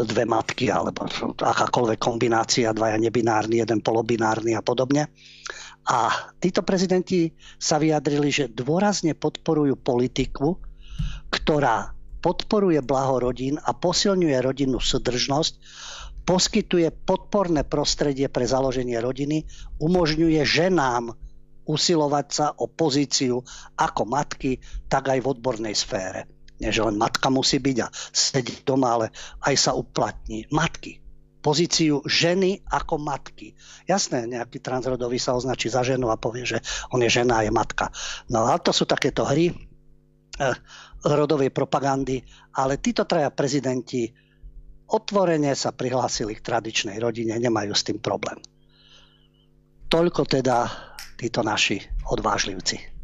dve 0.03 0.27
matky, 0.27 0.67
alebo 0.67 1.07
akákoľvek 1.39 1.99
kombinácia, 2.03 2.75
dvaja 2.75 2.99
nebinárni, 2.99 3.63
jeden 3.63 3.79
polobinárny 3.79 4.59
a 4.59 4.61
podobne. 4.65 5.07
A 5.87 6.11
títo 6.43 6.67
prezidenti 6.67 7.31
sa 7.55 7.79
vyjadrili, 7.79 8.27
že 8.27 8.51
dôrazne 8.51 9.15
podporujú 9.15 9.79
politiku, 9.79 10.59
ktorá 11.31 11.96
podporuje 12.19 12.81
blaho 12.83 13.21
rodín 13.21 13.61
a 13.61 13.71
posilňuje 13.73 14.37
rodinnú 14.41 14.81
súdržnosť, 14.81 15.53
poskytuje 16.27 16.91
podporné 17.07 17.63
prostredie 17.63 18.27
pre 18.27 18.43
založenie 18.43 18.99
rodiny, 18.99 19.47
umožňuje 19.79 20.43
ženám 20.43 21.15
usilovať 21.67 22.27
sa 22.31 22.47
o 22.55 22.67
pozíciu 22.71 23.43
ako 23.75 24.01
matky, 24.07 24.59
tak 24.87 25.11
aj 25.11 25.19
v 25.23 25.29
odbornej 25.35 25.75
sfére. 25.75 26.27
Nie, 26.57 26.73
že 26.73 26.81
len 26.81 26.97
matka 26.97 27.29
musí 27.29 27.61
byť 27.61 27.77
a 27.85 27.87
sedí 28.09 28.55
doma, 28.65 28.97
ale 28.97 29.07
aj 29.45 29.55
sa 29.55 29.71
uplatní. 29.77 30.49
Matky. 30.49 31.03
Pozíciu 31.37 32.01
ženy 32.03 32.65
ako 32.65 32.97
matky. 32.97 33.53
Jasné, 33.85 34.25
nejaký 34.25 34.57
transrodový 34.57 35.21
sa 35.21 35.37
označí 35.37 35.69
za 35.69 35.85
ženu 35.85 36.09
a 36.09 36.17
povie, 36.17 36.43
že 36.49 36.59
on 36.89 36.99
je 36.99 37.13
žena 37.13 37.39
a 37.39 37.45
je 37.45 37.53
matka. 37.53 37.93
No 38.27 38.49
ale 38.49 38.57
to 38.59 38.73
sú 38.73 38.89
takéto 38.89 39.21
hry 39.21 39.53
eh, 39.53 40.57
rodovej 41.05 41.53
propagandy, 41.53 42.21
ale 42.57 42.81
títo 42.81 43.05
traja 43.05 43.29
prezidenti 43.29 44.09
otvorene 44.87 45.53
sa 45.53 45.75
prihlásili 45.75 46.33
k 46.37 46.45
tradičnej 46.45 46.97
rodine, 46.97 47.35
nemajú 47.37 47.73
s 47.75 47.83
tým 47.85 47.99
problém. 47.99 48.39
Toľko 49.87 50.21
teda 50.27 50.67
títo 51.19 51.43
naši 51.43 51.79
odvážlivci. 52.07 52.97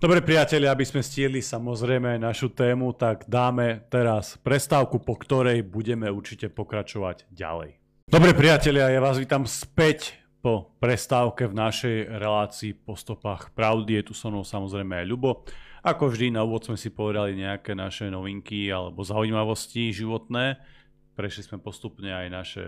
Dobre 0.00 0.24
priatelia, 0.24 0.72
aby 0.72 0.88
sme 0.88 1.04
stieli 1.04 1.44
samozrejme 1.44 2.16
našu 2.16 2.56
tému, 2.56 2.96
tak 2.96 3.28
dáme 3.28 3.84
teraz 3.92 4.40
prestávku, 4.40 4.96
po 5.04 5.12
ktorej 5.20 5.60
budeme 5.60 6.08
určite 6.08 6.48
pokračovať 6.48 7.28
ďalej. 7.28 7.76
Dobre 8.08 8.32
priatelia, 8.32 8.88
ja 8.88 8.96
vás 8.96 9.20
vítam 9.20 9.44
späť 9.44 10.16
po 10.40 10.72
prestávke 10.80 11.44
v 11.44 11.52
našej 11.52 11.96
relácii 12.16 12.72
po 12.80 12.96
stopách 12.96 13.52
pravdy. 13.52 14.00
Je 14.00 14.08
tu 14.08 14.12
so 14.16 14.32
mnou 14.32 14.40
samozrejme 14.40 15.04
aj 15.04 15.06
Ľubo. 15.06 15.44
Ako 15.80 16.12
vždy 16.12 16.36
na 16.36 16.44
úvod 16.44 16.60
sme 16.60 16.76
si 16.76 16.92
povedali 16.92 17.40
nejaké 17.40 17.72
naše 17.72 18.12
novinky 18.12 18.68
alebo 18.68 19.00
zaujímavosti 19.00 19.88
životné. 19.96 20.60
Prešli 21.16 21.48
sme 21.48 21.56
postupne 21.56 22.12
aj 22.12 22.26
naše 22.28 22.64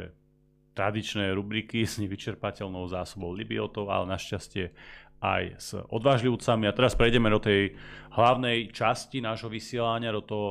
tradičné 0.73 1.37
rubriky 1.37 1.85
s 1.85 2.01
nevyčerpateľnou 2.01 2.89
zásobou 2.89 3.37
Libiotov, 3.37 3.93
ale 3.93 4.09
našťastie 4.17 4.73
aj 5.21 5.43
s 5.61 5.77
odvážlivcami. 5.77 6.65
A 6.65 6.73
teraz 6.73 6.97
prejdeme 6.97 7.29
do 7.29 7.37
tej 7.37 7.77
hlavnej 8.17 8.73
časti 8.73 9.21
nášho 9.21 9.53
vysielania, 9.53 10.17
do 10.17 10.25
toho 10.25 10.49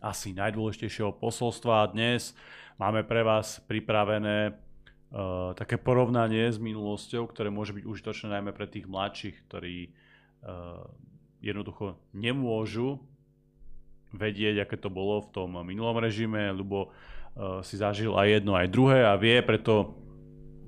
asi 0.00 0.32
najdôležitejšieho 0.32 1.20
posolstva. 1.20 1.84
A 1.84 1.90
dnes 1.92 2.32
máme 2.80 3.04
pre 3.04 3.20
vás 3.20 3.60
pripravené 3.68 4.50
uh, 4.50 5.52
také 5.52 5.76
porovnanie 5.76 6.48
s 6.48 6.56
minulosťou, 6.56 7.28
ktoré 7.28 7.52
môže 7.52 7.76
byť 7.76 7.84
užitočné 7.84 8.40
najmä 8.40 8.56
pre 8.56 8.66
tých 8.72 8.88
mladších, 8.88 9.36
ktorí 9.46 9.92
uh, 10.48 11.11
jednoducho 11.42 11.98
nemôžu 12.14 13.02
vedieť, 14.14 14.64
aké 14.64 14.78
to 14.78 14.88
bolo 14.88 15.20
v 15.20 15.28
tom 15.34 15.50
minulom 15.66 15.98
režime, 15.98 16.48
lebo 16.54 16.94
Eh, 17.32 17.64
si 17.64 17.80
zažil 17.80 18.12
aj 18.12 18.28
jedno, 18.28 18.52
aj 18.52 18.68
druhé 18.68 19.08
a 19.08 19.16
vie 19.16 19.40
preto 19.40 19.96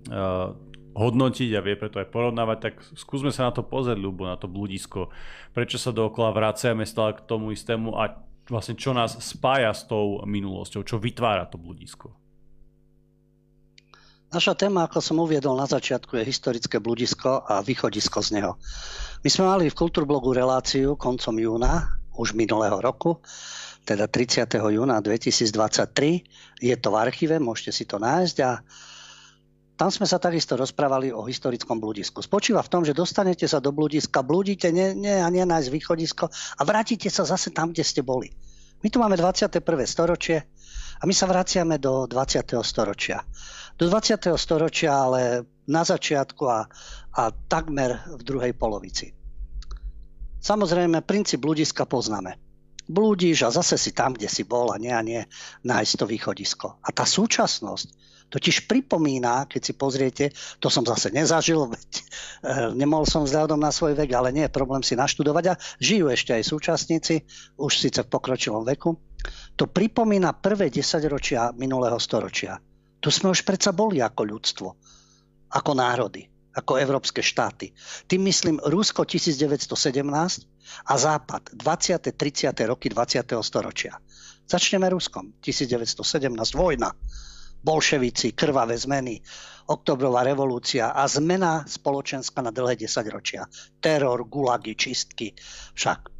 uh, 0.08 0.56
hodnotiť 0.96 1.52
a 1.52 1.60
vie 1.60 1.76
preto 1.76 2.00
aj 2.00 2.08
porovnávať, 2.08 2.58
tak 2.64 2.74
skúsme 2.96 3.28
sa 3.28 3.48
na 3.48 3.52
to 3.52 3.60
pozrieť, 3.60 4.00
ľubo, 4.00 4.24
na 4.24 4.40
to 4.40 4.48
blúdisko. 4.48 5.12
Prečo 5.52 5.76
sa 5.76 5.92
dookola 5.92 6.32
vraciame 6.32 6.88
stále 6.88 7.20
k 7.20 7.24
tomu 7.28 7.52
istému 7.52 8.00
a 8.00 8.16
vlastne 8.48 8.80
čo 8.80 8.96
nás 8.96 9.12
spája 9.20 9.76
s 9.76 9.84
tou 9.84 10.24
minulosťou, 10.24 10.88
čo 10.88 10.96
vytvára 10.96 11.44
to 11.52 11.60
blúdisko. 11.60 12.16
Naša 14.34 14.58
téma, 14.58 14.90
ako 14.90 14.98
som 14.98 15.22
uviedol 15.22 15.54
na 15.54 15.62
začiatku, 15.62 16.18
je 16.18 16.26
historické 16.26 16.82
blúdisko 16.82 17.46
a 17.46 17.62
východisko 17.62 18.18
z 18.18 18.42
neho. 18.42 18.58
My 19.22 19.30
sme 19.30 19.46
mali 19.46 19.70
v 19.70 19.78
Kultúrblogu 19.78 20.34
reláciu 20.34 20.98
koncom 20.98 21.38
júna, 21.38 22.02
už 22.18 22.34
minulého 22.34 22.74
roku, 22.82 23.22
teda 23.86 24.10
30. 24.10 24.50
júna 24.58 24.98
2023. 24.98 26.26
Je 26.58 26.74
to 26.74 26.88
v 26.90 26.96
archíve, 26.98 27.38
môžete 27.38 27.70
si 27.78 27.84
to 27.86 28.02
nájsť 28.02 28.36
a 28.42 28.58
tam 29.78 29.94
sme 29.94 30.02
sa 30.02 30.18
takisto 30.18 30.58
rozprávali 30.58 31.14
o 31.14 31.22
historickom 31.22 31.78
bludisku. 31.78 32.18
Spočíva 32.18 32.58
v 32.66 32.72
tom, 32.74 32.82
že 32.82 32.90
dostanete 32.90 33.46
sa 33.46 33.62
do 33.62 33.70
bludiska, 33.70 34.26
blúdite 34.26 34.74
nie, 34.74 34.98
nie 34.98 35.14
a 35.14 35.30
nie 35.30 35.46
nájsť 35.46 35.70
východisko 35.70 36.26
a 36.58 36.62
vrátite 36.66 37.06
sa 37.06 37.22
zase 37.22 37.54
tam, 37.54 37.70
kde 37.70 37.86
ste 37.86 38.02
boli. 38.02 38.34
My 38.82 38.90
tu 38.90 38.98
máme 38.98 39.14
21. 39.14 39.62
storočie 39.86 40.42
a 40.98 41.06
my 41.06 41.14
sa 41.14 41.30
vraciame 41.30 41.78
do 41.78 42.10
20. 42.10 42.50
storočia. 42.66 43.22
Do 43.74 43.90
20. 43.90 44.38
storočia, 44.38 44.94
ale 44.94 45.46
na 45.66 45.82
začiatku 45.82 46.44
a, 46.46 46.70
a 47.18 47.22
takmer 47.50 47.98
v 48.06 48.22
druhej 48.22 48.52
polovici. 48.54 49.10
Samozrejme, 50.38 51.02
princíp 51.02 51.42
bludiska 51.42 51.88
poznáme 51.88 52.44
blúdiš 52.88 53.48
a 53.48 53.54
zase 53.54 53.80
si 53.80 53.96
tam, 53.96 54.12
kde 54.12 54.28
si 54.28 54.44
bol 54.44 54.68
a 54.72 54.76
nie 54.76 54.92
a 54.92 55.00
nie 55.00 55.20
nájsť 55.64 55.92
to 55.96 56.04
východisko. 56.04 56.66
A 56.84 56.88
tá 56.92 57.08
súčasnosť 57.08 57.88
totiž 58.28 58.66
pripomína, 58.66 59.46
keď 59.46 59.62
si 59.62 59.72
pozriete, 59.76 60.24
to 60.58 60.68
som 60.68 60.82
zase 60.82 61.12
nezažil, 61.14 61.70
veď 61.70 61.90
e, 61.94 62.02
nemohol 62.74 63.06
som 63.06 63.22
vzhľadom 63.22 63.60
na 63.60 63.70
svoj 63.70 63.94
vek, 63.94 64.10
ale 64.10 64.34
nie 64.34 64.44
je 64.48 64.52
problém 64.52 64.82
si 64.82 64.98
naštudovať 64.98 65.44
a 65.54 65.58
žijú 65.78 66.10
ešte 66.10 66.34
aj 66.34 66.42
súčasníci, 66.44 67.14
už 67.60 67.72
síce 67.72 68.00
v 68.02 68.10
pokročilom 68.10 68.66
veku. 68.66 68.96
To 69.54 69.64
pripomína 69.70 70.34
prvé 70.36 70.68
desaťročia 70.68 71.54
minulého 71.54 71.96
storočia. 71.96 72.58
Tu 73.04 73.12
sme 73.12 73.36
už 73.36 73.44
predsa 73.44 73.76
boli 73.76 74.00
ako 74.00 74.22
ľudstvo, 74.24 74.68
ako 75.52 75.70
národy 75.76 76.24
ako 76.54 76.78
európske 76.78 77.18
štáty. 77.18 77.74
Tým 78.06 78.30
myslím 78.30 78.62
Rusko 78.62 79.02
1917 79.02 80.06
a 80.86 80.94
Západ 80.94 81.50
20. 81.58 82.14
30. 82.14 82.70
roky 82.70 82.86
20. 82.88 83.26
storočia. 83.42 83.98
Začneme 84.46 84.86
Ruskom. 84.86 85.34
1917 85.42 86.54
vojna, 86.54 86.94
bolševici, 87.64 88.38
krvavé 88.38 88.78
zmeny, 88.78 89.18
oktobrová 89.66 90.22
revolúcia 90.22 90.94
a 90.94 91.02
zmena 91.10 91.66
spoločenská 91.66 92.38
na 92.44 92.54
dlhé 92.54 92.86
10 92.86 93.02
ročia. 93.10 93.48
Teror, 93.82 94.22
gulagy, 94.28 94.78
čistky. 94.78 95.34
Však 95.74 96.12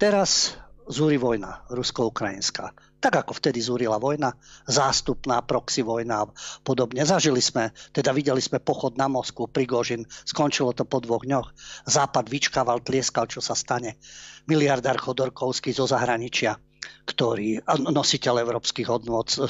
teraz 0.00 0.56
zúri 0.90 1.16
vojna 1.16 1.62
rusko-ukrajinská 1.70 2.90
tak 3.00 3.16
ako 3.16 3.32
vtedy 3.32 3.64
zúrila 3.64 3.96
vojna, 3.96 4.36
zástupná 4.68 5.40
proxy 5.40 5.80
vojna 5.80 6.28
a 6.28 6.30
podobne. 6.60 7.00
Zažili 7.08 7.40
sme, 7.40 7.72
teda 7.96 8.12
videli 8.12 8.44
sme 8.44 8.60
pochod 8.60 9.00
na 9.00 9.08
Moskvu, 9.08 9.48
Prigožin, 9.48 10.04
skončilo 10.28 10.76
to 10.76 10.84
po 10.84 11.00
dvoch 11.00 11.24
dňoch. 11.24 11.48
Západ 11.88 12.28
vyčkával, 12.28 12.84
tlieskal, 12.84 13.24
čo 13.24 13.40
sa 13.40 13.56
stane. 13.56 13.96
Miliardár 14.44 15.00
Chodorkovský 15.00 15.72
zo 15.72 15.88
zahraničia 15.88 16.60
ktorý, 17.10 17.60
nositeľ 17.90 18.46
európskych 18.46 18.86
hodnôt, 18.86 19.26
eh, 19.26 19.44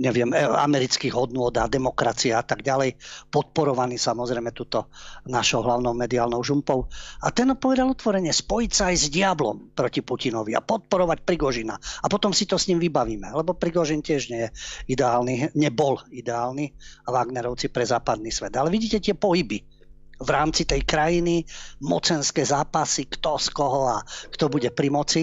neviem, 0.00 0.32
eh, 0.32 0.48
amerických 0.48 1.12
hodnôt 1.12 1.52
a 1.54 1.68
demokracie 1.68 2.32
a 2.32 2.40
tak 2.40 2.64
ďalej, 2.64 2.96
podporovaný 3.28 4.00
samozrejme 4.00 4.50
túto 4.56 4.88
našou 5.28 5.62
hlavnou 5.62 5.92
mediálnou 5.92 6.40
žumpou. 6.40 6.88
A 7.22 7.28
ten 7.30 7.52
povedal 7.54 7.92
otvorene, 7.92 8.32
spojiť 8.32 8.70
sa 8.72 8.88
aj 8.90 8.96
s 8.96 9.06
diablom 9.12 9.74
proti 9.76 10.00
Putinovi 10.00 10.56
a 10.56 10.64
podporovať 10.64 11.18
Prigožina. 11.22 11.76
A 11.76 12.06
potom 12.08 12.32
si 12.32 12.48
to 12.48 12.56
s 12.56 12.66
ním 12.72 12.80
vybavíme, 12.80 13.28
lebo 13.30 13.52
Prigožin 13.52 14.00
tiež 14.00 14.32
nie 14.32 14.48
je 14.48 14.50
ideálny, 14.96 15.52
nebol 15.54 16.00
ideálny 16.08 16.72
a 17.06 17.08
Wagnerovci 17.12 17.68
pre 17.68 17.84
západný 17.84 18.32
svet. 18.32 18.56
Ale 18.56 18.72
vidíte 18.72 18.98
tie 18.98 19.14
pohyby 19.14 19.82
v 20.22 20.30
rámci 20.30 20.62
tej 20.64 20.86
krajiny, 20.86 21.42
mocenské 21.82 22.46
zápasy, 22.46 23.10
kto 23.10 23.42
z 23.42 23.48
koho 23.50 23.90
a 23.90 23.98
kto 24.30 24.46
bude 24.46 24.70
pri 24.70 24.88
moci 24.88 25.22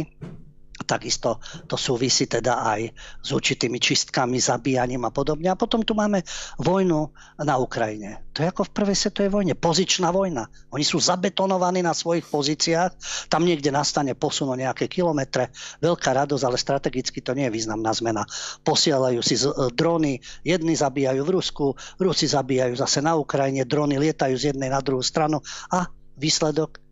Takisto 0.86 1.44
to 1.68 1.76
súvisí 1.76 2.26
teda 2.26 2.64
aj 2.64 2.82
s 3.20 3.30
určitými 3.32 3.80
čistkami, 3.80 4.40
zabíjaním 4.40 5.04
a 5.08 5.12
podobne. 5.12 5.52
A 5.52 5.60
potom 5.60 5.84
tu 5.84 5.96
máme 5.96 6.24
vojnu 6.60 7.12
na 7.44 7.56
Ukrajine. 7.60 8.30
To 8.36 8.48
je 8.48 8.52
ako 8.56 8.72
v 8.72 8.76
prvej 8.76 8.98
svetovej 8.98 9.32
vojne, 9.36 9.54
pozičná 9.60 10.16
vojna. 10.16 10.48
Oni 10.72 10.88
sú 10.88 11.04
zabetonovaní 11.04 11.84
na 11.84 11.92
svojich 11.92 12.24
pozíciách, 12.32 12.92
tam 13.28 13.44
niekde 13.44 13.68
nastane 13.68 14.16
posun 14.16 14.48
o 14.48 14.56
nejaké 14.56 14.88
kilometre, 14.88 15.52
veľká 15.84 16.16
radosť, 16.16 16.44
ale 16.48 16.56
strategicky 16.56 17.20
to 17.20 17.36
nie 17.36 17.52
je 17.52 17.56
významná 17.60 17.92
zmena. 17.92 18.24
Posielajú 18.64 19.20
si 19.20 19.36
e, 19.36 19.44
drony, 19.76 20.24
jedni 20.48 20.74
zabíjajú 20.74 21.22
v 21.28 21.34
Rusku, 21.36 21.66
Rusi 22.00 22.32
zabíjajú 22.32 22.80
zase 22.80 23.04
na 23.04 23.20
Ukrajine, 23.20 23.68
drony 23.68 24.00
lietajú 24.00 24.40
z 24.40 24.56
jednej 24.56 24.72
na 24.72 24.80
druhú 24.80 25.04
stranu 25.04 25.44
a 25.68 25.92
výsledok 26.16 26.89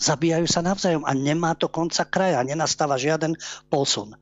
Zabíjajú 0.00 0.48
sa 0.48 0.64
navzájom 0.64 1.04
a 1.04 1.12
nemá 1.12 1.52
to 1.52 1.68
konca 1.68 2.08
kraja, 2.08 2.40
nenastáva 2.40 2.96
žiaden 2.96 3.36
posun. 3.68 4.16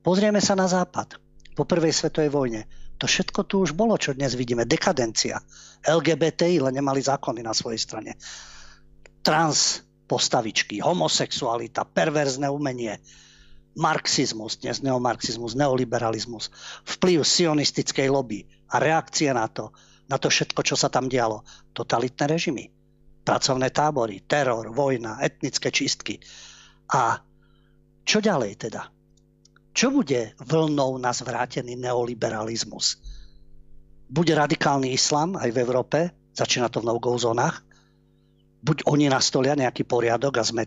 Pozrieme 0.00 0.40
sa 0.40 0.56
na 0.56 0.64
západ. 0.64 1.20
Po 1.52 1.68
prvej 1.68 1.92
svetovej 1.92 2.32
vojne. 2.32 2.64
To 2.96 3.04
všetko 3.04 3.44
tu 3.44 3.60
už 3.60 3.76
bolo, 3.76 4.00
čo 4.00 4.16
dnes 4.16 4.32
vidíme. 4.32 4.64
Dekadencia. 4.64 5.44
LGBTI 5.84 6.64
len 6.64 6.72
nemali 6.72 7.04
zákony 7.04 7.44
na 7.44 7.52
svojej 7.52 7.76
strane. 7.76 8.16
Trans 9.20 9.84
postavičky, 10.08 10.80
homosexualita, 10.80 11.84
perverzné 11.84 12.48
umenie, 12.48 12.96
marxizmus, 13.76 14.56
dnes 14.56 14.80
neomarxizmus, 14.80 15.52
neoliberalizmus, 15.52 16.48
vplyv 16.96 17.20
sionistickej 17.28 18.08
lobby 18.08 18.48
a 18.72 18.80
reakcie 18.80 19.28
na 19.36 19.52
to, 19.52 19.68
na 20.08 20.16
to 20.16 20.32
všetko, 20.32 20.64
čo 20.64 20.80
sa 20.80 20.88
tam 20.88 21.12
dialo. 21.12 21.44
Totalitné 21.76 22.24
režimy 22.24 22.79
pracovné 23.30 23.70
tábory, 23.70 24.26
teror, 24.26 24.74
vojna, 24.74 25.22
etnické 25.22 25.70
čistky. 25.70 26.18
A 26.90 27.22
čo 28.02 28.18
ďalej 28.18 28.58
teda? 28.58 28.90
Čo 29.70 29.94
bude 29.94 30.34
vlnou 30.42 30.98
na 30.98 31.14
zvrátený 31.14 31.78
neoliberalizmus? 31.78 32.98
Bude 34.10 34.34
radikálny 34.34 34.90
islám 34.90 35.38
aj 35.38 35.54
v 35.54 35.60
Európe, 35.62 35.98
začína 36.34 36.66
to 36.66 36.82
v 36.82 36.90
no-go 36.90 37.14
zónach, 37.14 37.62
buď 38.66 38.82
oni 38.90 39.06
nastolia 39.06 39.54
nejaký 39.54 39.86
poriadok 39.86 40.42
a 40.42 40.44
sme 40.44 40.66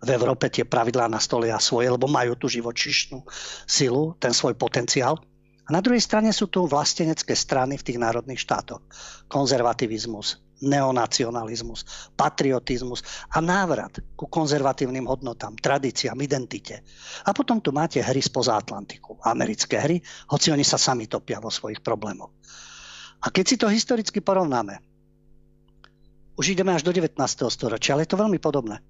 v 0.00 0.08
Európe 0.08 0.48
tie 0.48 0.64
pravidlá 0.64 1.04
nastolia 1.04 1.60
svoje, 1.60 1.92
lebo 1.92 2.08
majú 2.08 2.32
tú 2.40 2.48
živočišnú 2.48 3.20
silu, 3.68 4.16
ten 4.16 4.32
svoj 4.32 4.56
potenciál. 4.56 5.20
A 5.68 5.70
na 5.70 5.84
druhej 5.84 6.00
strane 6.00 6.32
sú 6.32 6.48
tu 6.48 6.64
vlastenecké 6.64 7.36
strany 7.36 7.76
v 7.76 7.86
tých 7.86 8.00
národných 8.00 8.40
štátoch. 8.40 8.82
Konzervativizmus, 9.30 10.40
neonacionalizmus, 10.60 12.12
patriotizmus 12.16 13.00
a 13.32 13.40
návrat 13.40 14.00
ku 14.16 14.28
konzervatívnym 14.28 15.08
hodnotám, 15.08 15.56
tradíciám, 15.56 16.20
identite. 16.20 16.84
A 17.24 17.32
potom 17.32 17.60
tu 17.60 17.72
máte 17.72 18.00
hry 18.04 18.20
spoza 18.20 18.56
Atlantiku, 18.56 19.16
americké 19.24 19.80
hry, 19.80 19.96
hoci 20.28 20.52
oni 20.52 20.64
sa 20.64 20.76
sami 20.76 21.08
topia 21.08 21.40
vo 21.40 21.48
svojich 21.48 21.80
problémoch. 21.80 22.30
A 23.20 23.28
keď 23.28 23.44
si 23.44 23.56
to 23.56 23.68
historicky 23.68 24.20
porovnáme, 24.20 24.80
už 26.40 26.56
ideme 26.56 26.72
až 26.72 26.84
do 26.84 26.92
19. 26.92 27.20
storočia, 27.52 27.92
ale 27.92 28.08
je 28.08 28.12
to 28.16 28.20
veľmi 28.20 28.40
podobné. 28.40 28.80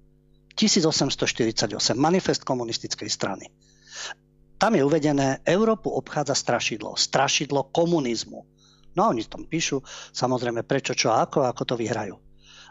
1848, 0.55 1.67
manifest 1.95 2.43
komunistickej 2.47 3.09
strany. 3.11 3.51
Tam 4.55 4.77
je 4.77 4.85
uvedené, 4.85 5.41
Európu 5.41 5.89
obchádza 5.89 6.37
strašidlo, 6.37 6.93
strašidlo 6.93 7.73
komunizmu 7.73 8.50
No 8.95 9.11
oni 9.11 9.23
tam 9.27 9.47
píšu, 9.47 9.79
samozrejme 10.11 10.63
prečo, 10.67 10.91
čo 10.91 11.15
ako, 11.15 11.47
ako 11.47 11.63
to 11.63 11.75
vyhrajú. 11.79 12.15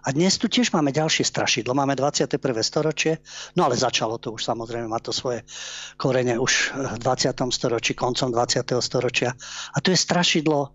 A 0.00 0.16
dnes 0.16 0.40
tu 0.40 0.48
tiež 0.48 0.72
máme 0.72 0.96
ďalšie 0.96 1.28
strašidlo. 1.28 1.76
Máme 1.76 1.92
21. 1.92 2.40
storočie, 2.64 3.20
no 3.52 3.68
ale 3.68 3.76
začalo 3.76 4.16
to 4.16 4.32
už 4.32 4.40
samozrejme, 4.48 4.88
má 4.88 4.96
to 4.96 5.12
svoje 5.12 5.44
korene 6.00 6.40
už 6.40 6.72
v 6.72 6.96
20. 7.04 7.36
storočí, 7.52 7.92
koncom 7.92 8.32
20. 8.32 8.64
storočia. 8.80 9.36
A 9.76 9.78
to 9.84 9.92
je 9.92 9.98
strašidlo, 10.00 10.72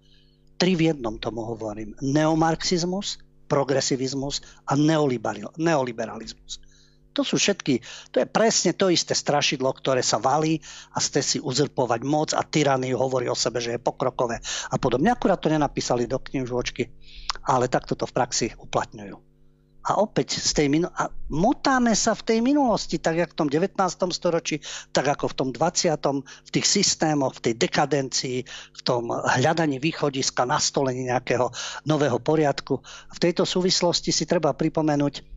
tri 0.62 0.78
v 0.78 0.94
jednom 0.94 1.18
tomu 1.18 1.42
hovorím. 1.42 1.98
Neomarxizmus, 2.06 3.18
progresivizmus 3.50 4.46
a 4.70 4.78
neoliberalizmus. 4.78 6.62
To 7.16 7.24
sú 7.24 7.40
všetky, 7.40 7.80
to 8.12 8.20
je 8.20 8.28
presne 8.28 8.76
to 8.76 8.92
isté 8.92 9.16
strašidlo, 9.16 9.72
ktoré 9.72 10.04
sa 10.04 10.20
valí 10.20 10.60
a 10.92 11.00
ste 11.00 11.24
si 11.24 11.40
uzurpovať 11.40 12.02
moc 12.04 12.36
a 12.36 12.44
tyraniu 12.44 13.00
hovorí 13.00 13.32
o 13.32 13.40
sebe, 13.40 13.64
že 13.64 13.80
je 13.80 13.80
pokrokové 13.80 14.44
a 14.44 14.76
podobne. 14.76 15.16
Akurát 15.16 15.40
to 15.40 15.48
nenapísali 15.48 16.12
do 16.12 16.20
knižočky, 16.20 16.92
ale 17.48 17.72
takto 17.72 17.96
to 17.96 18.04
v 18.04 18.16
praxi 18.16 18.48
uplatňujú. 18.52 19.16
A 19.86 20.02
opäť 20.02 20.42
z 20.42 20.52
tej 20.58 20.68
minu- 20.74 20.90
a 20.90 21.14
motáme 21.30 21.94
sa 21.94 22.18
v 22.18 22.26
tej 22.26 22.40
minulosti, 22.42 22.98
tak 22.98 23.22
ako 23.22 23.32
v 23.32 23.40
tom 23.46 23.50
19. 23.54 24.10
storočí, 24.10 24.58
tak 24.90 25.14
ako 25.14 25.30
v 25.30 25.36
tom 25.38 25.50
20. 25.54 26.26
v 26.26 26.50
tých 26.50 26.66
systémoch, 26.66 27.38
v 27.38 27.44
tej 27.46 27.54
dekadencii, 27.54 28.38
v 28.50 28.82
tom 28.82 29.14
hľadaní 29.14 29.78
východiska, 29.78 30.50
nastolení 30.50 31.06
nejakého 31.06 31.54
nového 31.86 32.18
poriadku. 32.18 32.82
V 33.14 33.20
tejto 33.22 33.46
súvislosti 33.46 34.10
si 34.10 34.26
treba 34.26 34.58
pripomenúť 34.58 35.35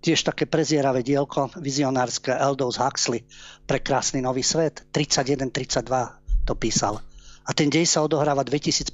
tiež 0.00 0.22
také 0.22 0.46
prezieravé 0.46 1.02
dielko 1.02 1.50
vizionárske 1.58 2.30
Aldous 2.34 2.78
Huxley, 2.78 3.24
Prekrásny 3.66 4.22
nový 4.22 4.46
svet, 4.46 4.86
31-32 4.92 6.46
to 6.46 6.54
písal. 6.54 7.02
A 7.46 7.54
ten 7.54 7.70
dej 7.70 7.86
sa 7.86 8.02
odohráva 8.02 8.42
2540, 8.42 8.90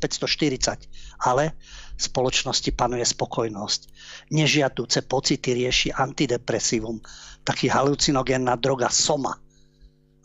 ale 1.25 1.57
v 1.97 2.01
spoločnosti 2.01 2.69
panuje 2.77 3.05
spokojnosť. 3.05 3.81
Nežiatúce 4.29 5.05
pocity 5.09 5.57
rieši 5.57 5.89
antidepresívum, 5.93 7.01
taký 7.45 7.73
halucinogénna 7.73 8.61
droga 8.61 8.93
Soma. 8.93 9.33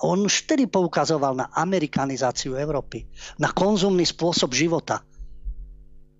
On 0.04 0.20
už 0.20 0.46
vtedy 0.46 0.68
poukazoval 0.68 1.40
na 1.40 1.48
amerikanizáciu 1.56 2.60
Európy, 2.60 3.08
na 3.40 3.50
konzumný 3.56 4.04
spôsob 4.04 4.52
života. 4.52 5.02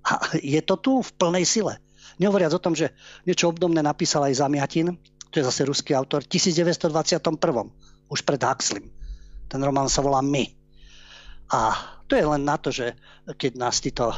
A 0.08 0.40
je 0.40 0.64
to 0.64 0.80
tu 0.80 0.92
v 1.04 1.12
plnej 1.20 1.44
sile. 1.44 1.76
Nehovoriac 2.18 2.54
o 2.54 2.64
tom, 2.64 2.74
že 2.74 2.94
niečo 3.24 3.50
obdobné 3.50 3.82
napísal 3.86 4.26
aj 4.26 4.42
Zamiatin, 4.42 4.98
to 5.30 5.36
je 5.40 5.46
zase 5.46 5.68
ruský 5.68 5.94
autor, 5.94 6.26
v 6.26 6.34
1921. 6.34 7.22
už 8.10 8.20
pred 8.24 8.42
Huxleym. 8.42 8.90
Ten 9.48 9.60
román 9.64 9.92
sa 9.92 10.02
volá 10.02 10.24
My. 10.24 10.50
A 11.52 11.76
to 12.08 12.16
je 12.16 12.26
len 12.26 12.44
na 12.44 12.56
to, 12.60 12.72
že 12.72 12.96
keď 13.28 13.52
nás 13.60 13.80
títo 13.80 14.12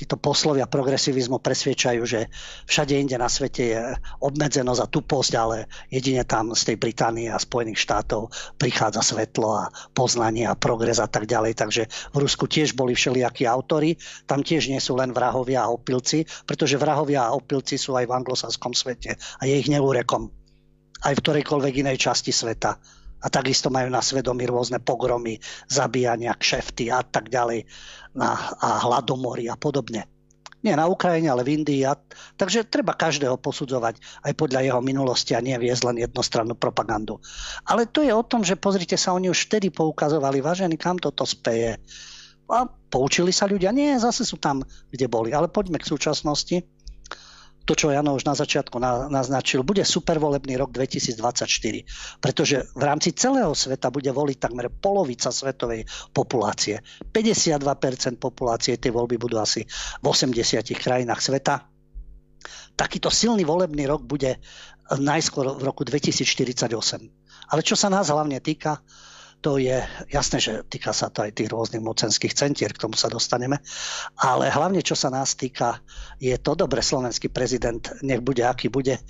títo 0.00 0.16
poslovia 0.16 0.64
progresivizmu 0.64 1.44
presviečajú, 1.44 2.00
že 2.08 2.32
všade 2.64 2.96
inde 2.96 3.20
na 3.20 3.28
svete 3.28 3.62
je 3.68 3.80
obmedzenosť 4.24 4.80
a 4.80 4.88
tuposť, 4.88 5.32
ale 5.36 5.68
jedine 5.92 6.24
tam 6.24 6.56
z 6.56 6.72
tej 6.72 6.76
Británie 6.80 7.28
a 7.28 7.36
Spojených 7.36 7.84
štátov 7.84 8.32
prichádza 8.56 9.04
svetlo 9.04 9.60
a 9.60 9.68
poznanie 9.92 10.48
a 10.48 10.56
progres 10.56 10.96
a 10.96 11.08
tak 11.12 11.28
ďalej. 11.28 11.52
Takže 11.52 11.82
v 11.86 12.16
Rusku 12.16 12.48
tiež 12.48 12.72
boli 12.72 12.96
všelijakí 12.96 13.44
autory, 13.44 14.00
tam 14.24 14.40
tiež 14.40 14.72
nie 14.72 14.80
sú 14.80 14.96
len 14.96 15.12
vrahovia 15.12 15.68
a 15.68 15.72
opilci, 15.72 16.24
pretože 16.48 16.80
vrahovia 16.80 17.28
a 17.28 17.36
opilci 17.36 17.76
sú 17.76 17.92
aj 18.00 18.08
v 18.08 18.16
anglosaskom 18.16 18.72
svete 18.72 19.20
a 19.20 19.42
je 19.44 19.60
ich 19.60 19.68
neúrekom 19.68 20.32
aj 21.00 21.16
v 21.16 21.22
ktorejkoľvek 21.24 21.74
inej 21.80 21.96
časti 21.96 22.28
sveta 22.28 22.76
a 23.20 23.26
takisto 23.28 23.68
majú 23.68 23.92
na 23.92 24.00
svedomí 24.00 24.48
rôzne 24.48 24.80
pogromy, 24.80 25.36
zabíjania, 25.68 26.36
kšefty 26.36 26.88
a 26.88 27.04
tak 27.04 27.28
ďalej 27.28 27.68
na, 28.16 28.34
a 28.58 28.80
hladomory 28.88 29.46
a 29.46 29.56
podobne. 29.60 30.08
Nie 30.60 30.76
na 30.76 30.84
Ukrajine, 30.84 31.32
ale 31.32 31.40
v 31.40 31.56
Indii. 31.56 31.88
A, 31.88 31.96
takže 32.36 32.68
treba 32.68 32.92
každého 32.92 33.40
posudzovať 33.40 33.96
aj 34.28 34.32
podľa 34.36 34.60
jeho 34.60 34.80
minulosti 34.84 35.32
a 35.32 35.40
nie 35.40 35.56
viesť 35.56 35.88
len 35.88 35.96
jednostrannú 36.04 36.52
propagandu. 36.52 37.16
Ale 37.64 37.88
to 37.88 38.04
je 38.04 38.12
o 38.12 38.20
tom, 38.20 38.44
že 38.44 38.60
pozrite 38.60 39.00
sa, 39.00 39.16
oni 39.16 39.32
už 39.32 39.48
vtedy 39.48 39.72
poukazovali, 39.72 40.44
vážení, 40.44 40.76
kam 40.76 41.00
toto 41.00 41.24
speje. 41.24 41.80
A 42.50 42.66
poučili 42.66 43.32
sa 43.32 43.48
ľudia, 43.48 43.72
nie, 43.72 43.96
zase 43.96 44.26
sú 44.26 44.36
tam, 44.36 44.60
kde 44.92 45.06
boli. 45.08 45.32
Ale 45.32 45.48
poďme 45.48 45.80
k 45.80 45.88
súčasnosti 45.88 46.60
to, 47.70 47.86
čo 47.86 47.94
Jano 47.94 48.18
už 48.18 48.26
na 48.26 48.34
začiatku 48.34 48.82
naznačil, 49.14 49.62
bude 49.62 49.86
supervolebný 49.86 50.58
rok 50.58 50.74
2024, 50.74 52.18
pretože 52.18 52.66
v 52.74 52.82
rámci 52.82 53.14
celého 53.14 53.54
sveta 53.54 53.94
bude 53.94 54.10
voliť 54.10 54.42
takmer 54.42 54.74
polovica 54.74 55.30
svetovej 55.30 55.86
populácie. 56.10 56.82
52% 57.14 57.62
populácie 58.18 58.74
tej 58.74 58.90
voľby 58.90 59.22
budú 59.22 59.38
asi 59.38 59.62
v 60.02 60.04
80 60.10 60.66
krajinách 60.74 61.22
sveta. 61.22 61.70
Takýto 62.74 63.06
silný 63.06 63.46
volebný 63.46 63.86
rok 63.86 64.02
bude 64.02 64.42
najskôr 64.90 65.54
v 65.54 65.62
roku 65.62 65.86
2048. 65.86 66.74
Ale 67.54 67.60
čo 67.62 67.78
sa 67.78 67.86
nás 67.86 68.10
hlavne 68.10 68.42
týka, 68.42 68.82
to 69.40 69.56
je 69.56 69.80
jasné, 70.12 70.36
že 70.36 70.52
týka 70.68 70.92
sa 70.92 71.08
to 71.08 71.24
aj 71.24 71.32
tých 71.32 71.48
rôznych 71.48 71.80
mocenských 71.80 72.36
centier, 72.36 72.68
k 72.76 72.84
tomu 72.84 72.92
sa 72.92 73.08
dostaneme, 73.08 73.56
ale 74.20 74.52
hlavne 74.52 74.84
čo 74.84 74.92
sa 74.92 75.08
nás 75.08 75.32
týka, 75.32 75.80
je 76.20 76.36
to 76.36 76.52
dobre, 76.52 76.84
slovenský 76.84 77.32
prezident, 77.32 77.80
nech 78.04 78.20
bude 78.20 78.44
aký 78.44 78.68
bude, 78.68 79.00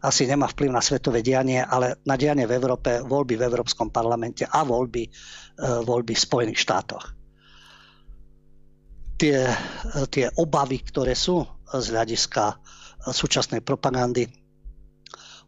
asi 0.00 0.30
nemá 0.30 0.46
vplyv 0.46 0.70
na 0.70 0.82
svetové 0.82 1.26
dianie, 1.26 1.58
ale 1.58 1.98
na 2.06 2.14
dianie 2.14 2.46
v 2.46 2.54
Európe, 2.54 3.02
voľby 3.02 3.34
v 3.34 3.46
Európskom 3.50 3.90
parlamente 3.90 4.46
a 4.46 4.62
voľby, 4.62 5.02
e, 5.04 5.10
voľby 5.82 6.14
v 6.14 6.24
Spojených 6.24 6.62
štátoch. 6.62 7.04
Tie, 9.20 9.36
tie 10.08 10.26
obavy, 10.40 10.80
ktoré 10.80 11.12
sú 11.12 11.44
z 11.68 11.86
hľadiska 11.92 12.56
súčasnej 13.12 13.60
propagandy, 13.60 14.24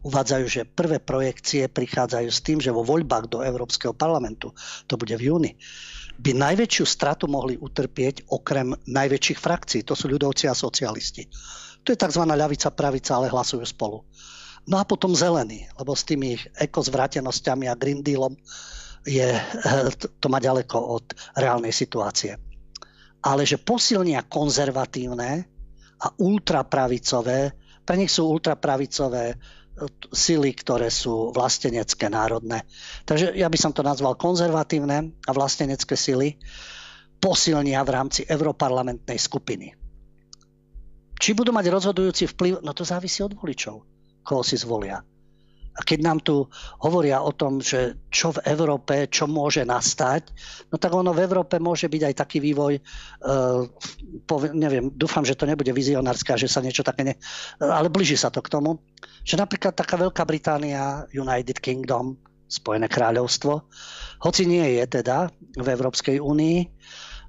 uvádzajú, 0.03 0.45
že 0.45 0.67
prvé 0.67 0.99
projekcie 0.99 1.71
prichádzajú 1.71 2.29
s 2.29 2.43
tým, 2.43 2.59
že 2.59 2.75
vo 2.75 2.83
voľbách 2.83 3.31
do 3.31 3.39
Európskeho 3.39 3.95
parlamentu, 3.95 4.51
to 4.85 4.99
bude 4.99 5.15
v 5.15 5.31
júni, 5.31 5.51
by 6.19 6.35
najväčšiu 6.37 6.85
stratu 6.85 7.25
mohli 7.25 7.57
utrpieť 7.57 8.29
okrem 8.29 8.75
najväčších 8.85 9.39
frakcií, 9.39 9.81
to 9.81 9.97
sú 9.97 10.11
ľudovci 10.11 10.45
a 10.45 10.53
socialisti. 10.53 11.25
To 11.83 11.91
je 11.91 11.99
tzv. 11.99 12.23
ľavica, 12.23 12.69
pravica, 12.71 13.17
ale 13.17 13.33
hlasujú 13.33 13.65
spolu. 13.65 14.05
No 14.63 14.79
a 14.79 14.87
potom 14.87 15.11
zelený, 15.11 15.67
lebo 15.75 15.91
s 15.91 16.07
tými 16.07 16.39
ekozvrátenosťami 16.55 17.67
a 17.67 17.75
Green 17.75 17.99
Dealom 17.99 18.37
je, 19.03 19.35
to 20.21 20.27
má 20.31 20.39
ďaleko 20.39 20.77
od 20.79 21.05
reálnej 21.35 21.75
situácie. 21.75 22.39
Ale 23.23 23.47
že 23.47 23.59
posilnia 23.59 24.27
konzervatívne 24.27 25.47
a 26.03 26.07
ultrapravicové, 26.19 27.55
pre 27.83 27.95
nich 27.99 28.11
sú 28.11 28.31
ultrapravicové 28.31 29.35
sily, 30.11 30.51
ktoré 30.57 30.89
sú 30.89 31.31
vlastenecké 31.31 32.09
národné. 32.09 32.65
Takže 33.07 33.35
ja 33.37 33.47
by 33.47 33.57
som 33.59 33.71
to 33.71 33.85
nazval 33.85 34.17
konzervatívne 34.17 35.13
a 35.25 35.31
vlastenecké 35.31 35.93
sily 35.95 36.35
posilnia 37.21 37.79
v 37.87 37.93
rámci 37.95 38.21
europarlamentnej 38.27 39.15
skupiny. 39.15 39.71
Či 41.15 41.31
budú 41.31 41.55
mať 41.55 41.71
rozhodujúci 41.71 42.27
vplyv, 42.35 42.59
no 42.65 42.75
to 42.75 42.83
závisí 42.83 43.23
od 43.23 43.31
voličov, 43.39 43.79
koho 44.27 44.43
si 44.43 44.59
zvolia. 44.59 44.99
A 45.73 45.81
keď 45.81 45.99
nám 46.05 46.21
tu 46.21 46.45
hovoria 46.85 47.21
o 47.25 47.33
tom, 47.33 47.57
že 47.57 47.97
čo 48.13 48.29
v 48.33 48.45
Európe, 48.45 49.09
čo 49.09 49.25
môže 49.25 49.65
nastať, 49.65 50.29
no 50.69 50.77
tak 50.77 50.93
ono 50.93 51.09
v 51.09 51.25
Európe 51.25 51.57
môže 51.57 51.89
byť 51.89 52.01
aj 52.09 52.15
taký 52.17 52.37
vývoj, 52.37 52.77
uh, 52.77 53.65
pove, 54.29 54.53
neviem, 54.53 54.93
dúfam, 54.93 55.25
že 55.25 55.33
to 55.33 55.49
nebude 55.49 55.73
vizionárska, 55.73 56.37
že 56.37 56.45
sa 56.45 56.61
niečo 56.61 56.85
také, 56.85 57.01
ne, 57.09 57.15
ale 57.57 57.89
blíži 57.89 58.13
sa 58.13 58.29
to 58.29 58.45
k 58.45 58.53
tomu, 58.53 58.77
že 59.25 59.33
napríklad 59.33 59.73
taká 59.73 59.97
Veľká 59.97 60.23
Británia, 60.29 61.09
United 61.09 61.57
Kingdom, 61.57 62.21
Spojené 62.45 62.85
kráľovstvo, 62.85 63.65
hoci 64.21 64.45
nie 64.45 64.77
je 64.77 64.85
teda 65.01 65.33
v 65.57 65.67
Európskej 65.73 66.21
únii, 66.21 66.57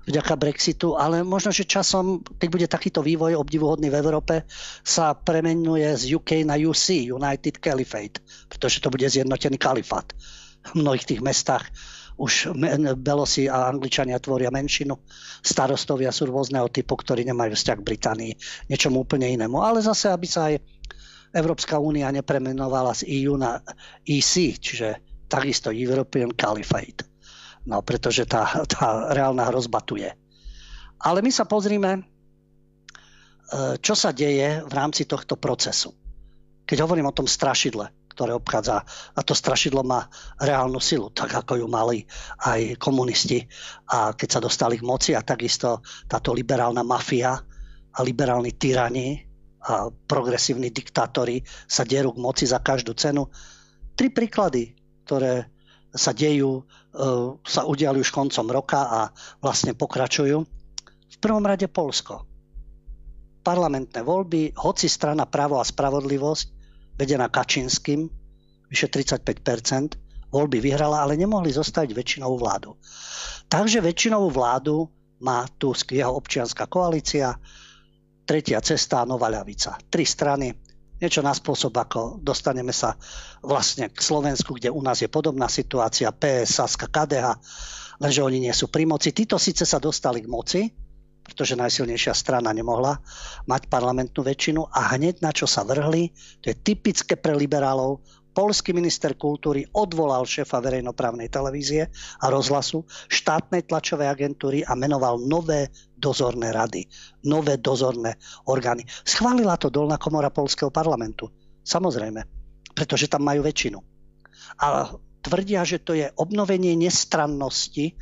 vďaka 0.05 0.35
Brexitu, 0.37 0.97
ale 0.97 1.25
možno, 1.25 1.51
že 1.53 1.65
časom, 1.65 2.21
keď 2.37 2.49
bude 2.49 2.67
takýto 2.69 3.01
vývoj 3.01 3.41
obdivuhodný 3.41 3.89
v 3.89 3.99
Európe, 3.99 4.35
sa 4.85 5.17
premenuje 5.17 5.89
z 5.97 6.17
UK 6.17 6.45
na 6.45 6.61
UC, 6.61 7.09
United 7.09 7.61
Caliphate, 7.61 8.21
pretože 8.49 8.81
to 8.85 8.93
bude 8.93 9.05
zjednotený 9.09 9.57
kalifát. 9.57 10.07
V 10.73 10.81
mnohých 10.81 11.05
tých 11.09 11.21
mestách 11.21 11.69
už 12.15 12.55
Belosi 12.95 13.51
a 13.51 13.67
Angličania 13.67 14.23
tvoria 14.23 14.49
menšinu. 14.55 14.95
Starostovia 15.43 16.15
sú 16.15 16.31
rôzneho 16.31 16.71
typu, 16.71 16.95
ktorí 16.95 17.27
nemajú 17.27 17.59
vzťah 17.59 17.77
k 17.83 17.87
Británii, 17.87 18.33
niečomu 18.71 19.03
úplne 19.03 19.27
inému. 19.35 19.59
Ale 19.59 19.83
zase, 19.83 20.15
aby 20.15 20.27
sa 20.31 20.53
aj 20.53 20.63
Európska 21.35 21.83
únia 21.83 22.15
nepremenovala 22.15 22.95
z 22.95 23.11
EU 23.11 23.35
na 23.35 23.59
EC, 24.07 24.55
čiže 24.55 25.03
takisto 25.27 25.75
European 25.75 26.31
Caliphate. 26.31 27.14
No, 27.65 27.81
pretože 27.81 28.29
tá, 28.29 28.45
tá 28.73 29.13
reálna 29.13 29.49
hrozba 29.49 29.81
tu 29.81 29.97
je. 29.97 30.13
Ale 31.01 31.21
my 31.21 31.31
sa 31.33 31.49
pozrime, 31.49 31.93
e, 31.97 32.03
čo 33.81 33.97
sa 33.97 34.13
deje 34.13 34.65
v 34.65 34.73
rámci 34.73 35.09
tohto 35.09 35.37
procesu. 35.37 35.93
Keď 36.65 36.81
hovorím 36.81 37.09
o 37.09 37.17
tom 37.17 37.29
strašidle, 37.29 37.93
ktoré 38.15 38.31
obchádza, 38.31 38.87
a 39.13 39.21
to 39.27 39.35
strašidlo 39.35 39.83
má 39.83 40.07
reálnu 40.39 40.79
silu, 40.79 41.11
tak 41.11 41.35
ako 41.35 41.61
ju 41.61 41.67
mali 41.67 42.07
aj 42.47 42.79
komunisti. 42.79 43.43
A 43.91 44.15
keď 44.15 44.29
sa 44.39 44.41
dostali 44.41 44.79
k 44.79 44.87
moci 44.87 45.13
a 45.13 45.27
takisto 45.27 45.83
táto 46.07 46.31
liberálna 46.31 46.87
mafia 46.87 47.35
a 47.95 48.01
liberálni 48.07 48.55
tyrani 48.55 49.19
a 49.67 49.91
progresívni 49.91 50.71
diktátori 50.71 51.43
sa 51.67 51.83
derú 51.83 52.15
k 52.15 52.23
moci 52.23 52.45
za 52.47 52.63
každú 52.63 52.95
cenu. 52.95 53.27
Tri 53.99 54.15
príklady, 54.15 54.79
ktoré 55.05 55.51
sa 55.91 56.15
dejú, 56.15 56.63
sa 57.43 57.63
udiali 57.67 57.99
už 57.99 58.15
koncom 58.15 58.47
roka 58.55 58.81
a 58.87 59.01
vlastne 59.43 59.75
pokračujú. 59.75 60.39
V 61.11 61.17
prvom 61.19 61.43
rade 61.43 61.67
Polsko. 61.67 62.23
Parlamentné 63.45 64.01
voľby, 64.01 64.57
hoci 64.57 64.89
strana 64.89 65.29
Právo 65.29 65.61
a 65.61 65.67
spravodlivosť, 65.67 66.47
vedená 66.97 67.29
Kačinským, 67.29 68.09
vyše 68.71 68.89
35%, 68.89 70.31
voľby 70.33 70.59
vyhrala, 70.65 71.05
ale 71.05 71.19
nemohli 71.21 71.53
zostať 71.53 71.93
väčšinovú 71.93 72.37
vládu. 72.41 72.79
Takže 73.51 73.85
väčšinovú 73.85 74.33
vládu 74.33 74.89
má 75.21 75.45
tu 75.61 75.77
jeho 75.77 76.17
občianská 76.17 76.67
koalícia, 76.67 77.37
tretia 78.25 78.59
cesta 78.65 79.05
a 79.05 79.09
nová 79.09 79.29
ľavica. 79.29 79.77
Tri 79.93 80.09
strany, 80.09 80.51
niečo 81.03 81.21
na 81.23 81.35
spôsob, 81.35 81.75
ako 81.75 82.23
dostaneme 82.23 82.71
sa 82.71 82.95
vlastne 83.43 83.91
k 83.91 83.99
Slovensku, 83.99 84.55
kde 84.57 84.71
u 84.71 84.81
nás 84.83 85.03
je 85.03 85.11
podobná 85.11 85.51
situácia, 85.51 86.15
PS, 86.15 86.63
Saska, 86.63 86.87
KDH, 86.87 87.39
lenže 87.99 88.21
oni 88.23 88.39
nie 88.47 88.55
sú 88.55 88.71
pri 88.71 88.87
moci. 88.87 89.11
Títo 89.11 89.39
síce 89.39 89.67
sa 89.67 89.83
dostali 89.83 90.23
k 90.23 90.31
moci, 90.31 90.61
pretože 91.25 91.57
najsilnejšia 91.57 92.13
strana 92.13 92.53
nemohla 92.53 93.01
mať 93.49 93.73
parlamentnú 93.73 94.21
väčšinu 94.21 94.69
a 94.69 94.93
hneď 94.93 95.25
na 95.25 95.33
čo 95.33 95.49
sa 95.49 95.65
vrhli, 95.65 96.13
to 96.45 96.53
je 96.53 96.57
typické 96.61 97.17
pre 97.17 97.33
liberálov, 97.33 98.05
polský 98.35 98.75
minister 98.75 99.15
kultúry 99.15 99.63
odvolal 99.71 100.27
šéfa 100.27 100.59
verejnoprávnej 100.59 101.31
televízie 101.31 101.87
a 102.21 102.27
rozhlasu, 102.29 102.83
štátnej 103.07 103.65
tlačovej 103.71 104.11
agentúry 104.11 104.67
a 104.67 104.75
menoval 104.75 105.23
nové 105.23 105.71
dozorné 105.95 106.51
rady, 106.51 106.85
nové 107.25 107.57
dozorné 107.63 108.19
orgány. 108.51 108.83
Schválila 109.07 109.55
to 109.55 109.71
dolná 109.71 109.97
komora 109.97 110.35
polského 110.35 110.75
parlamentu. 110.75 111.31
Samozrejme, 111.63 112.21
pretože 112.75 113.07
tam 113.07 113.23
majú 113.25 113.47
väčšinu. 113.47 113.79
A 114.61 114.93
tvrdia, 115.25 115.65
že 115.65 115.81
to 115.81 115.97
je 115.97 116.11
obnovenie 116.19 116.77
nestrannosti 116.77 117.97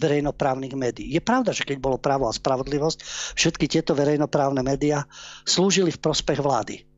verejnoprávnych 0.00 0.72
médií. 0.72 1.12
Je 1.12 1.20
pravda, 1.20 1.52
že 1.52 1.68
keď 1.68 1.76
bolo 1.76 2.00
právo 2.00 2.24
a 2.24 2.32
spravodlivosť, 2.32 2.98
všetky 3.36 3.68
tieto 3.68 3.92
verejnoprávne 3.92 4.64
médiá 4.64 5.04
slúžili 5.44 5.92
v 5.92 6.00
prospech 6.00 6.40
vlády 6.40 6.91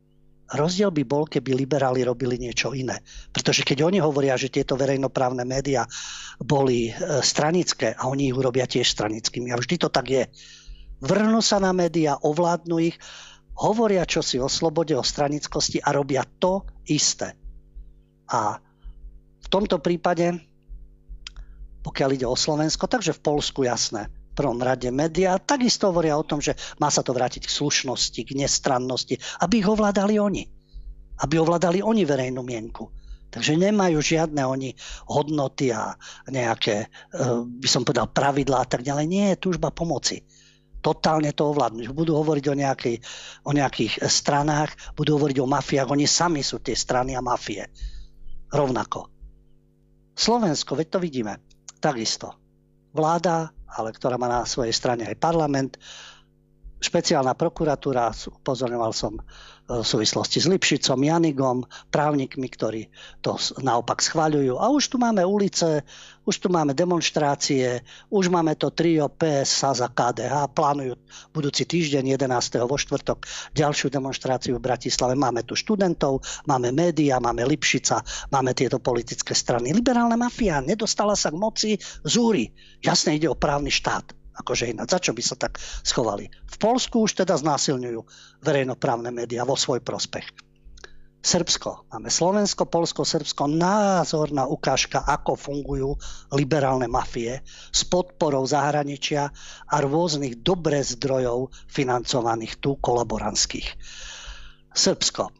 Rozdiel 0.45 0.92
by 0.92 1.03
bol, 1.09 1.24
keby 1.24 1.57
liberáli 1.57 2.05
robili 2.05 2.36
niečo 2.36 2.76
iné. 2.76 3.01
Pretože 3.32 3.64
keď 3.64 3.88
oni 3.88 3.99
hovoria, 4.05 4.36
že 4.36 4.53
tieto 4.53 4.76
verejnoprávne 4.76 5.40
médiá 5.49 5.88
boli 6.36 6.92
e, 6.92 7.22
stranické 7.24 7.97
a 7.97 8.12
oni 8.12 8.28
ich 8.28 8.36
urobia 8.36 8.68
tiež 8.68 8.84
stranickými. 8.84 9.49
A 9.49 9.57
vždy 9.57 9.80
to 9.80 9.88
tak 9.88 10.07
je. 10.12 10.24
Vrhnú 11.01 11.40
sa 11.40 11.57
na 11.61 11.72
médiá, 11.72 12.20
ovládnu 12.20 12.76
ich, 12.92 12.97
hovoria 13.57 14.05
čosi 14.05 14.36
o 14.36 14.51
slobode, 14.53 14.92
o 14.92 15.05
stranickosti 15.05 15.80
a 15.80 15.97
robia 15.97 16.26
to 16.26 16.68
isté. 16.92 17.32
A 18.28 18.61
v 19.40 19.47
tomto 19.49 19.80
prípade, 19.80 20.45
pokiaľ 21.80 22.09
ide 22.20 22.26
o 22.28 22.36
Slovensko, 22.36 22.84
takže 22.84 23.16
v 23.16 23.24
Polsku 23.24 23.64
jasné 23.64 24.12
prvom 24.35 24.59
rade 24.59 24.91
médiá 24.91 25.39
takisto 25.39 25.89
hovoria 25.89 26.18
o 26.18 26.26
tom, 26.26 26.43
že 26.43 26.59
má 26.82 26.91
sa 26.91 27.07
to 27.07 27.14
vrátiť 27.14 27.47
k 27.47 27.55
slušnosti, 27.55 28.20
k 28.20 28.37
nestrannosti, 28.37 29.16
aby 29.41 29.62
ich 29.62 29.68
ovládali 29.70 30.18
oni. 30.18 30.45
Aby 31.22 31.39
ovládali 31.41 31.80
oni 31.80 32.03
verejnú 32.03 32.43
mienku. 32.43 32.91
Takže 33.35 33.59
nemajú 33.59 33.99
žiadne 33.99 34.47
oni 34.47 34.78
hodnoty 35.11 35.74
a 35.74 35.99
nejaké, 36.30 36.87
eh, 36.87 37.43
by 37.43 37.68
som 37.70 37.82
povedal, 37.82 38.07
pravidlá 38.07 38.62
a 38.62 38.68
tak 38.70 38.87
ďalej. 38.87 39.07
Nie 39.11 39.24
je 39.35 39.43
túžba 39.43 39.74
pomoci. 39.74 40.22
Totálne 40.78 41.32
to 41.32 41.49
ovládnuť. 41.49 41.97
Budú 41.97 42.14
hovoriť 42.20 42.45
o, 42.45 42.55
nejakej, 42.55 42.97
o 43.49 43.57
nejakých 43.57 44.05
stranách, 44.05 44.76
budú 44.93 45.16
hovoriť 45.16 45.41
o 45.41 45.49
mafiách. 45.49 45.89
Oni 45.89 46.05
sami 46.05 46.45
sú 46.45 46.61
tie 46.61 46.76
strany 46.76 47.16
a 47.16 47.24
mafie. 47.24 47.64
Rovnako. 48.53 49.09
Slovensko, 50.12 50.76
veď 50.76 50.87
to 50.93 50.99
vidíme. 51.01 51.41
Takisto. 51.80 52.37
Vláda 52.93 53.51
ale 53.75 53.91
ktorá 53.91 54.14
má 54.16 54.31
na 54.31 54.47
svojej 54.47 54.72
strane 54.72 55.05
aj 55.07 55.16
parlament. 55.18 55.77
Špeciálna 56.85 57.32
prokuratúra, 57.32 58.12
upozorňoval 58.12 58.93
som 58.93 59.16
v 59.64 59.80
súvislosti 59.80 60.45
s 60.45 60.47
Lipšicom, 60.53 61.01
Janigom, 61.01 61.64
právnikmi, 61.89 62.45
ktorí 62.53 62.93
to 63.24 63.41
naopak 63.64 64.05
schváľujú. 64.05 64.61
A 64.61 64.68
už 64.68 64.93
tu 64.93 65.01
máme 65.01 65.24
ulice, 65.24 65.80
už 66.28 66.37
tu 66.37 66.53
máme 66.53 66.76
demonstrácie, 66.76 67.80
už 68.12 68.28
máme 68.28 68.61
to 68.61 68.68
trio 68.76 69.09
PS, 69.09 69.64
za 69.64 69.89
KDH, 69.89 70.53
plánujú 70.53 71.01
budúci 71.32 71.64
týždeň 71.64 72.20
11. 72.20 72.61
vo 72.68 72.76
štvrtok 72.76 73.24
ďalšiu 73.57 73.89
demonstráciu 73.89 74.61
v 74.61 74.64
Bratislave. 74.68 75.16
Máme 75.16 75.49
tu 75.49 75.57
študentov, 75.57 76.20
máme 76.45 76.68
médiá, 76.68 77.16
máme 77.16 77.49
Lipšica, 77.49 78.05
máme 78.28 78.53
tieto 78.53 78.76
politické 78.85 79.32
strany. 79.32 79.72
Liberálna 79.72 80.20
mafia 80.20 80.61
nedostala 80.61 81.16
sa 81.16 81.32
k 81.32 81.41
moci 81.41 81.70
zúri. 82.05 82.53
Jasne 82.85 83.16
ide 83.16 83.32
o 83.32 83.39
právny 83.39 83.72
štát 83.72 84.24
akože 84.35 84.70
ináč. 84.70 84.95
Za 84.95 85.01
čo 85.01 85.12
by 85.14 85.22
sa 85.22 85.37
tak 85.39 85.59
schovali? 85.61 86.28
V 86.30 86.57
Polsku 86.59 87.07
už 87.07 87.24
teda 87.24 87.39
znásilňujú 87.39 88.01
verejnoprávne 88.43 89.14
médiá 89.14 89.47
vo 89.47 89.55
svoj 89.55 89.80
prospech. 89.80 90.26
Srbsko. 91.24 91.89
Máme 91.89 92.12
Slovensko, 92.12 92.68
Polsko, 92.68 93.01
Srbsko. 93.09 93.49
Názorná 93.49 94.45
ukážka, 94.45 95.01
ako 95.09 95.41
fungujú 95.41 95.97
liberálne 96.37 96.85
mafie 96.85 97.41
s 97.72 97.80
podporou 97.89 98.45
zahraničia 98.45 99.32
a 99.64 99.76
rôznych 99.80 100.45
dobre 100.45 100.85
zdrojov 100.85 101.49
financovaných 101.72 102.61
tu 102.61 102.76
kolaborantských. 102.76 103.68
Srbsko. 104.76 105.32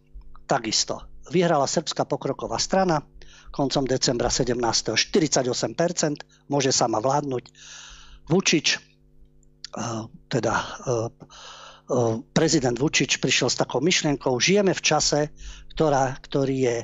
Takisto. 0.49 1.05
vyhrala 1.29 1.69
Srbská 1.69 2.09
pokroková 2.09 2.57
strana 2.57 3.05
koncom 3.55 3.87
decembra 3.87 4.35
17. 4.35 4.59
48%, 4.99 6.51
môže 6.51 6.75
sama 6.75 6.99
vládnuť. 6.99 7.55
Vučič, 8.31 8.67
e, 8.77 8.79
teda 10.29 10.55
prezident 12.33 12.81
Vučič 12.81 13.21
prišiel 13.21 13.53
s 13.53 13.61
takou 13.61 13.85
myšlienkou, 13.85 14.41
žijeme 14.41 14.73
v 14.73 14.81
čase, 14.81 15.21
ktorá, 15.77 16.17
ktorý 16.25 16.57
je 16.65 16.77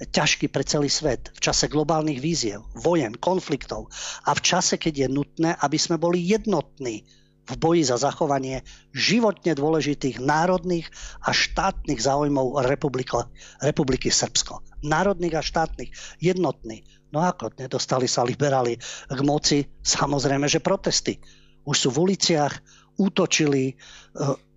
ťažký 0.00 0.48
pre 0.48 0.64
celý 0.64 0.88
svet, 0.88 1.30
v 1.36 1.40
čase 1.44 1.68
globálnych 1.68 2.18
víziev, 2.18 2.64
vojen, 2.72 3.14
konfliktov 3.14 3.92
a 4.24 4.32
v 4.32 4.40
čase, 4.40 4.80
keď 4.80 5.06
je 5.06 5.08
nutné, 5.12 5.50
aby 5.60 5.76
sme 5.76 6.00
boli 6.00 6.24
jednotní 6.24 7.04
v 7.50 7.54
boji 7.58 7.82
za 7.82 7.98
zachovanie 7.98 8.62
životne 8.94 9.58
dôležitých 9.58 10.22
národných 10.22 10.86
a 11.26 11.34
štátnych 11.34 11.98
záujmov 11.98 12.62
Republika, 12.70 13.26
Republiky 13.58 14.08
Srbsko. 14.14 14.62
Národných 14.86 15.34
a 15.34 15.42
štátnych, 15.42 15.90
jednotný. 16.22 16.86
No 17.10 17.26
ako, 17.26 17.50
nedostali 17.58 18.06
sa 18.06 18.22
liberáli 18.22 18.78
k 19.10 19.20
moci? 19.26 19.66
Samozrejme, 19.82 20.46
že 20.46 20.62
protesty. 20.62 21.18
Už 21.66 21.76
sú 21.76 21.88
v 21.90 22.10
uliciach, 22.10 22.54
útočili. 23.00 23.72
E, 23.72 23.74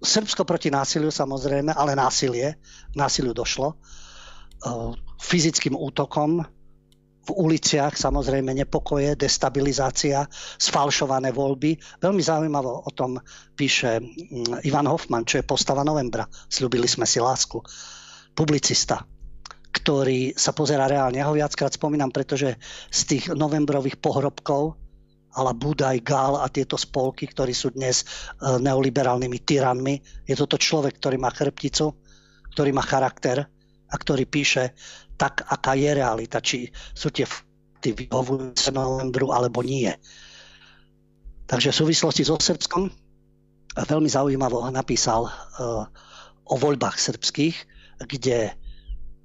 Srbsko 0.04 0.44
proti 0.44 0.68
násiliu 0.68 1.10
samozrejme, 1.10 1.72
ale 1.72 1.96
násilie, 1.96 2.60
k 2.92 2.96
násiliu 3.00 3.32
došlo. 3.32 3.74
E, 3.74 3.76
fyzickým 5.24 5.80
útokom 5.80 6.44
v 7.24 7.30
uliciach 7.32 7.96
samozrejme 7.96 8.52
nepokoje, 8.52 9.16
destabilizácia, 9.16 10.28
sfalšované 10.60 11.32
voľby. 11.32 11.80
Veľmi 12.04 12.20
zaujímavo 12.20 12.84
o 12.84 12.92
tom 12.92 13.16
píše 13.56 14.04
mm, 14.04 14.68
Ivan 14.68 14.92
Hoffman, 14.92 15.24
čo 15.24 15.40
je 15.40 15.48
postava 15.48 15.88
novembra. 15.88 16.28
Sľubili 16.52 16.88
sme 16.88 17.08
si 17.08 17.24
lásku. 17.24 17.64
Publicista, 18.36 19.08
ktorý 19.72 20.36
sa 20.36 20.52
pozera 20.52 20.90
reálne. 20.92 21.24
Ja 21.24 21.32
ho 21.32 21.38
viackrát 21.38 21.72
spomínam, 21.72 22.12
pretože 22.12 22.60
z 22.92 23.02
tých 23.08 23.24
novembrových 23.32 24.04
pohrobkov 24.04 24.76
ala 25.34 25.56
Budaj, 25.56 26.06
Gál 26.06 26.38
a 26.38 26.46
tieto 26.52 26.78
spolky, 26.78 27.26
ktorí 27.26 27.58
sú 27.58 27.74
dnes 27.74 28.06
e, 28.06 28.06
neoliberálnymi 28.62 29.40
tyranmi. 29.42 29.96
Je 30.30 30.36
toto 30.38 30.62
človek, 30.62 31.02
ktorý 31.02 31.18
má 31.18 31.34
chrbticu, 31.34 31.90
ktorý 32.54 32.70
má 32.70 32.86
charakter 32.86 33.42
a 33.90 33.96
ktorý 33.98 34.30
píše 34.30 34.78
tak, 35.24 35.48
aká 35.48 35.80
je 35.80 35.92
realita, 35.96 36.44
či 36.44 36.68
sú 36.92 37.08
tie 37.08 37.24
fakty 37.24 37.96
vyhovujúce 37.96 38.76
novembru 38.76 39.32
alebo 39.32 39.64
nie. 39.64 39.88
Takže 41.48 41.72
v 41.72 41.80
súvislosti 41.80 42.28
so 42.28 42.36
Srbskom 42.36 42.92
veľmi 43.80 44.10
zaujímavo 44.12 44.68
napísal 44.68 45.32
uh, 45.32 45.88
o 46.44 46.56
voľbách 46.60 47.00
srbských, 47.00 47.56
kde 48.04 48.52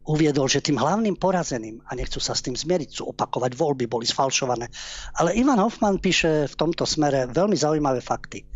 uviedol, 0.07 0.46
že 0.46 0.62
tým 0.62 0.78
hlavným 0.78 1.18
porazeným, 1.18 1.82
a 1.90 1.99
nechcú 1.99 2.22
sa 2.22 2.38
s 2.38 2.46
tým 2.46 2.55
zmieriť, 2.55 3.03
sú 3.03 3.11
opakovať 3.11 3.59
voľby, 3.59 3.90
boli 3.90 4.07
sfalšované. 4.07 4.70
Ale 5.18 5.34
Ivan 5.34 5.59
Hoffman 5.59 5.99
píše 5.99 6.46
v 6.46 6.55
tomto 6.55 6.86
smere 6.86 7.26
veľmi 7.26 7.59
zaujímavé 7.59 7.99
fakty. 7.99 8.46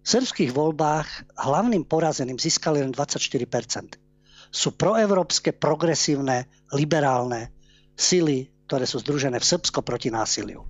V 0.00 0.06
srbských 0.08 0.50
voľbách 0.56 1.36
hlavným 1.36 1.84
porazeným 1.84 2.40
získali 2.40 2.80
len 2.80 2.96
24% 2.96 4.07
sú 4.48 4.74
proevropské, 4.74 5.52
progresívne, 5.56 6.48
liberálne 6.72 7.52
sily, 7.94 8.48
ktoré 8.68 8.84
sú 8.84 9.00
združené 9.00 9.40
v 9.40 9.48
Srbsko 9.48 9.80
proti 9.80 10.12
násiliu. 10.12 10.64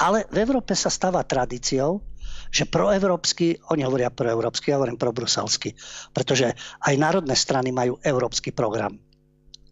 Ale 0.00 0.24
v 0.30 0.42
Európe 0.42 0.72
sa 0.72 0.88
stáva 0.88 1.24
tradíciou, 1.24 2.00
že 2.48 2.64
proevropsky, 2.64 3.60
oni 3.68 3.84
hovoria 3.84 4.08
proeurópsky, 4.08 4.72
ja 4.72 4.80
hovorím 4.80 4.96
probruselsky, 4.96 5.76
pretože 6.16 6.56
aj 6.80 6.94
národné 6.96 7.36
strany 7.36 7.68
majú 7.68 8.00
európsky 8.00 8.56
program 8.56 8.96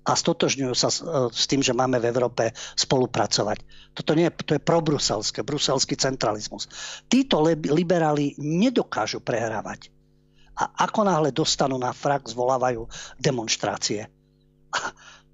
a 0.07 0.13
stotožňujú 0.15 0.75
sa 0.79 0.89
s, 0.93 1.03
e, 1.03 1.29
s 1.35 1.45
tým, 1.51 1.67
že 1.67 1.75
máme 1.75 1.99
v 1.99 2.09
Európe 2.15 2.55
spolupracovať. 2.79 3.59
Toto 3.91 4.15
nie 4.15 4.31
to 4.31 4.55
je 4.55 4.63
probruselské, 4.63 5.43
bruselský 5.43 5.99
centralizmus. 5.99 6.71
Títo 7.11 7.43
liberáli 7.51 8.39
nedokážu 8.39 9.19
prehrávať 9.19 9.91
a 10.57 10.89
ako 10.89 11.05
náhle 11.05 11.31
dostanú 11.37 11.77
na 11.77 11.93
frak, 11.93 12.33
zvolávajú 12.33 12.89
demonstrácie. 13.21 14.09
A 14.73 14.79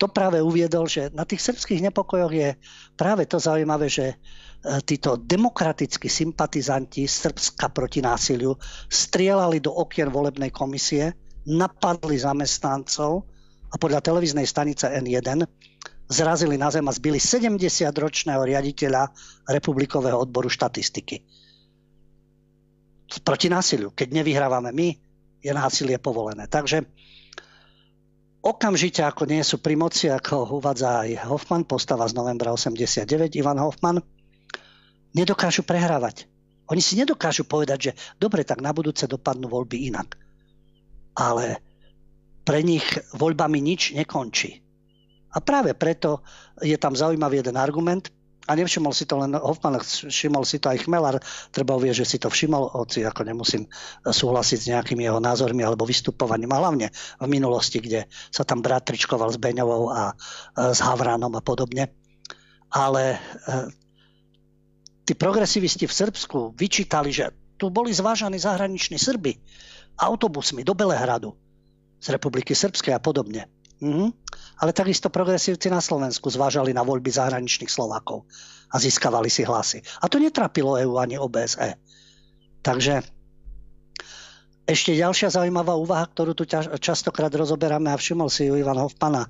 to 0.02 0.10
práve 0.10 0.42
uviedol, 0.42 0.90
že 0.90 1.14
na 1.14 1.22
tých 1.22 1.46
srbských 1.46 1.78
nepokojoch 1.90 2.34
je 2.34 2.50
práve 2.98 3.22
to 3.30 3.38
zaujímavé, 3.38 3.86
že 3.86 4.06
e, 4.10 4.16
títo 4.82 5.14
demokratickí 5.14 6.10
sympatizanti 6.10 7.06
Srbska 7.06 7.70
proti 7.70 8.02
násiliu 8.02 8.58
strielali 8.90 9.62
do 9.62 9.70
okien 9.70 10.10
volebnej 10.10 10.50
komisie, 10.50 11.14
napadli 11.46 12.18
zamestnancov 12.18 13.30
a 13.70 13.78
podľa 13.78 14.02
televíznej 14.02 14.46
stanice 14.46 14.90
N1 14.90 15.46
zrazili 16.10 16.58
na 16.58 16.68
zem 16.68 16.82
a 16.84 16.92
zbili 16.92 17.22
70-ročného 17.22 18.42
riaditeľa 18.42 19.06
Republikového 19.54 20.18
odboru 20.18 20.50
štatistiky. 20.50 21.22
Proti 23.22 23.46
násiliu. 23.46 23.94
Keď 23.94 24.08
nevyhrávame 24.12 24.74
my, 24.74 25.11
je 25.42 25.50
násilie 25.50 25.98
povolené. 25.98 26.46
Takže 26.46 26.86
okamžite, 28.40 29.02
ako 29.02 29.26
nie 29.26 29.42
sú 29.42 29.58
pri 29.58 29.74
moci, 29.74 30.06
ako 30.08 30.62
uvádza 30.62 31.02
aj 31.02 31.26
Hoffman, 31.26 31.66
postava 31.66 32.06
z 32.06 32.14
novembra 32.14 32.54
89, 32.54 33.34
Ivan 33.36 33.58
Hoffman, 33.58 33.98
nedokážu 35.12 35.66
prehrávať. 35.66 36.30
Oni 36.70 36.80
si 36.80 36.94
nedokážu 36.94 37.44
povedať, 37.44 37.78
že 37.90 37.92
dobre, 38.16 38.46
tak 38.46 38.62
na 38.62 38.70
budúce 38.70 39.04
dopadnú 39.10 39.50
voľby 39.50 39.92
inak. 39.92 40.14
Ale 41.18 41.60
pre 42.46 42.62
nich 42.62 42.86
voľbami 43.12 43.58
nič 43.60 43.92
nekončí. 43.92 44.62
A 45.32 45.40
práve 45.40 45.74
preto 45.76 46.22
je 46.60 46.76
tam 46.76 46.94
zaujímavý 46.96 47.40
jeden 47.42 47.56
argument, 47.56 48.08
a 48.42 48.58
nevšimol 48.58 48.90
si 48.90 49.06
to 49.06 49.22
len 49.22 49.38
Hoffman, 49.38 49.78
všimol 49.78 50.42
si 50.42 50.58
to 50.58 50.74
aj 50.74 50.82
Chmelar, 50.82 51.22
treba 51.54 51.78
uvieť, 51.78 52.02
že 52.02 52.06
si 52.06 52.16
to 52.18 52.26
všimol, 52.26 52.74
hoci 52.74 53.06
ako 53.06 53.22
nemusím 53.22 53.70
súhlasiť 54.02 54.58
s 54.58 54.70
nejakými 54.74 55.06
jeho 55.06 55.22
názormi 55.22 55.62
alebo 55.62 55.86
vystupovaním, 55.86 56.50
a 56.50 56.58
hlavne 56.58 56.86
v 57.22 57.28
minulosti, 57.30 57.78
kde 57.78 58.10
sa 58.34 58.42
tam 58.42 58.58
bratričkoval 58.58 59.30
s 59.30 59.38
Beňovou 59.38 59.94
a 59.94 60.10
s 60.58 60.78
Havránom 60.82 61.30
a 61.38 61.42
podobne. 61.42 61.94
Ale 62.72 63.14
e, 63.14 63.18
tí 65.06 65.12
progresivisti 65.14 65.86
v 65.86 65.92
Srbsku 65.92 66.56
vyčítali, 66.58 67.12
že 67.14 67.30
tu 67.60 67.70
boli 67.70 67.94
zvážaní 67.94 68.42
zahraniční 68.42 68.98
Srby 68.98 69.38
autobusmi 70.02 70.64
do 70.66 70.74
Belehradu 70.74 71.36
z 72.02 72.06
Republiky 72.10 72.58
Srbskej 72.58 72.96
a 72.96 73.00
podobne. 73.02 73.46
Mm-hmm. 73.82 74.08
Ale 74.62 74.70
takisto 74.70 75.10
progresívci 75.10 75.66
na 75.66 75.82
Slovensku 75.82 76.30
zvážali 76.30 76.70
na 76.70 76.86
voľby 76.86 77.10
zahraničných 77.10 77.66
Slovákov 77.66 78.30
a 78.70 78.78
získavali 78.78 79.26
si 79.26 79.42
hlasy. 79.42 79.82
A 80.00 80.06
to 80.06 80.22
netrapilo 80.22 80.78
EU 80.78 81.02
ani 81.02 81.18
OBSE. 81.18 81.74
Takže 82.62 83.02
ešte 84.62 84.94
ďalšia 84.94 85.34
zaujímavá 85.34 85.74
úvaha, 85.74 86.06
ktorú 86.06 86.38
tu 86.38 86.46
častokrát 86.78 87.34
rozoberáme 87.34 87.90
a 87.90 87.98
všimol 87.98 88.30
si 88.30 88.46
ju 88.46 88.54
Ivan 88.54 88.78
Hoffmana, 88.78 89.26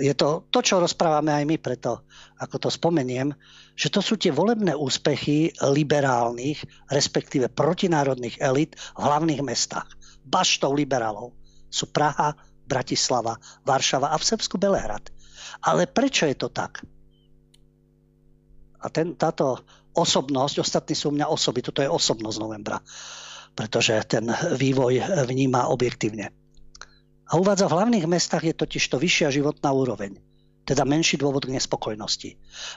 je 0.00 0.16
to, 0.16 0.48
to, 0.48 0.64
čo 0.64 0.80
rozprávame 0.80 1.36
aj 1.36 1.44
my, 1.44 1.56
preto 1.60 2.08
ako 2.40 2.56
to 2.56 2.68
spomeniem, 2.72 3.36
že 3.76 3.92
to 3.92 4.00
sú 4.00 4.16
tie 4.16 4.32
volebné 4.32 4.72
úspechy 4.72 5.52
liberálnych, 5.60 6.64
respektíve 6.88 7.52
protinárodných 7.52 8.40
elit 8.40 8.72
v 8.96 9.00
hlavných 9.04 9.44
mestách. 9.44 9.92
Baštou 10.24 10.72
liberálov 10.72 11.36
sú 11.68 11.92
Praha, 11.92 12.32
Bratislava, 12.70 13.34
Varšava 13.66 14.14
a 14.14 14.16
v 14.16 14.28
Srbsku 14.30 14.54
Belehrad. 14.54 15.10
Ale 15.66 15.90
prečo 15.90 16.30
je 16.30 16.38
to 16.38 16.46
tak? 16.46 16.86
A 18.80 18.86
ten, 18.88 19.18
táto 19.18 19.60
osobnosť, 19.92 20.62
ostatní 20.62 20.94
sú 20.94 21.10
u 21.10 21.16
mňa 21.18 21.26
osoby, 21.26 21.60
toto 21.60 21.82
je 21.82 21.90
osobnosť 21.90 22.38
novembra, 22.38 22.78
pretože 23.58 23.98
ten 24.06 24.30
vývoj 24.54 25.26
vníma 25.26 25.68
objektívne. 25.68 26.30
A 27.30 27.38
uvádza, 27.38 27.70
v 27.70 27.76
hlavných 27.76 28.06
mestách 28.10 28.46
je 28.50 28.54
totiž 28.54 28.90
to 28.90 28.96
vyššia 28.98 29.30
životná 29.30 29.70
úroveň, 29.70 30.18
teda 30.66 30.82
menší 30.82 31.18
dôvod 31.18 31.46
k 31.46 31.54
nespokojnosti. 31.54 32.30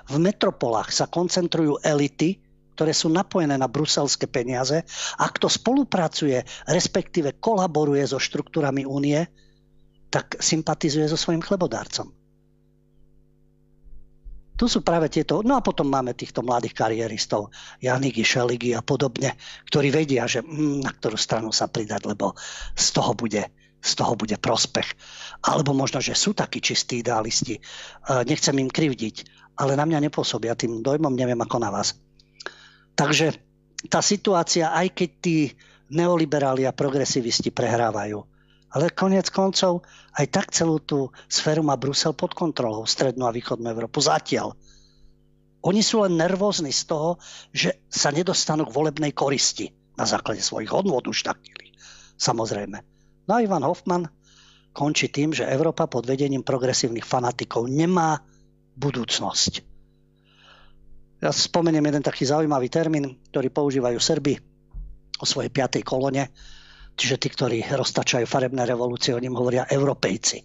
V 0.10 0.16
metropolách 0.22 0.94
sa 0.94 1.10
koncentrujú 1.10 1.82
elity, 1.82 2.38
ktoré 2.74 2.94
sú 2.94 3.10
napojené 3.10 3.54
na 3.58 3.70
bruselské 3.70 4.26
peniaze 4.26 4.82
a 5.18 5.26
kto 5.30 5.46
spolupracuje, 5.46 6.42
respektíve 6.66 7.38
kolaboruje 7.38 8.02
so 8.10 8.18
štruktúrami 8.18 8.86
únie, 8.86 9.30
tak 10.14 10.38
sympatizuje 10.38 11.10
so 11.10 11.18
svojím 11.18 11.42
chlebodárcom. 11.42 12.14
Tu 14.54 14.70
sú 14.70 14.86
práve 14.86 15.10
tieto, 15.10 15.42
no 15.42 15.58
a 15.58 15.66
potom 15.66 15.90
máme 15.90 16.14
týchto 16.14 16.46
mladých 16.46 16.78
karieristov, 16.78 17.50
Janiky, 17.82 18.22
Šeligy 18.22 18.78
a 18.78 18.86
podobne, 18.86 19.34
ktorí 19.66 19.90
vedia, 19.90 20.30
že 20.30 20.46
mm, 20.46 20.86
na 20.86 20.94
ktorú 20.94 21.18
stranu 21.18 21.50
sa 21.50 21.66
pridať, 21.66 22.06
lebo 22.06 22.38
z 22.78 22.88
toho 22.94 23.18
bude, 23.18 23.50
z 23.82 23.92
toho 23.98 24.14
bude 24.14 24.38
prospech. 24.38 24.94
Alebo 25.50 25.74
možno, 25.74 25.98
že 25.98 26.14
sú 26.14 26.38
takí 26.38 26.62
čistí 26.62 27.02
idealisti. 27.02 27.58
E, 27.58 27.62
nechcem 28.30 28.54
im 28.62 28.70
krivdiť, 28.70 29.26
ale 29.58 29.74
na 29.74 29.90
mňa 29.90 30.06
nepôsobia 30.06 30.54
tým 30.54 30.86
dojmom, 30.86 31.18
neviem 31.18 31.42
ako 31.42 31.58
na 31.58 31.74
vás. 31.74 31.98
Takže 32.94 33.34
tá 33.90 34.06
situácia, 34.06 34.70
aj 34.70 34.94
keď 34.94 35.10
tí 35.18 35.38
neoliberáli 35.90 36.70
a 36.70 36.78
progresivisti 36.78 37.50
prehrávajú, 37.50 38.33
Ale 38.74 38.90
konec 38.90 39.30
koncov 39.30 39.86
aj 40.18 40.26
tak 40.34 40.48
celú 40.50 40.82
tú 40.82 41.14
sféru 41.30 41.62
má 41.62 41.78
Brusel 41.78 42.18
pod 42.18 42.34
kontrolou, 42.34 42.90
strednú 42.90 43.30
a 43.30 43.36
východnú 43.36 43.70
Európu 43.70 44.02
zatiaľ. 44.02 44.58
Oni 45.64 45.80
sú 45.80 46.04
len 46.04 46.20
nervózni 46.20 46.74
z 46.74 46.90
toho, 46.90 47.22
že 47.54 47.86
sa 47.88 48.10
nedostanú 48.12 48.68
k 48.68 48.76
volebnej 48.76 49.14
koristi 49.16 49.72
na 49.96 50.04
základe 50.04 50.42
svojich 50.42 50.74
hodnôt 50.74 51.06
už 51.06 51.24
takých. 51.24 51.78
Samozrejme. 52.18 52.78
No 53.30 53.32
a 53.32 53.40
Ivan 53.40 53.64
Hoffman 53.64 54.10
končí 54.74 55.08
tým, 55.08 55.32
že 55.32 55.48
Európa 55.48 55.88
pod 55.88 56.04
vedením 56.04 56.42
progresívnych 56.42 57.06
fanatikov 57.06 57.70
nemá 57.70 58.20
budúcnosť. 58.74 59.62
Ja 61.24 61.32
spomeniem 61.32 61.88
jeden 61.88 62.04
taký 62.04 62.28
zaujímavý 62.28 62.68
termín, 62.68 63.16
ktorý 63.32 63.48
používajú 63.48 63.96
Serby 64.02 64.36
o 65.22 65.26
svojej 65.30 65.54
piatej 65.54 65.86
kolone, 65.86 66.28
čiže 66.94 67.16
tí, 67.18 67.28
ktorí 67.30 67.58
roztačajú 67.66 68.26
farebné 68.26 68.64
revolúcie, 68.66 69.14
o 69.14 69.22
ním 69.22 69.38
hovoria 69.38 69.70
Európejci. 69.70 70.44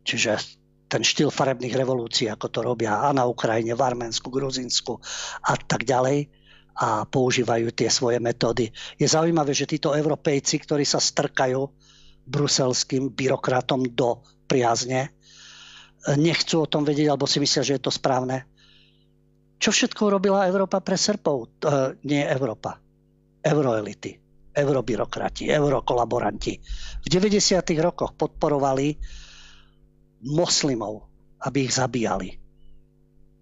Čiže 0.00 0.32
ten 0.90 1.06
štýl 1.06 1.30
farebných 1.30 1.76
revolúcií, 1.76 2.26
ako 2.26 2.46
to 2.50 2.60
robia 2.66 2.98
a 3.06 3.14
na 3.14 3.22
Ukrajine, 3.22 3.78
v 3.78 3.84
Arménsku, 3.84 4.26
Gruzinsku 4.26 4.98
a 5.46 5.54
tak 5.54 5.86
ďalej 5.86 6.26
a 6.74 7.04
používajú 7.06 7.70
tie 7.70 7.86
svoje 7.92 8.18
metódy. 8.18 8.72
Je 8.96 9.06
zaujímavé, 9.06 9.52
že 9.54 9.70
títo 9.70 9.94
Európejci, 9.94 10.64
ktorí 10.64 10.82
sa 10.82 10.98
strkajú 10.98 11.62
bruselským 12.26 13.12
byrokratom 13.12 13.90
do 13.92 14.24
priazne, 14.48 15.12
nechcú 16.16 16.64
o 16.64 16.70
tom 16.70 16.82
vedieť, 16.82 17.12
alebo 17.12 17.28
si 17.28 17.38
myslia, 17.38 17.62
že 17.62 17.76
je 17.76 17.82
to 17.84 17.92
správne. 17.92 18.48
Čo 19.60 19.76
všetko 19.76 20.08
robila 20.08 20.48
Európa 20.48 20.80
pre 20.80 20.96
Srbov? 20.96 21.38
E, 21.44 21.48
nie 22.08 22.24
Európa. 22.24 22.80
Euroelity, 23.44 24.16
eurobyrokrati, 24.54 25.50
eurokolaboranti. 25.50 26.58
V 27.00 27.06
90. 27.06 27.62
rokoch 27.80 28.14
podporovali 28.18 28.96
moslimov, 30.26 31.06
aby 31.46 31.66
ich 31.66 31.72
zabíjali. 31.74 32.28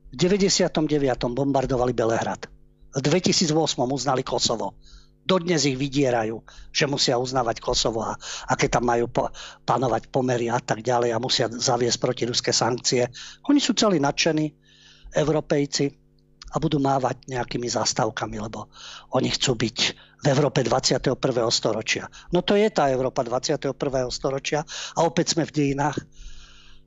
V 0.08 0.14
99. 0.16 0.88
bombardovali 1.32 1.92
Belehrad. 1.92 2.48
V 2.94 3.00
2008 3.04 3.52
uznali 3.92 4.24
Kosovo. 4.24 4.76
Dodnes 5.28 5.68
ich 5.68 5.76
vydierajú, 5.76 6.40
že 6.72 6.88
musia 6.88 7.20
uznávať 7.20 7.60
Kosovo 7.60 8.00
a 8.00 8.16
aké 8.48 8.72
tam 8.72 8.88
majú 8.88 9.12
panovať 9.68 10.08
pomery 10.08 10.48
a 10.48 10.56
tak 10.56 10.80
ďalej 10.80 11.12
a 11.12 11.20
musia 11.20 11.52
zaviesť 11.52 12.00
protiruské 12.00 12.48
sankcie. 12.48 13.12
Oni 13.44 13.60
sú 13.60 13.76
celí 13.76 14.00
nadšení, 14.00 14.56
Európejci, 15.12 15.92
a 16.48 16.56
budú 16.56 16.80
mávať 16.80 17.28
nejakými 17.28 17.68
zastávkami, 17.68 18.40
lebo 18.40 18.72
oni 19.12 19.28
chcú 19.28 19.52
byť 19.52 19.78
v 20.18 20.26
Európe 20.26 20.66
21. 20.66 21.14
storočia. 21.54 22.10
No 22.34 22.42
to 22.42 22.58
je 22.58 22.66
tá 22.74 22.90
Európa 22.90 23.22
21. 23.22 23.70
storočia 24.10 24.66
a 24.94 25.06
opäť 25.06 25.38
sme 25.38 25.46
v 25.46 25.54
dejinách 25.54 25.98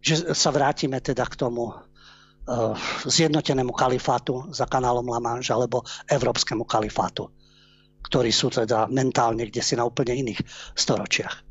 že 0.02 0.34
sa 0.34 0.50
vrátime 0.50 0.98
teda 0.98 1.30
k 1.30 1.38
tomu 1.38 1.70
uh, 1.70 2.74
zjednotenému 3.06 3.70
kalifátu 3.72 4.50
za 4.50 4.66
kanálom 4.66 5.06
La 5.06 5.22
Manche 5.22 5.54
alebo 5.54 5.86
európskemu 6.10 6.66
kalifátu, 6.66 7.30
ktorí 8.02 8.34
sú 8.34 8.50
teda 8.50 8.90
mentálne 8.90 9.46
kde 9.46 9.62
si 9.62 9.78
na 9.78 9.86
úplne 9.86 10.18
iných 10.18 10.42
storočiach. 10.74 11.46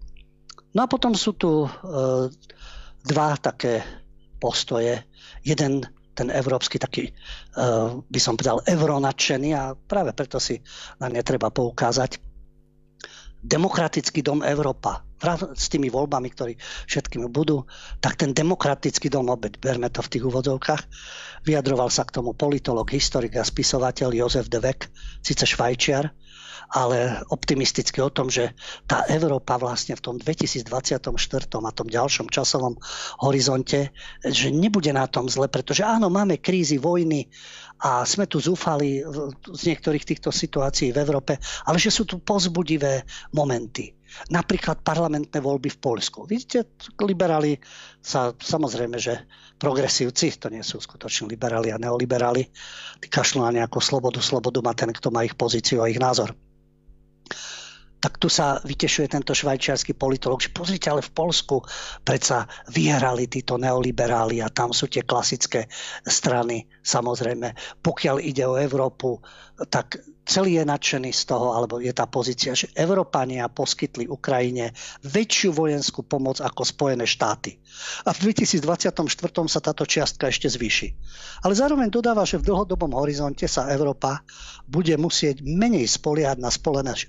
No 0.75 0.83
a 0.83 0.91
potom 0.91 1.15
sú 1.15 1.39
tu 1.39 1.67
uh, 1.67 2.27
dva 3.07 3.29
také 3.39 3.87
postoje. 4.43 5.07
Jeden 5.47 5.87
ten 6.15 6.29
európsky 6.29 6.77
taký, 6.77 7.11
uh, 7.57 7.99
by 8.03 8.21
som 8.21 8.35
povedal, 8.35 8.63
euronačený 8.67 9.51
a 9.55 9.73
práve 9.75 10.13
preto 10.13 10.43
si 10.43 10.59
na 10.99 11.09
ne 11.09 11.23
treba 11.23 11.49
poukázať. 11.49 12.19
Demokratický 13.41 14.21
dom 14.21 14.45
Európa 14.45 15.01
s 15.57 15.69
tými 15.69 15.93
voľbami, 15.93 16.29
ktorí 16.33 16.57
všetkými 16.89 17.29
budú, 17.29 17.65
tak 18.01 18.17
ten 18.17 18.33
demokratický 18.33 19.13
dom, 19.13 19.29
opäť 19.29 19.61
berme 19.61 19.93
to 19.93 20.01
v 20.01 20.13
tých 20.17 20.25
úvodzovkách, 20.25 20.83
vyjadroval 21.45 21.93
sa 21.93 22.09
k 22.09 22.21
tomu 22.21 22.33
politolog, 22.33 22.89
historik 22.89 23.37
a 23.37 23.45
spisovateľ 23.45 24.17
Jozef 24.17 24.49
de 24.49 24.61
Weck, 24.61 24.89
síce 25.21 25.45
švajčiar, 25.45 26.09
ale 26.71 27.19
optimisticky 27.35 27.99
o 27.99 28.15
tom, 28.15 28.31
že 28.31 28.55
tá 28.87 29.03
Európa 29.11 29.59
vlastne 29.59 29.99
v 29.99 30.03
tom 30.03 30.15
2024 30.23 31.03
a 31.67 31.73
tom 31.75 31.87
ďalšom 31.91 32.31
časovom 32.31 32.79
horizonte, 33.27 33.91
že 34.23 34.55
nebude 34.55 34.95
na 34.95 35.11
tom 35.11 35.27
zle, 35.27 35.51
pretože 35.51 35.83
áno, 35.83 36.07
máme 36.07 36.39
krízy, 36.39 36.79
vojny 36.79 37.27
a 37.83 38.07
sme 38.07 38.31
tu 38.31 38.39
zúfali 38.39 39.03
z 39.51 39.63
niektorých 39.67 40.05
týchto 40.05 40.31
situácií 40.31 40.95
v 40.95 41.01
Európe, 41.03 41.43
ale 41.67 41.81
že 41.81 41.91
sú 41.91 42.07
tu 42.07 42.23
pozbudivé 42.23 43.03
momenty. 43.35 43.91
Napríklad 44.31 44.83
parlamentné 44.83 45.39
voľby 45.39 45.71
v 45.71 45.79
Polsku. 45.79 46.27
Vidíte, 46.27 46.67
liberáli 46.99 47.57
sa, 48.03 48.35
samozrejme, 48.35 48.99
že 48.99 49.27
progresívci, 49.57 50.35
to 50.35 50.51
nie 50.51 50.67
sú 50.67 50.83
skutoční 50.83 51.31
liberáli 51.31 51.71
a 51.71 51.79
neoliberáli, 51.79 52.51
kašľú 53.07 53.47
na 53.47 53.63
nejakú 53.63 53.79
slobodu, 53.79 54.19
slobodu 54.19 54.59
má 54.61 54.75
ten, 54.75 54.91
kto 54.91 55.15
má 55.15 55.23
ich 55.23 55.39
pozíciu 55.39 55.81
a 55.81 55.89
ich 55.89 56.03
názor 56.03 56.35
tak 58.01 58.17
tu 58.17 58.33
sa 58.33 58.57
vytešuje 58.65 59.13
tento 59.13 59.37
švajčiarsky 59.37 59.93
politolog, 59.93 60.41
že 60.41 60.57
pozrite, 60.57 60.89
ale 60.89 61.05
v 61.05 61.13
Polsku 61.13 61.61
predsa 62.01 62.49
vyhrali 62.73 63.29
títo 63.29 63.61
neoliberáli 63.61 64.41
a 64.41 64.49
tam 64.49 64.73
sú 64.73 64.89
tie 64.89 65.05
klasické 65.05 65.69
strany. 66.09 66.65
Samozrejme, 66.81 67.53
pokiaľ 67.85 68.17
ide 68.25 68.49
o 68.49 68.57
Európu, 68.57 69.21
tak 69.69 70.01
celý 70.25 70.61
je 70.61 70.65
nadšený 70.65 71.11
z 71.11 71.23
toho, 71.27 71.57
alebo 71.57 71.81
je 71.83 71.91
tá 71.91 72.07
pozícia, 72.07 72.53
že 72.55 72.71
Európania 72.77 73.51
poskytli 73.51 74.07
Ukrajine 74.07 74.73
väčšiu 75.03 75.51
vojenskú 75.51 76.07
pomoc 76.07 76.39
ako 76.39 76.63
Spojené 76.63 77.09
štáty. 77.09 77.59
A 78.07 78.15
v 78.15 78.31
2024 78.31 78.95
sa 79.51 79.61
táto 79.61 79.83
čiastka 79.89 80.31
ešte 80.31 80.47
zvýši. 80.47 80.89
Ale 81.43 81.57
zároveň 81.57 81.89
dodáva, 81.91 82.23
že 82.29 82.39
v 82.39 82.47
dlhodobom 82.53 82.95
horizonte 82.95 83.49
sa 83.49 83.73
Európa 83.73 84.23
bude 84.69 84.95
musieť 85.01 85.43
menej 85.43 85.89
spoliehať 85.89 86.39
na 86.39 86.51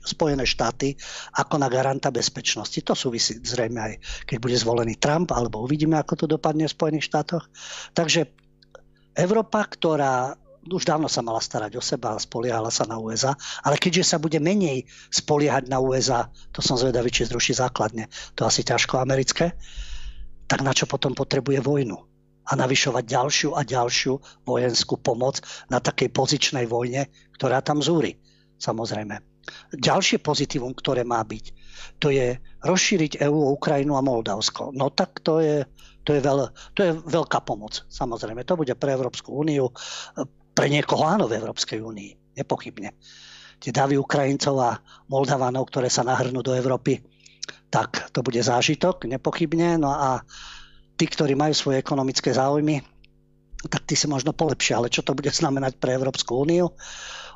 Spojené 0.01 0.45
štáty 0.47 0.97
ako 1.37 1.61
na 1.61 1.67
garanta 1.69 2.09
bezpečnosti. 2.09 2.79
To 2.81 2.97
súvisí 2.97 3.37
zrejme 3.37 3.79
aj, 3.79 3.93
keď 4.25 4.37
bude 4.41 4.57
zvolený 4.57 4.97
Trump, 4.97 5.29
alebo 5.35 5.61
uvidíme, 5.61 5.99
ako 5.99 6.25
to 6.25 6.25
dopadne 6.25 6.65
v 6.65 6.73
Spojených 6.73 7.05
štátoch. 7.05 7.45
Takže 7.93 8.31
Európa, 9.11 9.67
ktorá 9.67 10.40
už 10.69 10.85
dávno 10.85 11.09
sa 11.09 11.25
mala 11.25 11.41
starať 11.41 11.73
o 11.77 11.83
seba 11.83 12.13
a 12.13 12.21
spoliehala 12.21 12.69
sa 12.69 12.85
na 12.85 13.01
USA, 13.01 13.33
ale 13.65 13.81
keďže 13.81 14.13
sa 14.13 14.17
bude 14.21 14.37
menej 14.37 14.85
spoliehať 15.09 15.65
na 15.65 15.81
USA, 15.81 16.29
to 16.53 16.61
som 16.61 16.77
zvedavý, 16.77 17.09
či 17.09 17.25
zruší 17.25 17.57
základne, 17.57 18.05
to 18.37 18.45
asi 18.45 18.61
ťažko 18.61 19.01
americké, 19.01 19.57
tak 20.45 20.61
na 20.61 20.75
čo 20.75 20.85
potom 20.85 21.17
potrebuje 21.17 21.63
vojnu? 21.63 21.97
A 22.41 22.57
navyšovať 22.57 23.03
ďalšiu 23.05 23.49
a 23.55 23.61
ďalšiu 23.63 24.45
vojenskú 24.45 24.99
pomoc 24.99 25.39
na 25.71 25.79
takej 25.79 26.11
pozičnej 26.11 26.67
vojne, 26.67 27.07
ktorá 27.37 27.63
tam 27.63 27.79
zúri. 27.79 28.19
Samozrejme. 28.59 29.17
Ďalšie 29.73 30.21
pozitívum, 30.21 30.75
ktoré 30.77 31.01
má 31.01 31.23
byť, 31.25 31.45
to 31.97 32.13
je 32.13 32.37
rozšíriť 32.61 33.21
EÚ 33.25 33.33
o 33.33 33.53
Ukrajinu 33.57 33.97
a 33.97 34.05
Moldavsko. 34.05 34.69
No 34.73 34.93
tak 34.93 35.21
to 35.25 35.41
je, 35.41 35.65
to 36.05 36.13
je, 36.13 36.21
veľ, 36.21 36.53
to 36.77 36.81
je 36.85 36.91
veľká 36.93 37.41
pomoc, 37.41 37.81
samozrejme. 37.89 38.45
To 38.45 38.57
bude 38.57 38.73
pre 38.77 38.93
Európsku 38.93 39.33
úniu 39.33 39.73
pre 40.61 40.69
niekoho 40.69 41.09
áno 41.09 41.25
v 41.25 41.41
Európskej 41.41 41.81
únii, 41.81 42.37
nepochybne. 42.37 42.93
Tie 43.57 43.73
davy 43.73 43.97
Ukrajincov 43.97 44.61
a 44.61 44.77
Moldavanov, 45.09 45.65
ktoré 45.73 45.89
sa 45.89 46.05
nahrnú 46.05 46.45
do 46.45 46.53
Európy, 46.53 47.01
tak 47.73 48.13
to 48.13 48.21
bude 48.21 48.37
zážitok, 48.37 49.09
nepochybne. 49.09 49.81
No 49.81 49.89
a 49.89 50.21
tí, 51.01 51.09
ktorí 51.09 51.33
majú 51.33 51.57
svoje 51.57 51.81
ekonomické 51.81 52.29
záujmy, 52.29 52.77
tak 53.73 53.89
tí 53.89 53.97
si 53.97 54.05
možno 54.05 54.37
polepšia. 54.37 54.77
Ale 54.77 54.93
čo 54.93 55.01
to 55.01 55.17
bude 55.17 55.33
znamenať 55.33 55.81
pre 55.81 55.97
Európsku 55.97 56.45
úniu? 56.45 56.77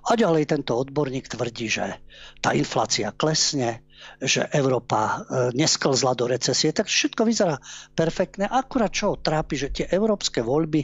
A 0.06 0.14
ďalej 0.14 0.53
tento 0.53 0.78
odborník 0.78 1.26
tvrdí, 1.26 1.66
že 1.66 1.97
tá 2.38 2.53
inflácia 2.53 3.10
klesne, 3.10 3.82
že 4.22 4.45
Európa 4.53 5.01
e, 5.01 5.18
nesklzla 5.58 6.14
do 6.14 6.30
recesie, 6.30 6.70
tak 6.70 6.86
všetko 6.86 7.26
vyzerá 7.26 7.58
perfektne. 7.97 8.45
Akurát 8.45 8.93
čo 8.93 9.18
trápi, 9.18 9.58
že 9.58 9.74
tie 9.74 9.86
európske 9.89 10.45
voľby 10.45 10.82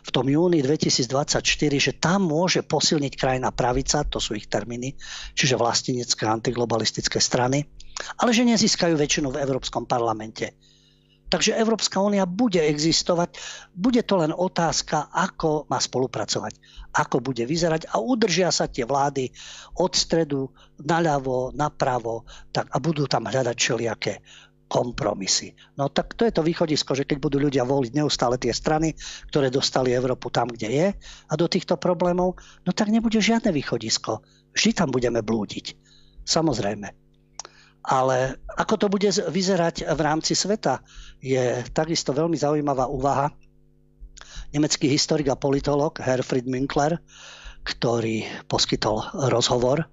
v 0.00 0.10
tom 0.10 0.24
júni 0.24 0.64
2024, 0.64 1.44
že 1.76 1.92
tam 2.00 2.24
môže 2.24 2.64
posilniť 2.64 3.12
krajina 3.20 3.52
pravica, 3.52 4.00
to 4.08 4.16
sú 4.16 4.32
ich 4.32 4.48
termíny, 4.48 4.96
čiže 5.36 5.60
vlastenecké 5.60 6.24
antiglobalistické 6.24 7.20
strany, 7.20 7.68
ale 8.16 8.32
že 8.32 8.48
nezískajú 8.48 8.96
väčšinu 8.96 9.28
v 9.28 9.40
Európskom 9.44 9.84
parlamente. 9.84 10.56
Takže 11.24 11.56
Európska 11.56 11.98
únia 11.98 12.28
bude 12.28 12.60
existovať, 12.60 13.34
bude 13.74 14.04
to 14.04 14.20
len 14.20 14.30
otázka, 14.30 15.10
ako 15.10 15.66
má 15.66 15.80
spolupracovať, 15.80 16.60
ako 16.94 17.24
bude 17.24 17.42
vyzerať 17.48 17.90
a 17.90 17.98
udržia 17.98 18.52
sa 18.54 18.70
tie 18.70 18.84
vlády 18.86 19.32
od 19.80 19.92
stredu 19.96 20.52
naľavo, 20.84 21.56
napravo 21.56 22.28
tak, 22.52 22.70
a 22.70 22.76
budú 22.78 23.08
tam 23.08 23.26
hľadať 23.26 23.56
všelijaké 23.56 24.14
kompromisy. 24.68 25.52
No 25.76 25.92
tak 25.92 26.16
to 26.16 26.24
je 26.24 26.32
to 26.32 26.42
východisko, 26.42 26.96
že 26.96 27.06
keď 27.06 27.18
budú 27.20 27.38
ľudia 27.38 27.62
voliť 27.68 27.92
neustále 27.94 28.40
tie 28.40 28.50
strany, 28.50 28.96
ktoré 29.30 29.52
dostali 29.52 29.92
Európu 29.92 30.32
tam, 30.32 30.48
kde 30.48 30.68
je 30.70 30.88
a 31.28 31.34
do 31.36 31.46
týchto 31.46 31.76
problémov, 31.76 32.40
no 32.64 32.70
tak 32.72 32.88
nebude 32.88 33.20
žiadne 33.20 33.52
východisko. 33.52 34.24
Vždy 34.56 34.70
tam 34.74 34.88
budeme 34.90 35.20
blúdiť. 35.20 35.76
Samozrejme. 36.24 37.03
Ale 37.84 38.40
ako 38.56 38.74
to 38.80 38.86
bude 38.88 39.12
vyzerať 39.12 39.84
v 39.84 40.00
rámci 40.00 40.32
sveta, 40.32 40.80
je 41.20 41.60
takisto 41.76 42.16
veľmi 42.16 42.36
zaujímavá 42.36 42.88
úvaha. 42.88 43.28
Nemecký 44.56 44.88
historik 44.88 45.28
a 45.28 45.36
politolog 45.36 46.00
Herfried 46.00 46.48
Münkler, 46.48 46.96
ktorý 47.64 48.24
poskytol 48.48 49.04
rozhovor 49.28 49.84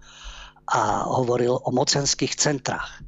a 0.72 1.04
hovoril 1.04 1.52
o 1.52 1.70
mocenských 1.76 2.39
centrách. 2.39 3.04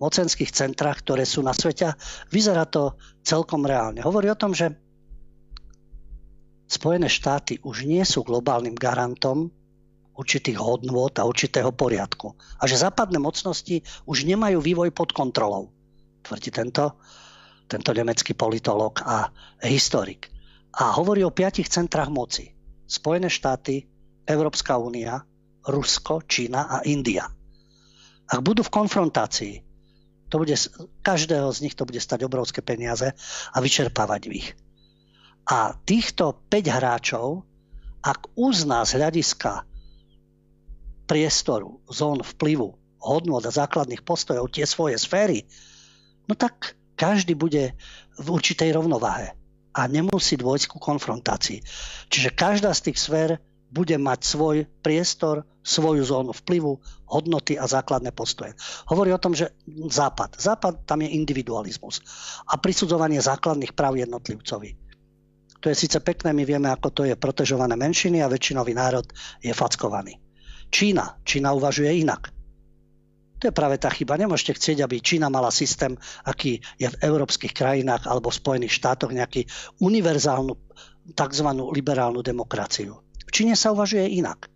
O 0.00 0.08
mocenských 0.08 0.48
centrách, 0.48 1.04
ktoré 1.04 1.28
sú 1.28 1.44
na 1.44 1.52
svete. 1.52 1.92
Vyzerá 2.32 2.64
to 2.64 2.96
celkom 3.20 3.68
reálne. 3.68 4.00
Hovorí 4.00 4.32
o 4.32 4.38
tom, 4.38 4.56
že 4.56 4.72
Spojené 6.70 7.10
štáty 7.10 7.58
už 7.66 7.82
nie 7.82 8.06
sú 8.06 8.22
globálnym 8.22 8.78
garantom 8.78 9.50
určitých 10.16 10.58
hodnôt 10.58 11.12
a 11.16 11.26
určitého 11.26 11.72
poriadku. 11.72 12.34
A 12.60 12.66
že 12.66 12.80
západné 12.80 13.16
mocnosti 13.16 13.80
už 14.04 14.26
nemajú 14.26 14.60
vývoj 14.60 14.90
pod 14.90 15.14
kontrolou, 15.16 15.70
tvrdí 16.22 16.50
tento, 16.52 16.98
tento 17.70 17.90
nemecký 17.94 18.34
politolog 18.34 19.00
a 19.06 19.30
historik. 19.64 20.28
A 20.76 20.94
hovorí 20.98 21.24
o 21.26 21.34
piatich 21.34 21.70
centrách 21.70 22.10
moci. 22.10 22.50
Spojené 22.86 23.30
štáty, 23.30 23.86
Európska 24.26 24.78
únia, 24.78 25.22
Rusko, 25.66 26.26
Čína 26.26 26.66
a 26.66 26.78
India. 26.86 27.26
Ak 28.30 28.40
budú 28.46 28.62
v 28.62 28.74
konfrontácii, 28.74 29.54
to 30.30 30.38
bude, 30.38 30.54
každého 31.02 31.50
z 31.50 31.58
nich 31.66 31.74
to 31.74 31.82
bude 31.82 31.98
stať 31.98 32.22
obrovské 32.22 32.62
peniaze 32.62 33.10
a 33.50 33.58
vyčerpávať 33.58 34.22
ich. 34.30 34.54
A 35.50 35.74
týchto 35.82 36.38
5 36.46 36.70
hráčov, 36.70 37.42
ak 38.06 38.30
uzná 38.38 38.86
z 38.86 39.02
hľadiska 39.02 39.66
priestoru, 41.10 41.82
zón 41.90 42.22
vplyvu, 42.22 42.78
hodnot 43.02 43.42
a 43.42 43.50
základných 43.50 44.06
postojov 44.06 44.54
tie 44.54 44.62
svoje 44.62 44.94
sféry, 44.94 45.42
no 46.30 46.38
tak 46.38 46.78
každý 46.94 47.34
bude 47.34 47.74
v 48.14 48.26
určitej 48.30 48.78
rovnováhe 48.78 49.34
a 49.74 49.80
nemusí 49.90 50.38
dôjsť 50.38 50.70
ku 50.70 50.78
konfrontácii. 50.78 51.66
Čiže 52.06 52.30
každá 52.38 52.70
z 52.70 52.90
tých 52.90 52.98
sfér 53.02 53.30
bude 53.70 53.98
mať 53.98 54.22
svoj 54.22 54.56
priestor, 54.82 55.46
svoju 55.62 56.02
zónu 56.02 56.34
vplyvu, 56.34 56.78
hodnoty 57.06 57.54
a 57.54 57.66
základné 57.70 58.10
postoje. 58.14 58.54
Hovorí 58.90 59.14
o 59.14 59.22
tom, 59.22 59.34
že 59.34 59.54
Západ. 59.66 60.38
Západ 60.38 60.86
tam 60.86 61.02
je 61.06 61.14
individualizmus 61.14 62.02
a 62.50 62.58
prisudzovanie 62.58 63.22
základných 63.22 63.74
práv 63.74 63.98
jednotlivcovi. 63.98 64.70
To 65.60 65.68
je 65.68 65.76
síce 65.76 65.98
pekné, 66.00 66.32
my 66.32 66.42
vieme, 66.42 66.72
ako 66.72 66.88
to 66.90 67.02
je 67.06 67.14
protežované 67.14 67.76
menšiny 67.76 68.24
a 68.24 68.30
väčšinový 68.32 68.72
národ 68.74 69.06
je 69.44 69.52
fackovaný. 69.52 70.29
Čína. 70.70 71.18
Čína 71.26 71.52
uvažuje 71.52 72.00
inak. 72.00 72.30
To 73.40 73.48
je 73.48 73.56
práve 73.56 73.80
tá 73.80 73.88
chyba. 73.88 74.20
Nemôžete 74.20 74.60
chcieť, 74.60 74.84
aby 74.84 75.00
Čína 75.00 75.32
mala 75.32 75.48
systém, 75.48 75.96
aký 76.28 76.60
je 76.76 76.92
v 76.92 77.00
európskych 77.00 77.56
krajinách 77.56 78.04
alebo 78.04 78.28
v 78.28 78.36
Spojených 78.36 78.76
štátoch, 78.76 79.10
nejaký 79.16 79.48
univerzálnu, 79.80 80.54
tzv. 81.16 81.48
liberálnu 81.72 82.20
demokraciu. 82.20 83.00
V 83.00 83.30
Číne 83.32 83.56
sa 83.56 83.72
uvažuje 83.72 84.12
inak. 84.20 84.52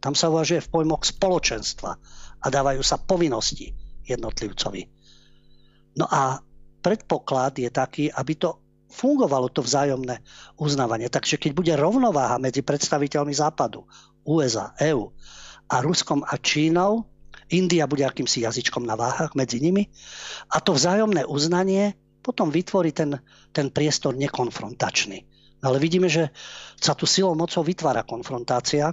Tam 0.00 0.16
sa 0.16 0.32
uvažuje 0.32 0.64
v 0.64 0.72
pojmoch 0.72 1.04
spoločenstva 1.04 1.90
a 2.42 2.46
dávajú 2.48 2.80
sa 2.80 2.96
povinnosti 2.96 3.76
jednotlivcovi. 4.08 4.82
No 6.00 6.08
a 6.08 6.40
predpoklad 6.80 7.60
je 7.60 7.68
taký, 7.68 8.08
aby 8.08 8.32
to 8.34 8.58
fungovalo 8.88 9.52
to 9.52 9.60
vzájomné 9.60 10.24
uznávanie. 10.56 11.12
Takže 11.12 11.36
keď 11.36 11.52
bude 11.52 11.72
rovnováha 11.76 12.40
medzi 12.40 12.64
predstaviteľmi 12.64 13.36
Západu, 13.36 13.84
USA, 14.24 14.72
EU 14.88 15.12
a 15.72 15.80
Ruskom 15.80 16.20
a 16.20 16.36
Čínou. 16.36 17.08
India 17.48 17.88
bude 17.88 18.04
akýmsi 18.04 18.44
jazyčkom 18.44 18.84
na 18.84 18.96
váhach 18.96 19.32
medzi 19.32 19.60
nimi. 19.60 19.88
A 20.52 20.60
to 20.60 20.76
vzájomné 20.76 21.24
uznanie 21.24 21.96
potom 22.20 22.52
vytvorí 22.52 22.92
ten, 22.92 23.18
ten 23.50 23.72
priestor 23.72 24.14
nekonfrontačný. 24.14 25.24
Ale 25.62 25.76
vidíme, 25.80 26.06
že 26.12 26.30
sa 26.78 26.92
tu 26.92 27.08
silou 27.08 27.34
mocou 27.34 27.64
vytvára 27.64 28.04
konfrontácia. 28.04 28.92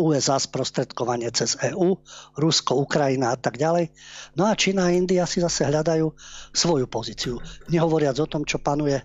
USA 0.00 0.40
sprostredkovanie 0.40 1.28
cez 1.36 1.60
EÚ, 1.60 2.00
Rusko, 2.40 2.80
Ukrajina 2.80 3.36
a 3.36 3.38
tak 3.38 3.60
ďalej. 3.60 3.92
No 4.40 4.48
a 4.48 4.56
Čína 4.56 4.88
a 4.88 4.94
India 4.96 5.28
si 5.28 5.44
zase 5.44 5.68
hľadajú 5.68 6.08
svoju 6.56 6.88
pozíciu. 6.88 7.36
Nehovoriac 7.68 8.16
o 8.24 8.30
tom, 8.30 8.48
čo 8.48 8.56
panuje, 8.56 8.96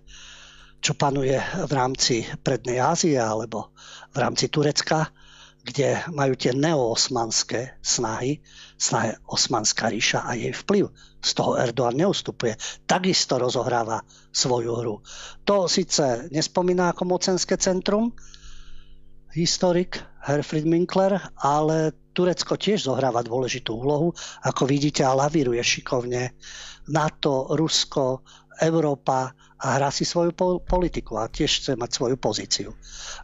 čo 0.80 0.96
panuje 0.96 1.36
v 1.68 1.72
rámci 1.76 2.24
Prednej 2.40 2.80
Ázie 2.80 3.20
alebo 3.20 3.76
v 4.16 4.18
rámci 4.24 4.48
Turecka, 4.48 5.12
kde 5.68 6.00
majú 6.16 6.40
tie 6.40 6.56
neoosmanské 6.56 7.84
snahy, 7.84 8.40
snahy 8.80 9.12
Osmanská 9.28 9.92
ríša 9.92 10.24
a 10.24 10.40
jej 10.40 10.56
vplyv. 10.56 10.88
Z 11.20 11.36
toho 11.36 11.60
Erdoğan 11.60 12.00
neustupuje. 12.00 12.56
Takisto 12.88 13.36
rozohráva 13.36 14.00
svoju 14.32 14.72
hru. 14.80 14.96
To 15.44 15.68
síce 15.68 16.32
nespomína 16.32 16.96
ako 16.96 17.04
mocenské 17.04 17.60
centrum, 17.60 18.16
historik 19.36 20.00
Herfried 20.24 20.64
Minkler, 20.64 21.20
ale 21.44 21.92
Turecko 22.16 22.56
tiež 22.56 22.88
zohráva 22.88 23.20
dôležitú 23.22 23.76
úlohu. 23.76 24.16
Ako 24.48 24.64
vidíte, 24.64 25.04
a 25.04 25.14
lavíruje 25.14 25.60
šikovne 25.60 26.32
NATO, 26.88 27.52
Rusko, 27.52 28.24
Európa 28.64 29.36
a 29.58 29.82
hrá 29.82 29.90
si 29.90 30.06
svoju 30.06 30.38
politiku 30.62 31.18
a 31.18 31.30
tiež 31.30 31.50
chce 31.62 31.72
mať 31.74 31.90
svoju 31.90 32.18
pozíciu. 32.22 32.70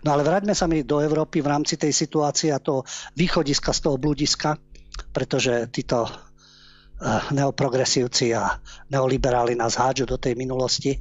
No 0.01 0.17
ale 0.17 0.25
vráťme 0.25 0.57
sa 0.57 0.65
mi 0.65 0.81
do 0.81 0.97
Európy 0.97 1.45
v 1.45 1.51
rámci 1.53 1.77
tej 1.77 1.93
situácie 1.93 2.49
a 2.49 2.63
toho 2.63 2.81
východiska 3.13 3.69
z 3.69 3.79
toho 3.85 4.01
bludiska, 4.01 4.57
pretože 5.13 5.69
títo 5.69 6.09
eh, 6.09 6.13
neoprogresívci 7.33 8.33
a 8.33 8.49
neoliberáli 8.89 9.53
nás 9.53 9.77
hádžu 9.77 10.09
do 10.09 10.17
tej 10.17 10.33
minulosti 10.33 10.97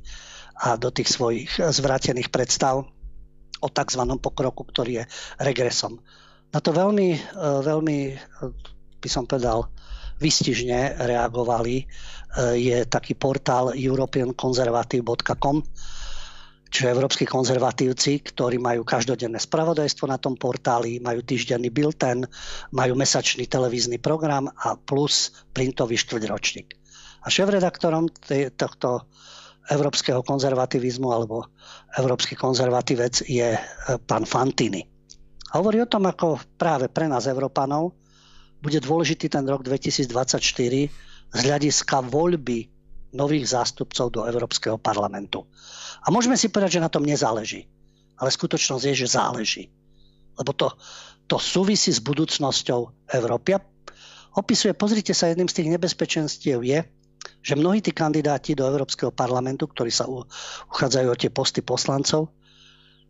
a 0.61 0.77
do 0.77 0.93
tých 0.93 1.09
svojich 1.09 1.49
zvrátených 1.59 2.29
predstav 2.29 2.85
o 3.63 3.69
tzv. 3.71 4.03
pokroku, 4.21 4.69
ktorý 4.69 5.03
je 5.03 5.05
regresom. 5.41 5.97
Na 6.53 6.61
to 6.61 6.77
veľmi, 6.77 7.09
eh, 7.17 7.21
veľmi 7.65 7.99
eh, 8.13 8.17
by 9.01 9.09
som 9.09 9.25
povedal, 9.25 9.73
vystižne 10.23 11.03
reagovali 11.03 11.89
je 12.53 12.85
taký 12.87 13.13
portál 13.13 13.73
europeanconservative.com, 13.73 15.57
čo 16.67 16.89
európsky 16.89 17.29
konzervatívci, 17.29 18.25
ktorí 18.25 18.57
majú 18.57 18.81
každodenné 18.81 19.37
spravodajstvo 19.37 20.09
na 20.09 20.17
tom 20.17 20.41
portáli, 20.41 20.97
majú 20.99 21.21
týždenný 21.21 21.69
bilten, 21.69 22.25
majú 22.73 22.97
mesačný 22.97 23.45
televízny 23.45 24.01
program 24.01 24.49
a 24.49 24.73
plus 24.75 25.37
printový 25.53 26.01
štvrťročník. 26.01 26.73
A 27.23 27.29
šéf-redaktorom 27.29 28.09
tohto 28.57 29.05
európskeho 29.69 30.25
konzervativizmu 30.25 31.13
alebo 31.13 31.47
európsky 31.95 32.35
konzervatívec 32.35 33.23
je 33.23 33.53
eh, 33.53 33.63
pán 34.03 34.25
Fantini. 34.25 34.83
Hovorí 35.53 35.79
o 35.79 35.91
tom, 35.91 36.09
ako 36.09 36.41
práve 36.57 36.89
pre 36.89 37.05
nás, 37.05 37.29
Európanov, 37.29 37.93
bude 38.59 38.81
dôležitý 38.81 39.29
ten 39.29 39.45
rok 39.45 39.61
2024, 39.61 40.09
z 41.33 41.39
hľadiska 41.49 42.05
voľby 42.05 42.69
nových 43.13 43.53
zástupcov 43.53 44.13
do 44.13 44.21
Európskeho 44.25 44.77
parlamentu. 44.81 45.49
A 46.05 46.09
môžeme 46.09 46.37
si 46.37 46.49
povedať, 46.49 46.81
že 46.81 46.85
na 46.85 46.93
tom 46.93 47.05
nezáleží. 47.05 47.69
Ale 48.17 48.33
skutočnosť 48.33 48.85
je, 48.93 48.95
že 49.05 49.15
záleží. 49.17 49.65
Lebo 50.37 50.53
to, 50.57 50.73
to 51.29 51.37
súvisí 51.37 51.93
s 51.93 52.01
budúcnosťou 52.01 53.13
Európy. 53.13 53.57
A 53.57 53.61
opisuje, 54.37 54.73
pozrite 54.73 55.13
sa, 55.13 55.29
jedným 55.29 55.49
z 55.49 55.61
tých 55.61 55.73
nebezpečenstiev 55.73 56.61
je, 56.65 56.85
že 57.43 57.59
mnohí 57.59 57.83
tí 57.83 57.93
kandidáti 57.93 58.57
do 58.57 58.67
Európskeho 58.67 59.13
parlamentu, 59.13 59.69
ktorí 59.69 59.93
sa 59.93 60.09
uchádzajú 60.73 61.07
o 61.11 61.21
tie 61.21 61.31
posty 61.31 61.61
poslancov, 61.61 62.33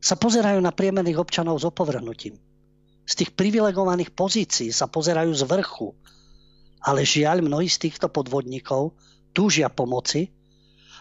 sa 0.02 0.18
pozerajú 0.18 0.58
na 0.58 0.74
priemerných 0.74 1.20
občanov 1.20 1.62
s 1.62 1.68
opovrhnutím. 1.68 2.34
Z 3.06 3.12
tých 3.22 3.30
privilegovaných 3.34 4.10
pozícií 4.14 4.74
sa 4.74 4.90
pozerajú 4.90 5.30
z 5.30 5.42
vrchu 5.46 5.94
ale 6.82 7.06
žiaľ, 7.06 7.46
mnohí 7.46 7.70
z 7.70 7.88
týchto 7.88 8.10
podvodníkov 8.10 8.94
túžia 9.30 9.70
pomoci 9.70 10.28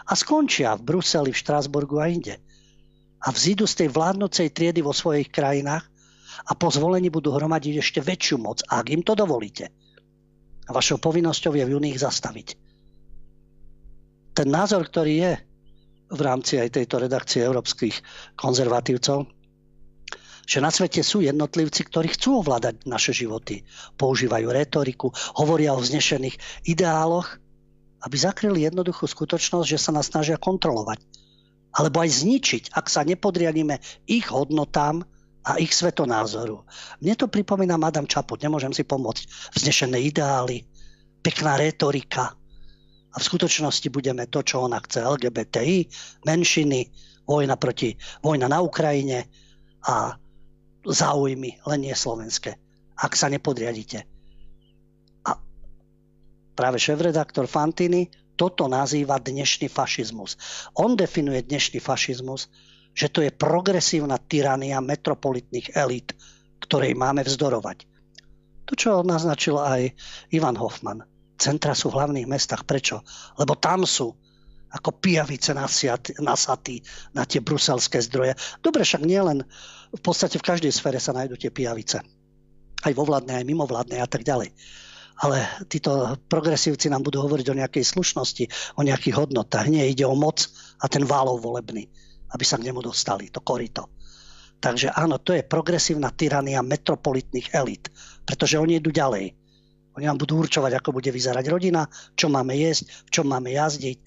a 0.06 0.14
skončia 0.14 0.78
v 0.78 0.86
Bruseli, 0.86 1.34
v 1.34 1.42
Štrásburgu 1.42 1.98
a 2.02 2.10
inde. 2.10 2.38
A 3.22 3.30
vzídu 3.30 3.70
z 3.70 3.86
tej 3.86 3.90
vládnocej 3.94 4.50
triedy 4.50 4.82
vo 4.82 4.94
svojich 4.94 5.30
krajinách 5.30 5.86
a 6.46 6.52
po 6.58 6.74
zvolení 6.74 7.14
budú 7.14 7.34
hromadiť 7.38 7.82
ešte 7.82 8.00
väčšiu 8.02 8.42
moc, 8.42 8.66
ak 8.66 8.90
im 8.90 9.06
to 9.06 9.14
dovolíte. 9.14 9.70
A 10.66 10.70
vašou 10.74 10.98
povinnosťou 10.98 11.54
je 11.54 11.66
v 11.66 11.74
ich 11.90 12.02
zastaviť. 12.02 12.48
Ten 14.32 14.48
názor, 14.48 14.88
ktorý 14.88 15.14
je 15.18 15.32
v 16.12 16.22
rámci 16.24 16.58
aj 16.58 16.82
tejto 16.82 17.04
redakcie 17.04 17.44
európskych 17.44 18.00
konzervatívcov, 18.40 19.28
že 20.52 20.60
na 20.60 20.68
svete 20.68 21.00
sú 21.00 21.24
jednotlivci, 21.24 21.88
ktorí 21.88 22.12
chcú 22.12 22.44
ovládať 22.44 22.84
naše 22.84 23.16
životy. 23.16 23.64
Používajú 23.96 24.52
retoriku, 24.52 25.16
hovoria 25.40 25.72
o 25.72 25.80
vznešených 25.80 26.68
ideáloch, 26.68 27.40
aby 28.04 28.16
zakryli 28.20 28.68
jednoduchú 28.68 29.08
skutočnosť, 29.08 29.64
že 29.64 29.80
sa 29.80 29.96
nás 29.96 30.12
snažia 30.12 30.36
kontrolovať. 30.36 31.00
Alebo 31.72 32.04
aj 32.04 32.20
zničiť, 32.20 32.64
ak 32.76 32.92
sa 32.92 33.08
nepodriadíme 33.08 33.80
ich 34.12 34.28
hodnotám 34.28 35.08
a 35.48 35.56
ich 35.56 35.72
svetonázoru. 35.72 36.68
Mne 37.00 37.16
to 37.16 37.32
pripomína 37.32 37.80
Madame 37.80 38.12
Čaput, 38.12 38.44
nemôžem 38.44 38.76
si 38.76 38.84
pomôcť. 38.84 39.56
Vznešené 39.56 40.04
ideály, 40.04 40.68
pekná 41.24 41.56
retorika. 41.56 42.36
A 43.12 43.16
v 43.16 43.24
skutočnosti 43.24 43.88
budeme 43.88 44.28
to, 44.28 44.44
čo 44.44 44.68
ona 44.68 44.84
chce. 44.84 45.00
LGBTI, 45.00 45.88
menšiny, 46.28 46.92
vojna 47.24 47.56
proti, 47.56 47.96
vojna 48.20 48.52
na 48.52 48.60
Ukrajine 48.60 49.32
a 49.88 50.21
záujmy, 50.86 51.62
len 51.66 51.80
nie 51.82 51.96
slovenské. 51.96 52.58
Ak 52.98 53.18
sa 53.18 53.30
nepodriadite. 53.30 54.06
A 55.26 55.38
práve 56.54 56.78
šéf-redaktor 56.78 57.50
Fantini 57.50 58.10
toto 58.38 58.66
nazýva 58.66 59.22
dnešný 59.22 59.70
fašizmus. 59.70 60.38
On 60.78 60.98
definuje 60.98 61.46
dnešný 61.46 61.78
fašizmus, 61.78 62.50
že 62.92 63.08
to 63.08 63.22
je 63.22 63.32
progresívna 63.32 64.18
tyrania 64.18 64.82
metropolitných 64.82 65.78
elít, 65.78 66.18
ktorej 66.60 66.98
máme 66.98 67.22
vzdorovať. 67.22 67.86
To, 68.70 68.74
čo 68.74 68.92
naznačil 69.06 69.60
aj 69.60 69.94
Ivan 70.34 70.58
Hoffman. 70.58 71.06
Centra 71.38 71.74
sú 71.74 71.90
v 71.90 71.98
hlavných 72.02 72.30
mestách. 72.30 72.64
Prečo? 72.66 73.02
Lebo 73.38 73.58
tam 73.58 73.86
sú 73.86 74.14
ako 74.72 75.04
pijavice 75.04 75.52
nasatí 76.24 76.80
na 77.12 77.28
tie 77.28 77.44
bruselské 77.44 78.00
zdroje. 78.00 78.40
Dobre, 78.64 78.88
však 78.88 79.04
nielen 79.04 79.44
v 79.92 80.02
podstate 80.02 80.40
v 80.40 80.48
každej 80.48 80.72
sfére 80.72 80.98
sa 80.98 81.12
nájdú 81.12 81.36
tie 81.36 81.52
pijavice. 81.52 82.00
Aj 82.82 82.94
vo 82.96 83.04
vládnej, 83.04 83.44
aj 83.44 83.46
mimo 83.46 83.68
vládnej 83.68 84.00
a 84.00 84.08
tak 84.08 84.24
ďalej. 84.24 84.56
Ale 85.22 85.38
títo 85.70 86.18
progresívci 86.32 86.90
nám 86.90 87.06
budú 87.06 87.22
hovoriť 87.22 87.48
o 87.54 87.60
nejakej 87.62 87.84
slušnosti, 87.86 88.44
o 88.80 88.82
nejakých 88.82 89.22
hodnotách. 89.22 89.70
Nie, 89.70 89.86
ide 89.86 90.08
o 90.08 90.18
moc 90.18 90.50
a 90.82 90.90
ten 90.90 91.06
válov 91.06 91.46
volebný, 91.46 91.86
aby 92.34 92.44
sa 92.48 92.58
k 92.58 92.66
nemu 92.72 92.82
dostali, 92.82 93.30
to 93.30 93.44
korito. 93.44 93.92
Takže 94.62 94.94
áno, 94.94 95.22
to 95.22 95.38
je 95.38 95.46
progresívna 95.46 96.10
tyrania 96.14 96.62
metropolitných 96.66 97.54
elit, 97.54 97.90
pretože 98.26 98.58
oni 98.58 98.82
idú 98.82 98.90
ďalej. 98.90 99.34
Oni 99.98 100.06
nám 100.08 100.22
budú 100.22 100.40
určovať, 100.42 100.80
ako 100.80 100.96
bude 100.96 101.12
vyzerať 101.12 101.46
rodina, 101.52 101.86
čo 102.16 102.32
máme 102.32 102.56
jesť, 102.56 102.90
v 103.06 103.10
čom 103.12 103.26
máme 103.28 103.52
jazdiť, 103.52 103.98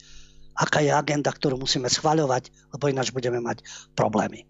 aká 0.57 0.81
je 0.81 0.95
agenda, 0.95 1.31
ktorú 1.31 1.59
musíme 1.59 1.91
schvaľovať, 1.91 2.51
lebo 2.75 2.85
ináč 2.87 3.11
budeme 3.11 3.43
mať 3.43 3.67
problémy. 3.99 4.47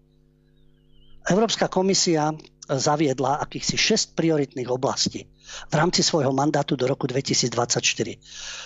Európska 1.25 1.65
komisia 1.65 2.29
zaviedla 2.65 3.41
akýchsi 3.45 3.77
6 3.77 4.17
prioritných 4.17 4.69
oblastí 4.69 5.29
v 5.69 5.73
rámci 5.73 6.01
svojho 6.01 6.33
mandátu 6.33 6.73
do 6.73 6.89
roku 6.89 7.05
2024. 7.05 7.77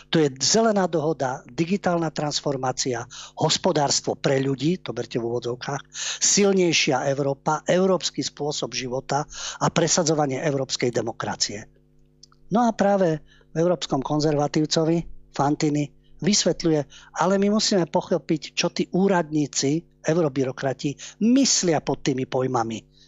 To 0.07 0.15
je 0.23 0.27
zelená 0.39 0.87
dohoda, 0.87 1.43
digitálna 1.43 2.07
transformácia, 2.07 3.03
hospodárstvo 3.35 4.15
pre 4.15 4.39
ľudí, 4.39 4.79
to 4.79 4.95
berte 4.95 5.19
v 5.19 5.27
úvodzovkách, 5.27 5.91
silnejšia 6.23 7.11
Európa, 7.11 7.63
európsky 7.67 8.23
spôsob 8.23 8.71
života 8.71 9.27
a 9.59 9.67
presadzovanie 9.67 10.39
európskej 10.39 10.95
demokracie. 10.95 11.67
No 12.55 12.65
a 12.65 12.71
práve 12.71 13.19
v 13.51 13.55
európskom 13.59 13.99
konzervatívcovi 13.99 15.29
Fantini 15.35 15.91
vysvetľuje, 16.19 16.81
ale 17.19 17.33
my 17.39 17.47
musíme 17.51 17.87
pochopiť, 17.87 18.41
čo 18.55 18.71
tí 18.71 18.87
úradníci, 18.91 19.98
eurobyrokrati, 20.09 20.97
myslia 21.21 21.79
pod 21.79 22.01
tými 22.01 22.25
pojmami 22.25 22.99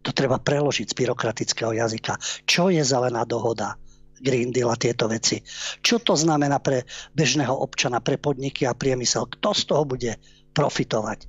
to 0.00 0.16
treba 0.16 0.40
preložiť 0.40 0.86
z 0.90 0.96
byrokratického 0.96 1.76
jazyka. 1.76 2.16
Čo 2.48 2.72
je 2.72 2.80
zelená 2.80 3.28
dohoda? 3.28 3.76
Green 4.20 4.52
Deal 4.52 4.68
a 4.68 4.76
tieto 4.76 5.08
veci. 5.08 5.40
Čo 5.80 6.00
to 6.00 6.12
znamená 6.12 6.60
pre 6.60 6.84
bežného 7.16 7.52
občana, 7.56 8.04
pre 8.04 8.20
podniky 8.20 8.68
a 8.68 8.76
priemysel? 8.76 9.28
Kto 9.28 9.56
z 9.56 9.62
toho 9.64 9.84
bude 9.88 10.12
profitovať? 10.52 11.24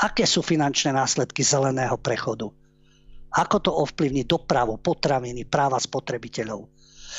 Aké 0.00 0.24
sú 0.28 0.44
finančné 0.44 0.92
následky 0.92 1.40
zeleného 1.40 1.96
prechodu? 1.96 2.52
Ako 3.30 3.56
to 3.62 3.70
ovplyvní 3.72 4.28
dopravu, 4.28 4.76
potraviny, 4.80 5.48
práva 5.48 5.80
spotrebiteľov? 5.80 6.68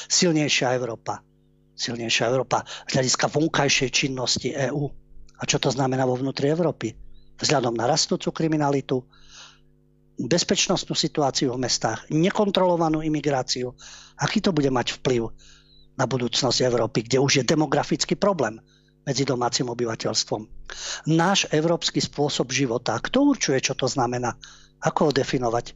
Silnejšia 0.06 0.74
Európa. 0.78 1.22
Silnejšia 1.74 2.30
Európa 2.30 2.62
z 2.86 3.02
hľadiska 3.02 3.26
vonkajšej 3.32 3.90
činnosti 3.90 4.54
EÚ. 4.54 4.86
A 5.42 5.44
čo 5.50 5.58
to 5.58 5.74
znamená 5.74 6.06
vo 6.06 6.14
vnútri 6.14 6.54
Európy? 6.54 6.94
Vzhľadom 7.42 7.74
na 7.74 7.90
rastúcu 7.90 8.30
kriminalitu, 8.30 9.02
bezpečnostnú 10.22 10.94
situáciu 10.94 11.50
v 11.58 11.66
mestách, 11.66 12.06
nekontrolovanú 12.14 13.02
imigráciu, 13.02 13.74
aký 14.22 14.38
to 14.44 14.54
bude 14.54 14.70
mať 14.70 15.02
vplyv 15.02 15.34
na 15.98 16.06
budúcnosť 16.06 16.62
Európy, 16.62 17.10
kde 17.10 17.18
už 17.18 17.42
je 17.42 17.50
demografický 17.50 18.14
problém 18.14 18.62
medzi 19.02 19.26
domácim 19.26 19.66
obyvateľstvom. 19.66 20.46
Náš 21.10 21.50
európsky 21.50 21.98
spôsob 21.98 22.54
života, 22.54 23.02
kto 23.02 23.34
určuje, 23.34 23.58
čo 23.58 23.74
to 23.74 23.90
znamená, 23.90 24.38
ako 24.82 25.10
ho 25.10 25.12
definovať? 25.14 25.74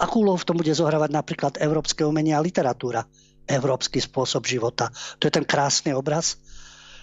Akú 0.00 0.24
úlohu 0.24 0.40
v 0.40 0.48
tom 0.48 0.56
bude 0.56 0.72
zohrávať 0.72 1.10
napríklad 1.12 1.52
európske 1.60 2.00
umenie 2.08 2.32
a 2.32 2.40
literatúra? 2.40 3.04
Európsky 3.44 4.00
spôsob 4.00 4.46
života. 4.48 4.88
To 5.20 5.28
je 5.28 5.32
ten 5.34 5.44
krásny 5.44 5.92
obraz, 5.92 6.40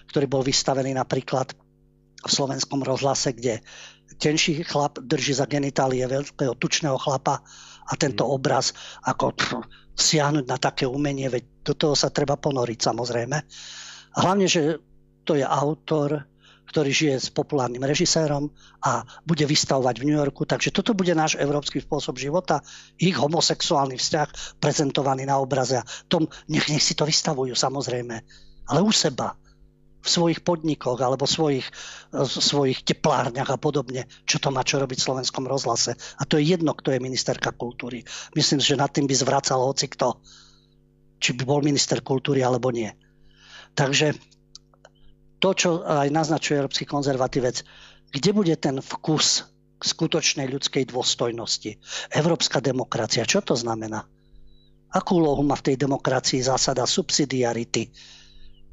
ktorý 0.09 0.25
bol 0.25 0.41
vystavený 0.41 0.95
napríklad 0.95 1.53
v 2.27 2.35
slovenskom 2.35 2.83
rozhlase, 2.83 3.33
kde 3.33 3.63
tenší 4.19 4.63
chlap 4.67 4.99
drží 4.99 5.35
za 5.35 5.47
genitálie 5.47 6.03
veľkého 6.03 6.55
tučného 6.59 6.99
chlapa 6.99 7.39
a 7.87 7.93
tento 7.95 8.27
mm. 8.27 8.31
obraz 8.31 8.75
ako 9.03 9.25
pff, 9.35 9.51
siahnuť 9.97 10.45
na 10.45 10.57
také 10.61 10.85
umenie, 10.85 11.31
veď 11.31 11.43
do 11.65 11.73
toho 11.73 11.95
sa 11.97 12.13
treba 12.13 12.37
ponoriť 12.37 12.79
samozrejme. 12.79 13.37
A 14.13 14.17
hlavne, 14.21 14.45
že 14.45 14.77
to 15.25 15.33
je 15.35 15.43
autor, 15.43 16.23
ktorý 16.67 16.91
žije 16.91 17.15
s 17.17 17.29
populárnym 17.31 17.81
režisérom 17.81 18.51
a 18.83 19.01
bude 19.23 19.47
vystavovať 19.47 20.03
v 20.03 20.05
New 20.11 20.19
Yorku. 20.19 20.43
Takže 20.43 20.75
toto 20.75 20.91
bude 20.91 21.15
náš 21.15 21.39
európsky 21.39 21.79
spôsob 21.79 22.19
života, 22.19 22.59
ich 22.99 23.15
homosexuálny 23.15 23.95
vzťah 23.95 24.59
prezentovaný 24.59 25.23
na 25.25 25.39
obraze. 25.39 25.79
Tom, 26.11 26.27
nech, 26.51 26.67
nech 26.67 26.83
si 26.83 26.93
to 26.93 27.07
vystavujú 27.07 27.55
samozrejme, 27.55 28.15
ale 28.67 28.79
u 28.83 28.91
seba 28.91 29.33
v 30.07 30.15
svojich 30.15 30.39
podnikoch 30.39 30.95
alebo 31.03 31.27
svojich, 31.27 31.67
svojich 32.15 32.87
teplárniach 32.87 33.51
a 33.51 33.59
podobne, 33.59 34.07
čo 34.23 34.39
to 34.39 34.55
má 34.55 34.63
čo 34.63 34.79
robiť 34.79 35.03
v 35.03 35.07
slovenskom 35.11 35.43
rozhlase. 35.43 35.99
A 36.15 36.23
to 36.23 36.39
je 36.39 36.55
jedno, 36.55 36.71
kto 36.71 36.95
je 36.95 37.03
ministerka 37.03 37.51
kultúry. 37.51 38.07
Myslím, 38.31 38.63
že 38.63 38.79
nad 38.79 38.87
tým 38.87 39.03
by 39.03 39.15
zvracal 39.19 39.59
hoci 39.67 39.91
kto, 39.91 40.23
či 41.19 41.35
by 41.35 41.43
bol 41.43 41.59
minister 41.59 41.99
kultúry 41.99 42.39
alebo 42.39 42.71
nie. 42.71 42.87
Takže 43.75 44.15
to, 45.43 45.49
čo 45.51 45.83
aj 45.83 46.07
naznačuje 46.07 46.55
európsky 46.55 46.87
konzervatívec, 46.87 47.67
kde 48.07 48.31
bude 48.31 48.55
ten 48.55 48.79
vkus 48.79 49.43
skutočnej 49.83 50.47
ľudskej 50.47 50.87
dôstojnosti? 50.87 51.77
Európska 52.15 52.63
demokracia, 52.63 53.27
čo 53.27 53.43
to 53.43 53.59
znamená? 53.59 54.07
Akú 54.87 55.19
úlohu 55.19 55.43
má 55.43 55.59
v 55.59 55.73
tej 55.73 55.75
demokracii 55.83 56.39
zásada 56.39 56.87
subsidiarity? 56.87 57.91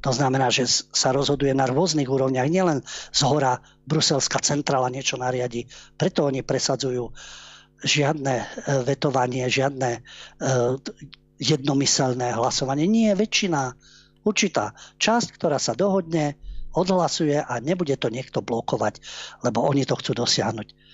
To 0.05 0.13
znamená, 0.13 0.53
že 0.53 0.69
sa 0.69 1.09
rozhoduje 1.09 1.49
na 1.57 1.65
rôznych 1.65 2.05
úrovniach, 2.05 2.45
nielen 2.45 2.85
z 3.09 3.21
hora 3.25 3.57
bruselská 3.89 4.37
centrála 4.37 4.93
niečo 4.93 5.17
nariadi. 5.17 5.65
Preto 5.97 6.29
oni 6.29 6.45
presadzujú 6.45 7.09
žiadne 7.81 8.35
e, 8.37 8.45
vetovanie, 8.85 9.49
žiadne 9.49 9.91
e, 9.97 10.01
jednomyselné 11.41 12.37
hlasovanie. 12.37 12.85
Nie, 12.85 13.17
väčšina, 13.17 13.73
určitá 14.21 14.77
časť, 15.01 15.41
ktorá 15.41 15.57
sa 15.57 15.73
dohodne, 15.73 16.37
odhlasuje 16.77 17.41
a 17.41 17.57
nebude 17.57 17.97
to 17.97 18.13
niekto 18.13 18.45
blokovať, 18.45 19.01
lebo 19.41 19.65
oni 19.65 19.89
to 19.89 19.97
chcú 19.97 20.21
dosiahnuť 20.21 20.84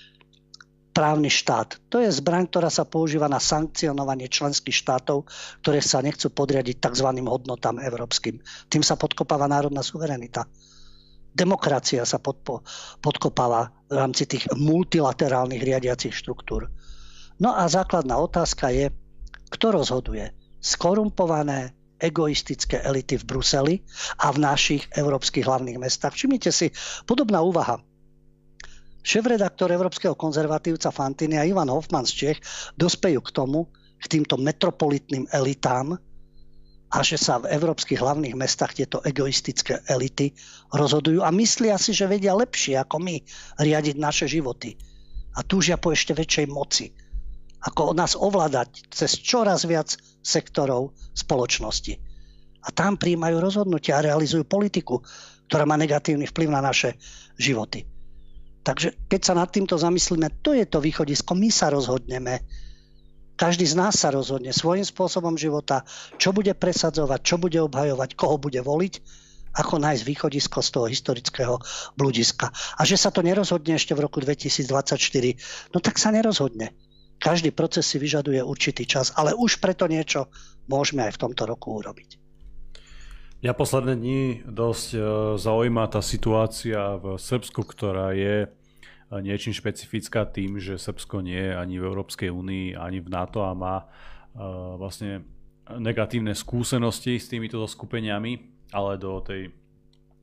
právny 0.92 1.32
štát. 1.32 1.80
To 1.88 2.04
je 2.04 2.12
zbraň, 2.12 2.52
ktorá 2.52 2.68
sa 2.68 2.84
používa 2.84 3.32
na 3.32 3.39
sankcionovanie 3.39 4.28
členských 4.28 4.76
štátov, 4.76 5.28
ktoré 5.64 5.80
sa 5.80 6.04
nechcú 6.04 6.28
podriadiť 6.32 6.84
tzv. 6.84 7.08
hodnotám 7.24 7.80
európskym. 7.80 8.44
Tým 8.68 8.84
sa 8.84 9.00
podkopáva 9.00 9.48
národná 9.48 9.82
suverenita. 9.82 10.46
Demokracia 11.32 12.04
sa 12.04 12.20
podpo, 12.20 12.68
podkopáva 13.00 13.72
v 13.88 13.96
rámci 13.96 14.28
tých 14.28 14.52
multilaterálnych 14.52 15.64
riadiacich 15.64 16.12
štruktúr. 16.12 16.68
No 17.39 17.56
a 17.56 17.72
základná 17.72 18.20
otázka 18.20 18.68
je, 18.76 18.92
kto 19.48 19.72
rozhoduje? 19.72 20.36
Skorumpované, 20.60 21.72
egoistické 22.02 22.84
elity 22.84 23.16
v 23.22 23.28
Bruseli 23.30 23.76
a 24.20 24.34
v 24.34 24.44
našich 24.44 24.84
európskych 24.92 25.48
hlavných 25.48 25.80
mestách. 25.80 26.18
Všimnite 26.18 26.52
si, 26.52 26.74
podobná 27.08 27.39
úvaha 27.46 27.80
Šéf-redaktor 29.02 29.74
Európskeho 29.74 30.14
konzervatívca 30.14 30.93
Fantiny 30.93 31.41
a 31.41 31.45
Ivan 31.45 31.74
Hoffman 31.74 32.06
z 32.06 32.14
Čech 32.14 32.39
dospejú 32.78 33.26
k 33.26 33.34
tomu, 33.34 33.66
k 33.97 34.06
týmto 34.06 34.38
metropolitným 34.38 35.30
elitám 35.34 35.97
a 36.91 36.97
že 37.02 37.18
sa 37.18 37.39
v 37.41 37.49
európskych 37.49 38.02
hlavných 38.02 38.36
mestách 38.38 38.78
tieto 38.78 38.99
egoistické 39.02 39.82
elity 39.89 40.36
rozhodujú 40.76 41.24
a 41.24 41.32
myslia 41.34 41.80
si, 41.82 41.95
že 41.97 42.10
vedia 42.10 42.36
lepšie 42.36 42.78
ako 42.78 42.97
my 42.99 43.16
riadiť 43.62 43.95
naše 43.97 44.26
životy 44.28 44.76
a 45.34 45.45
túžia 45.45 45.80
po 45.80 45.95
ešte 45.95 46.12
väčšej 46.12 46.47
moci. 46.52 46.91
Ako 47.62 47.93
nás 47.93 48.18
ovládať 48.18 48.90
cez 48.90 49.22
čoraz 49.22 49.69
viac 49.69 49.94
sektorov 50.22 50.98
spoločnosti. 51.14 51.94
A 52.61 52.69
tam 52.73 52.98
príjmajú 52.98 53.38
rozhodnutia 53.38 54.02
a 54.02 54.06
realizujú 54.06 54.45
politiku, 54.45 55.02
ktorá 55.49 55.65
má 55.65 55.78
negatívny 55.78 56.30
vplyv 56.30 56.49
na 56.53 56.61
naše 56.61 56.98
životy. 57.38 57.90
Takže 58.62 59.10
keď 59.10 59.22
sa 59.26 59.34
nad 59.34 59.50
týmto 59.50 59.74
zamyslíme, 59.74 60.42
to 60.46 60.54
je 60.54 60.66
to 60.70 60.78
východisko. 60.78 61.34
My 61.34 61.50
sa 61.50 61.74
rozhodneme, 61.74 62.46
Každý 63.42 63.66
z 63.66 63.74
nás 63.74 63.98
sa 63.98 64.14
rozhodne 64.14 64.54
svojím 64.54 64.86
spôsobom 64.86 65.34
života, 65.34 65.82
čo 66.22 66.30
bude 66.30 66.54
presadzovať, 66.54 67.20
čo 67.26 67.42
bude 67.42 67.58
obhajovať, 67.58 68.14
koho 68.14 68.38
bude 68.38 68.62
voliť, 68.62 69.02
ako 69.58 69.82
nájsť 69.82 70.04
východisko 70.06 70.62
z 70.62 70.70
toho 70.70 70.86
historického 70.86 71.58
blúdiska. 71.98 72.54
A 72.54 72.86
že 72.86 73.02
sa 73.02 73.10
to 73.10 73.26
nerozhodne 73.26 73.82
ešte 73.82 73.98
v 73.98 74.06
roku 74.06 74.22
2024, 74.22 75.74
no 75.74 75.82
tak 75.82 75.98
sa 75.98 76.14
nerozhodne. 76.14 76.70
Každý 77.18 77.50
proces 77.50 77.90
si 77.90 77.98
vyžaduje 77.98 78.46
určitý 78.46 78.86
čas, 78.86 79.10
ale 79.18 79.34
už 79.34 79.58
preto 79.58 79.90
niečo 79.90 80.30
môžeme 80.70 81.10
aj 81.10 81.18
v 81.18 81.22
tomto 81.26 81.50
roku 81.50 81.82
urobiť. 81.82 82.20
Ja 83.41 83.57
posledné 83.57 83.97
dni 83.97 84.22
dosť 84.45 84.88
e, 84.93 84.99
zaujíma 85.41 85.89
tá 85.89 85.97
situácia 86.05 86.93
v 87.01 87.18
Srbsku, 87.18 87.65
ktorá 87.65 88.13
je 88.13 88.45
e, 88.45 88.47
niečím 89.18 89.49
špecifická 89.49 90.30
tým, 90.30 90.61
že 90.61 90.77
Srbsko 90.77 91.26
nie 91.26 91.49
je 91.49 91.57
ani 91.57 91.81
v 91.81 91.89
Európskej 91.89 92.30
únii, 92.30 92.77
ani 92.77 93.01
v 93.01 93.09
NATO 93.09 93.41
a 93.41 93.57
má 93.57 93.81
e, 93.81 93.85
vlastne 94.77 95.26
negatívne 95.73 96.38
skúsenosti 96.38 97.18
s 97.18 97.34
týmito 97.34 97.57
skupeniami, 97.65 98.45
ale 98.77 99.01
do 99.01 99.18
tej 99.26 99.49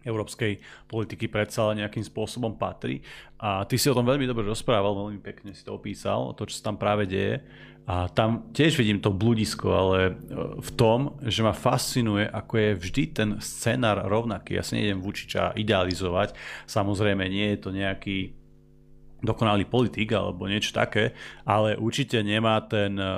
európskej 0.08 0.58
politiky 0.88 1.28
predsa 1.28 1.76
nejakým 1.76 2.02
spôsobom 2.02 2.56
patrí. 2.56 3.04
A 3.38 3.68
ty 3.68 3.76
si 3.76 3.92
o 3.92 3.96
tom 3.96 4.08
veľmi 4.08 4.24
dobre 4.24 4.48
rozprával, 4.48 4.96
veľmi 4.96 5.20
pekne 5.20 5.52
si 5.52 5.62
to 5.62 5.76
opísal, 5.76 6.32
to, 6.32 6.48
čo 6.48 6.58
sa 6.58 6.72
tam 6.72 6.80
práve 6.80 7.04
deje. 7.04 7.44
A 7.88 8.04
tam 8.12 8.52
tiež 8.52 8.76
vidím 8.76 9.00
to 9.00 9.08
bludisko, 9.08 9.72
ale 9.72 9.98
e, 10.04 10.12
v 10.60 10.70
tom, 10.76 11.16
že 11.24 11.40
ma 11.40 11.56
fascinuje, 11.56 12.28
ako 12.28 12.52
je 12.60 12.70
vždy 12.76 13.02
ten 13.16 13.30
scenár 13.40 14.04
rovnaký. 14.04 14.60
Ja 14.60 14.64
sa 14.64 14.76
nejdem 14.76 15.00
Vučiča 15.00 15.56
idealizovať, 15.56 16.36
samozrejme 16.68 17.24
nie 17.32 17.56
je 17.56 17.58
to 17.64 17.72
nejaký 17.72 18.36
dokonalý 19.24 19.64
politik 19.64 20.12
alebo 20.12 20.44
niečo 20.46 20.76
také, 20.76 21.16
ale 21.48 21.80
určite 21.80 22.20
nemá 22.20 22.60
ten 22.68 22.92
e, 23.00 23.12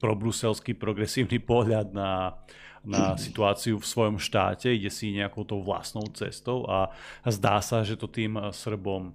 probruselský 0.00 0.80
progresívny 0.80 1.36
pohľad 1.36 1.92
na, 1.92 2.40
na 2.80 3.12
situáciu 3.20 3.76
v 3.76 3.86
svojom 3.86 4.16
štáte, 4.16 4.72
ide 4.72 4.88
si 4.88 5.12
nejakou 5.12 5.44
tou 5.44 5.60
vlastnou 5.60 6.08
cestou 6.16 6.64
a 6.64 6.88
zdá 7.28 7.60
sa, 7.60 7.84
že 7.84 8.00
to 8.00 8.08
tým 8.08 8.40
Srbom 8.56 9.12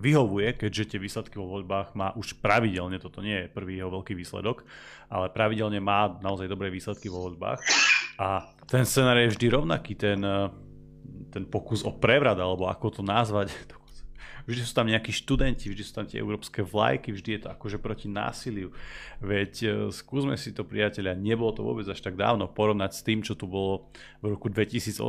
vyhovuje, 0.00 0.56
keďže 0.56 0.96
tie 0.96 0.98
výsledky 0.98 1.36
vo 1.36 1.60
voľbách 1.60 1.92
má 1.92 2.16
už 2.16 2.40
pravidelne, 2.40 2.96
toto 2.96 3.20
nie 3.20 3.46
je 3.46 3.52
prvý 3.52 3.78
jeho 3.78 3.92
veľký 3.92 4.16
výsledok, 4.16 4.64
ale 5.12 5.28
pravidelne 5.28 5.78
má 5.78 6.08
naozaj 6.24 6.48
dobré 6.48 6.72
výsledky 6.72 7.12
vo 7.12 7.28
voľbách. 7.28 7.60
A 8.16 8.48
ten 8.64 8.88
scenár 8.88 9.20
je 9.20 9.36
vždy 9.36 9.46
rovnaký, 9.52 9.92
ten, 9.94 10.20
eh, 10.24 10.48
ten 11.28 11.44
pokus 11.44 11.84
o 11.84 11.92
prevrat, 11.92 12.40
alebo 12.40 12.66
ako 12.66 13.00
to 13.00 13.02
nazvať, 13.04 13.52
vždy 14.44 14.62
sú 14.62 14.72
tam 14.72 14.88
nejakí 14.88 15.10
študenti, 15.10 15.68
vždy 15.68 15.82
sú 15.82 15.92
tam 15.92 16.06
tie 16.06 16.20
európske 16.20 16.60
vlajky, 16.64 17.12
vždy 17.12 17.30
je 17.36 17.40
to 17.44 17.48
akože 17.52 17.78
proti 17.80 18.06
násiliu. 18.06 18.70
Veď 19.20 19.52
eh, 19.64 19.70
skúsme 19.90 20.36
si 20.36 20.54
to, 20.54 20.62
priateľia, 20.62 21.18
nebolo 21.18 21.52
to 21.52 21.64
vôbec 21.64 21.84
až 21.88 22.00
tak 22.00 22.16
dávno 22.16 22.48
porovnať 22.48 22.90
s 22.96 23.04
tým, 23.04 23.20
čo 23.20 23.36
tu 23.36 23.50
bolo 23.50 23.90
v 24.24 24.36
roku 24.36 24.52
2018 24.52 25.00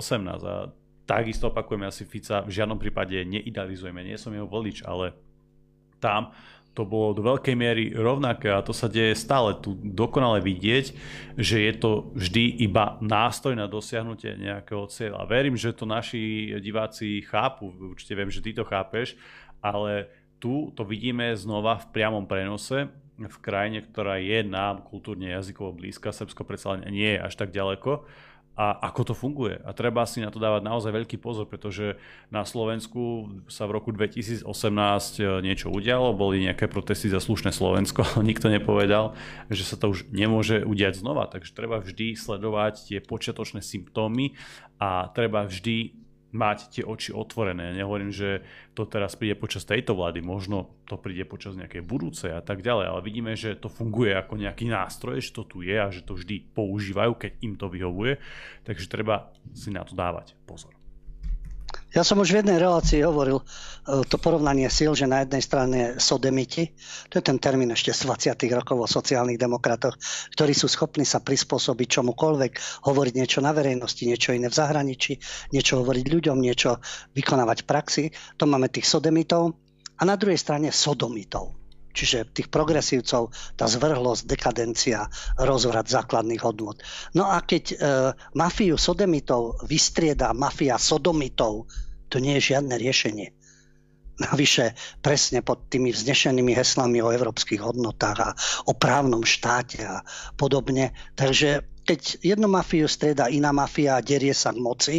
a 0.44 0.72
takisto 1.06 1.52
opakujem, 1.52 1.84
asi 1.88 2.08
Fica 2.08 2.40
v 2.45 2.56
žiadnom 2.56 2.80
prípade 2.80 3.20
neidealizujeme, 3.28 3.99
nie 4.06 4.16
som 4.16 4.32
jeho 4.32 4.48
volič, 4.48 4.88
ale 4.88 5.12
tam 5.99 6.32
to 6.72 6.88
bolo 6.88 7.11
do 7.11 7.22
veľkej 7.27 7.56
miery 7.56 7.91
rovnaké 7.91 8.48
a 8.48 8.64
to 8.64 8.72
sa 8.72 8.88
deje 8.88 9.11
stále 9.11 9.60
tu 9.60 9.76
dokonale 9.76 10.39
vidieť, 10.39 10.85
že 11.35 11.68
je 11.68 11.73
to 11.76 12.15
vždy 12.15 12.64
iba 12.64 12.95
nástroj 13.03 13.60
na 13.60 13.68
dosiahnutie 13.68 14.39
nejakého 14.39 14.88
cieľa. 14.88 15.27
Verím, 15.27 15.60
že 15.60 15.76
to 15.76 15.84
naši 15.84 16.56
diváci 16.64 17.27
chápu, 17.27 17.76
určite 17.91 18.15
viem, 18.15 18.31
že 18.31 18.39
ty 18.39 18.56
to 18.56 18.64
chápeš, 18.64 19.19
ale 19.60 20.07
tu 20.39 20.72
to 20.72 20.88
vidíme 20.88 21.35
znova 21.35 21.76
v 21.84 21.91
priamom 21.91 22.23
prenose 22.23 22.88
v 23.19 23.38
krajine, 23.43 23.85
ktorá 23.85 24.18
je 24.18 24.41
nám 24.41 24.81
kultúrne 24.88 25.30
jazykovo 25.30 25.77
blízka, 25.77 26.15
Srbsko 26.15 26.41
predsa 26.48 26.80
nie 26.89 27.19
je 27.19 27.19
až 27.22 27.34
tak 27.35 27.53
ďaleko 27.53 28.07
a 28.52 28.91
ako 28.91 29.11
to 29.11 29.14
funguje. 29.15 29.56
A 29.64 29.72
treba 29.72 30.03
si 30.03 30.19
na 30.19 30.28
to 30.28 30.36
dávať 30.36 30.68
naozaj 30.68 30.91
veľký 30.91 31.18
pozor, 31.23 31.48
pretože 31.48 31.95
na 32.28 32.44
Slovensku 32.44 33.32
sa 33.48 33.64
v 33.64 33.80
roku 33.80 33.95
2018 33.95 34.44
e, 34.44 35.23
niečo 35.40 35.72
udialo, 35.72 36.11
boli 36.11 36.44
nejaké 36.44 36.68
protesty 36.68 37.07
za 37.07 37.23
slušné 37.23 37.56
Slovensko, 37.56 38.03
ale 38.11 38.28
nikto 38.28 38.52
nepovedal, 38.52 39.15
že 39.48 39.64
sa 39.64 39.80
to 39.80 39.95
už 39.95 40.11
nemôže 40.11 40.68
udiať 40.68 40.99
znova. 40.99 41.32
Takže 41.32 41.56
treba 41.56 41.80
vždy 41.80 42.19
sledovať 42.19 42.91
tie 42.91 42.99
počiatočné 42.99 43.64
symptómy 43.64 44.36
a 44.84 45.07
treba 45.15 45.48
vždy 45.48 46.01
mať 46.32 46.80
tie 46.80 46.84
oči 46.84 47.12
otvorené. 47.14 47.72
Ja 47.72 47.84
nehovorím, 47.84 48.12
že 48.12 48.44
to 48.74 48.88
teraz 48.88 49.20
príde 49.20 49.36
počas 49.36 49.68
tejto 49.68 49.94
vlády, 49.95 50.24
možno 50.24 50.74
to 50.88 50.95
príde 50.98 51.28
počas 51.28 51.56
nejakej 51.60 51.84
budúcej 51.84 52.32
a 52.34 52.41
tak 52.41 52.66
ďalej, 52.66 52.86
ale 52.88 53.06
vidíme, 53.06 53.32
že 53.38 53.60
to 53.60 53.70
funguje 53.70 54.16
ako 54.16 54.40
nejaký 54.40 54.72
nástroj, 54.72 55.20
že 55.20 55.36
to 55.36 55.44
tu 55.45 55.62
je 55.62 55.76
a 55.76 55.91
že 55.91 56.02
to 56.03 56.18
vždy 56.18 56.44
používajú, 56.56 57.14
keď 57.20 57.32
im 57.44 57.53
to 57.60 57.68
vyhovuje, 57.68 58.18
takže 58.66 58.90
treba 58.90 59.30
si 59.53 59.70
na 59.70 59.84
to 59.86 59.94
dávať 59.94 60.34
pozor. 60.49 60.81
Ja 61.91 62.07
som 62.07 62.23
už 62.23 62.31
v 62.31 62.39
jednej 62.39 62.55
relácii 62.55 63.03
hovoril 63.03 63.43
e, 63.43 63.45
to 64.07 64.15
porovnanie 64.15 64.72
síl, 64.72 64.95
že 64.95 65.11
na 65.11 65.27
jednej 65.27 65.43
strane 65.43 65.80
sodemiti, 65.99 66.72
to 67.11 67.19
je 67.19 67.23
ten 67.27 67.35
termín 67.35 67.68
ešte 67.76 67.91
z 67.91 68.07
20. 68.07 68.47
rokov 68.55 68.80
o 68.80 68.88
sociálnych 68.88 69.35
demokratoch, 69.35 69.99
ktorí 70.31 70.55
sú 70.55 70.72
schopní 70.72 71.03
sa 71.03 71.19
prispôsobiť 71.19 71.99
čomukoľvek, 71.99 72.51
hovoriť 72.88 73.13
niečo 73.19 73.43
na 73.43 73.51
verejnosti, 73.51 74.07
niečo 74.07 74.31
iné 74.31 74.47
v 74.47 74.55
zahraničí, 74.55 75.19
niečo 75.51 75.84
hovoriť 75.84 76.05
ľuďom, 76.07 76.38
niečo 76.39 76.80
vykonávať 77.11 77.68
praxi. 77.68 78.15
To 78.39 78.47
máme 78.47 78.72
tých 78.72 78.88
sodemitov. 78.88 79.59
A 79.99 80.07
na 80.07 80.18
druhej 80.18 80.39
strane 80.39 80.73
sodomitov. 80.73 81.60
Čiže 81.91 82.31
tých 82.31 82.47
progresívcov, 82.47 83.31
tá 83.55 83.65
zvrhlosť, 83.68 84.23
dekadencia, 84.27 85.07
rozvrat 85.39 85.88
základných 85.88 86.41
hodnot. 86.41 86.84
No 87.15 87.27
a 87.27 87.43
keď 87.43 87.63
e, 87.72 87.76
mafiu 88.35 88.76
sodomitov 88.80 89.61
vystrieda 89.68 90.31
mafia 90.31 90.80
sodomitov, 90.80 91.68
to 92.11 92.19
nie 92.19 92.39
je 92.39 92.55
žiadne 92.55 92.76
riešenie. 92.76 93.31
Navyše 94.22 94.77
presne 95.01 95.41
pod 95.41 95.72
tými 95.72 95.89
vznešenými 95.89 96.53
heslami 96.53 97.01
o 97.01 97.09
európskych 97.09 97.57
hodnotách 97.57 98.19
a 98.22 98.30
o 98.69 98.77
právnom 98.77 99.26
štáte 99.26 99.81
a 99.81 100.05
podobne. 100.38 100.93
Takže 101.18 101.65
keď 101.81 102.22
jednu 102.22 102.45
mafiu 102.45 102.85
strieda 102.85 103.31
iná 103.34 103.49
mafia 103.49 103.97
a 103.97 104.05
derie 104.05 104.35
sa 104.38 104.53
k 104.53 104.61
moci, 104.61 104.95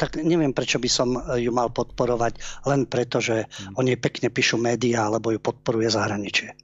tak 0.00 0.16
neviem, 0.16 0.56
prečo 0.56 0.80
by 0.80 0.88
som 0.88 1.12
e, 1.12 1.44
ju 1.44 1.52
mal 1.52 1.68
podporovať, 1.68 2.64
len 2.64 2.88
preto, 2.88 3.20
že 3.20 3.44
hmm. 3.44 3.76
o 3.76 3.84
nej 3.84 4.00
pekne 4.00 4.32
píšu 4.32 4.56
médiá, 4.56 5.12
alebo 5.12 5.28
ju 5.28 5.36
podporuje 5.36 5.92
zahraničie. 5.92 6.56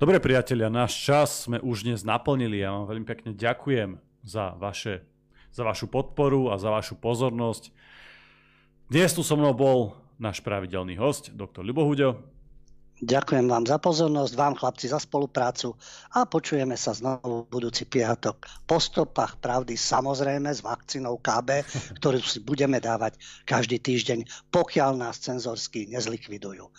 Dobre 0.00 0.16
priatelia, 0.18 0.72
náš 0.72 0.96
čas 1.04 1.44
sme 1.44 1.60
už 1.60 1.84
dnes 1.84 2.00
naplnili. 2.00 2.64
Ja 2.64 2.72
vám 2.72 2.88
veľmi 2.88 3.06
pekne 3.06 3.30
ďakujem 3.36 4.00
za, 4.24 4.56
vaše, 4.56 5.04
za 5.52 5.62
vašu 5.68 5.86
podporu 5.92 6.48
a 6.48 6.56
za 6.56 6.72
vašu 6.72 6.96
pozornosť. 6.96 7.70
Dnes 8.88 9.12
tu 9.12 9.20
so 9.20 9.36
mnou 9.36 9.52
bol 9.52 9.94
náš 10.16 10.40
pravidelný 10.40 10.96
host, 10.96 11.30
doktor 11.36 11.62
Ľubo 11.62 11.86
Huďo. 11.86 12.31
Ďakujem 13.02 13.50
vám 13.50 13.66
za 13.66 13.82
pozornosť, 13.82 14.32
vám 14.38 14.54
chlapci 14.54 14.86
za 14.86 15.02
spoluprácu 15.02 15.74
a 16.14 16.22
počujeme 16.22 16.78
sa 16.78 16.94
znovu 16.94 17.50
budúci 17.50 17.82
piatok. 17.82 18.62
Po 18.62 18.78
stopách 18.78 19.42
pravdy 19.42 19.74
samozrejme 19.74 20.46
s 20.46 20.62
vakcínou 20.62 21.18
KB, 21.18 21.66
ktorú 21.98 22.22
si 22.22 22.38
budeme 22.46 22.78
dávať 22.78 23.18
každý 23.42 23.82
týždeň, 23.82 24.22
pokiaľ 24.54 25.02
nás 25.02 25.18
cenzorsky 25.18 25.90
nezlikvidujú. 25.90 26.70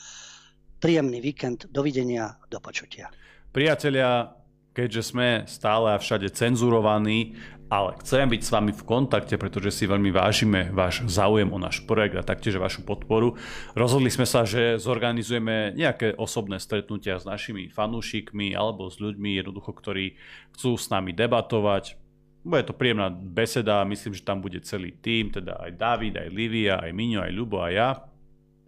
Príjemný 0.79 1.19
víkend, 1.19 1.67
dovidenia, 1.67 2.39
do 2.47 2.63
počutia. 2.63 3.11
Priatelia, 3.51 4.31
keďže 4.73 5.01
sme 5.13 5.27
stále 5.45 5.93
a 5.93 6.01
všade 6.01 6.33
cenzurovaní, 6.33 7.37
ale 7.73 7.97
chcem 8.05 8.29
byť 8.29 8.41
s 8.45 8.53
vami 8.53 8.69
v 8.69 8.85
kontakte, 8.85 9.33
pretože 9.33 9.73
si 9.73 9.89
veľmi 9.89 10.13
vážime 10.13 10.69
váš 10.69 11.01
záujem 11.09 11.49
o 11.49 11.57
náš 11.57 11.81
projekt 11.89 12.13
a 12.13 12.21
taktiež 12.21 12.61
vašu 12.61 12.85
podporu. 12.85 13.33
Rozhodli 13.73 14.13
sme 14.13 14.29
sa, 14.29 14.45
že 14.45 14.77
zorganizujeme 14.77 15.73
nejaké 15.73 16.13
osobné 16.13 16.61
stretnutia 16.61 17.17
s 17.17 17.25
našimi 17.25 17.73
fanúšikmi 17.73 18.53
alebo 18.53 18.85
s 18.93 19.01
ľuďmi 19.01 19.41
jednoducho, 19.41 19.73
ktorí 19.73 20.21
chcú 20.53 20.77
s 20.77 20.85
nami 20.93 21.17
debatovať. 21.17 21.97
Bude 22.45 22.61
to 22.61 22.77
príjemná 22.77 23.09
beseda, 23.09 23.81
myslím, 23.89 24.13
že 24.13 24.27
tam 24.27 24.43
bude 24.43 24.61
celý 24.61 24.93
tým, 24.93 25.33
teda 25.33 25.57
aj 25.63 25.71
David, 25.73 26.13
aj 26.19 26.29
Livia, 26.29 26.77
aj 26.77 26.91
Miňo, 26.93 27.25
aj 27.25 27.33
Ľubo, 27.33 27.57
aj 27.63 27.73
ja. 27.73 27.89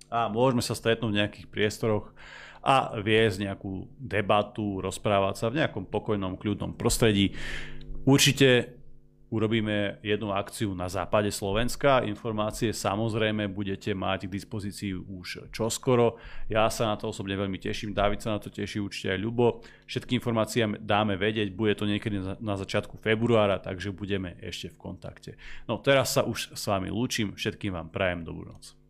A 0.10 0.32
môžeme 0.34 0.65
sa 0.65 0.73
stretnúť 0.73 1.11
v 1.11 1.19
nejakých 1.22 1.48
priestoroch 1.52 2.10
a 2.66 2.98
viesť 2.98 3.46
nejakú 3.46 3.86
debatu, 4.02 4.82
rozprávať 4.82 5.36
sa 5.38 5.48
v 5.54 5.62
nejakom 5.62 5.86
pokojnom, 5.86 6.34
kľudnom 6.34 6.74
prostredí. 6.74 7.38
Určite 8.10 8.74
urobíme 9.30 10.00
jednu 10.00 10.32
akciu 10.32 10.72
na 10.78 10.88
západe 10.88 11.28
Slovenska. 11.34 12.06
Informácie 12.06 12.72
samozrejme 12.72 13.50
budete 13.52 13.92
mať 13.92 14.26
k 14.26 14.34
dispozícii 14.34 14.96
už 14.96 15.52
čoskoro. 15.52 16.18
Ja 16.48 16.70
sa 16.70 16.90
na 16.90 16.96
to 16.96 17.10
osobne 17.10 17.36
veľmi 17.36 17.60
teším, 17.60 17.92
David 17.92 18.22
sa 18.22 18.38
na 18.38 18.40
to 18.40 18.54
teší, 18.54 18.80
určite 18.80 19.14
aj 19.14 19.20
Ľubo. 19.20 19.66
Všetky 19.90 20.18
informácie 20.18 20.64
dáme 20.82 21.20
vedieť, 21.20 21.52
bude 21.52 21.76
to 21.76 21.90
niekedy 21.90 22.22
na 22.40 22.56
začiatku 22.56 22.98
februára, 23.02 23.60
takže 23.60 23.92
budeme 23.92 24.38
ešte 24.42 24.72
v 24.72 24.78
kontakte. 24.80 25.32
No 25.68 25.82
teraz 25.82 26.16
sa 26.16 26.24
už 26.24 26.56
s 26.56 26.64
vami 26.70 26.88
lúčim, 26.88 27.36
všetkým 27.36 27.76
vám 27.76 27.90
prajem 27.92 28.24
dobrú 28.24 28.50
noc. 28.50 28.85